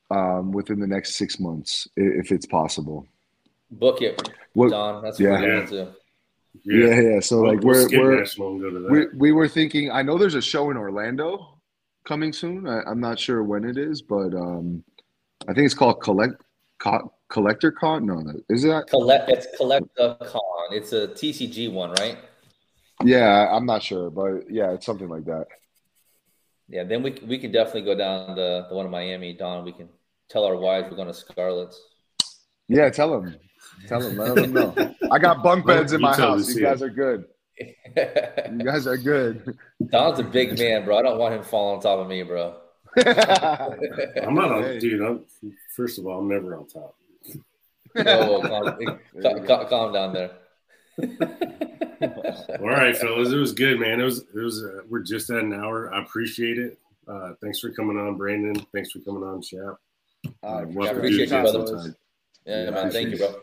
um, 0.10 0.52
within 0.52 0.80
the 0.80 0.88
next 0.88 1.16
six 1.16 1.40
months 1.40 1.88
if 1.96 2.32
it's 2.32 2.46
possible. 2.46 3.06
Book 3.72 4.02
it, 4.02 4.30
What? 4.54 4.70
Don. 4.72 5.04
That's 5.04 5.20
Yeah. 5.20 5.32
what 5.32 5.42
we're 5.42 5.56
going 5.56 5.68
to. 5.68 5.96
Yeah, 6.64 7.00
yeah. 7.02 7.20
So 7.20 7.42
We'll- 7.42 7.56
like 7.56 7.64
we'll 7.64 7.88
we're 7.90 8.00
we're 8.00 8.20
national 8.20 8.52
and 8.54 8.62
go 8.62 8.70
to 8.70 8.80
that. 8.80 8.92
we, 8.92 9.06
we 9.18 9.32
were 9.32 9.48
thinking. 9.48 9.92
I 9.92 10.02
know 10.04 10.18
there's 10.18 10.36
a 10.36 10.42
show 10.42 10.70
in 10.72 10.78
Orlando 10.78 11.58
coming 12.06 12.32
soon. 12.32 12.68
I, 12.68 12.82
I'm 12.84 13.00
not 13.00 13.20
sure 13.20 13.44
when 13.44 13.64
it 13.66 13.78
is, 13.78 14.02
but 14.02 14.34
um, 14.36 14.84
I 15.48 15.54
think 15.54 15.66
it's 15.66 15.74
called 15.74 16.02
Collect 16.02 16.36
Co- 16.80 17.12
Collector 17.30 17.72
Con. 17.72 18.06
No, 18.06 18.16
no, 18.20 18.34
is 18.50 18.62
that? 18.64 18.86
Collect. 18.88 19.30
It's 19.30 19.48
Collecta 19.60 20.18
Con. 20.28 20.42
It's 20.72 20.94
a 20.94 21.08
TCG 21.08 21.72
one, 21.74 21.92
right? 21.94 22.18
Yeah, 23.04 23.48
I'm 23.52 23.66
not 23.66 23.82
sure, 23.82 24.12
but 24.12 24.44
yeah, 24.50 24.72
it's 24.74 24.86
something 24.86 25.10
like 25.10 25.26
that. 25.26 25.48
Yeah. 26.70 26.84
Then 26.84 27.04
we 27.04 27.12
we 27.28 27.38
can 27.38 27.52
definitely 27.52 27.84
go 27.84 27.96
down 27.96 28.36
the 28.36 28.66
the 28.70 28.76
one 28.76 28.86
in 28.86 28.92
Miami, 28.92 29.34
Don. 29.34 29.64
We 29.66 29.72
can 29.74 29.90
tell 30.30 30.46
our 30.46 30.56
wives 30.58 30.90
we're 30.90 30.96
going 30.98 31.08
to 31.08 31.14
Scarlett's. 31.14 31.80
Yeah, 32.70 32.90
tell 32.90 33.12
them, 33.22 33.36
tell 33.88 34.00
them, 34.00 34.18
let 34.18 34.36
them 34.36 34.54
know. 34.54 34.96
I 35.12 35.20
got 35.20 35.44
bunk 35.44 35.66
beds 35.68 35.92
in 35.94 36.02
my 36.02 36.16
house. 36.16 36.48
You 36.56 36.62
guys 36.62 36.82
are 36.82 36.90
good. 36.90 37.26
You 37.60 38.64
guys 38.64 38.88
are 38.88 38.98
good. 38.98 39.58
Don's 39.90 40.20
a 40.20 40.24
big 40.24 40.58
man, 40.58 40.86
bro. 40.86 40.98
I 40.98 41.02
don't 41.04 41.20
want 41.20 41.36
him 41.36 41.44
falling 41.44 41.76
on 41.78 41.82
top 41.84 42.00
of 42.00 42.08
me, 42.08 42.24
bro. 42.24 42.56
I'm 42.98 44.34
not 44.36 44.52
on, 44.52 44.64
Hey. 44.64 44.80
dude. 44.80 45.02
I'm 45.02 45.26
first 45.76 46.00
of 46.00 46.08
all, 46.08 46.20
I'm 46.20 46.30
never 46.30 46.56
on 46.56 46.68
top. 46.68 46.96
Whoa, 47.96 48.40
whoa, 48.40 48.42
calm, 48.42 48.78
calm, 49.22 49.46
calm- 49.46 49.68
calm 49.68 49.94
down 49.94 50.14
there. 50.14 50.32
All 51.02 52.68
right, 52.70 52.96
fellas, 52.96 53.32
it 53.32 53.38
was 53.38 53.54
good, 53.54 53.80
man. 53.80 54.00
It 54.00 54.04
was 54.04 54.20
it 54.20 54.40
was. 54.40 54.64
Uh, 54.64 54.82
we're 54.90 55.02
just 55.04 55.30
at 55.30 55.44
an 55.44 55.54
hour. 55.54 55.94
I 55.94 56.02
appreciate 56.02 56.58
it. 56.58 56.78
Uh, 57.08 57.34
thanks 57.42 57.60
for 57.60 57.72
coming 57.72 57.98
on, 57.98 58.18
Brandon. 58.18 58.56
Thanks 58.74 58.92
for 58.92 59.00
coming 59.00 59.24
on, 59.24 59.42
Chap. 59.42 59.76
Uh, 60.44 60.66
We'll 60.68 60.88
to 60.88 60.96
appreciate 60.96 61.30
you, 61.30 61.42
this 61.42 61.52
brother. 61.52 61.96
Yeah, 62.46 62.64
Yeah, 62.66 62.70
man. 62.72 62.92
Thank 62.92 63.10
you, 63.10 63.18
bro. 63.18 63.36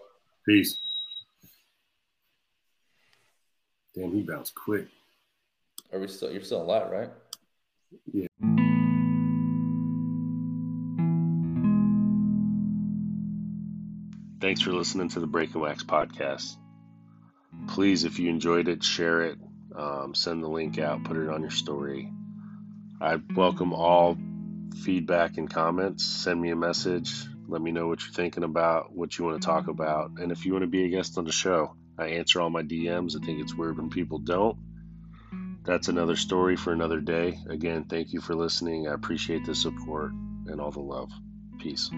Peace. 0.47 0.79
Damn, 3.95 4.13
he 4.13 4.23
bounced 4.23 4.55
quick. 4.55 4.87
Are 5.93 5.99
we 5.99 6.07
still? 6.07 6.31
You're 6.31 6.43
still 6.43 6.63
alive, 6.63 6.91
right? 6.91 7.11
Yeah. 8.13 8.27
Thanks 14.41 14.63
for 14.63 14.73
listening 14.73 15.09
to 15.11 15.21
the 15.21 15.27
Break 15.27 15.53
and 15.53 15.63
Wax 15.63 15.85
podcast. 15.85 16.57
Please, 17.69 18.05
if 18.05 18.19
you 18.19 18.31
enjoyed 18.31 18.69
it, 18.69 18.83
share 18.83 19.23
it, 19.23 19.39
um, 19.75 20.15
send 20.15 20.43
the 20.43 20.49
link 20.49 20.79
out, 20.79 21.05
put 21.05 21.17
it 21.17 21.29
on 21.29 21.43
your 21.43 21.51
story. 21.51 22.13
I 23.01 23.19
welcome 23.35 23.73
all 23.73 24.17
feedback 24.83 25.37
and 25.39 25.51
comments. 25.51 26.05
Send 26.05 26.41
me 26.41 26.51
a 26.51 26.57
message. 26.57 27.13
Let 27.49 27.61
me 27.61 27.73
know 27.73 27.89
what 27.89 28.01
you're 28.03 28.13
thinking 28.13 28.45
about, 28.45 28.93
what 28.95 29.19
you 29.19 29.25
want 29.25 29.41
to 29.41 29.47
talk 29.47 29.69
about, 29.69 30.13
and 30.19 30.31
if 30.31 30.47
you 30.47 30.53
want 30.53 30.63
to 30.63 30.69
be 30.69 30.85
a 30.85 30.89
guest 30.89 31.19
on 31.19 31.25
the 31.25 31.33
show. 31.33 31.75
I 31.99 32.09
answer 32.09 32.41
all 32.41 32.49
my 32.49 32.63
DMs. 32.63 33.15
I 33.21 33.25
think 33.25 33.41
it's 33.41 33.55
weird 33.55 33.77
when 33.77 33.91
people 33.91 34.19
don't. 34.19 34.57
That's 35.65 35.89
another 35.89 36.17
story 36.17 36.57
for 36.57 36.73
another 36.73 37.01
day. 37.01 37.39
Again, 37.49 37.85
thank 37.85 38.13
you 38.13 38.21
for 38.21 38.35
listening. 38.35 38.89
I 38.89 38.95
appreciate 38.95 39.45
the 39.45 39.55
support 39.55 40.13
and 40.13 40.61
all 40.61 40.71
the 40.71 40.81
love. 40.81 41.11
Peace. 41.59 41.91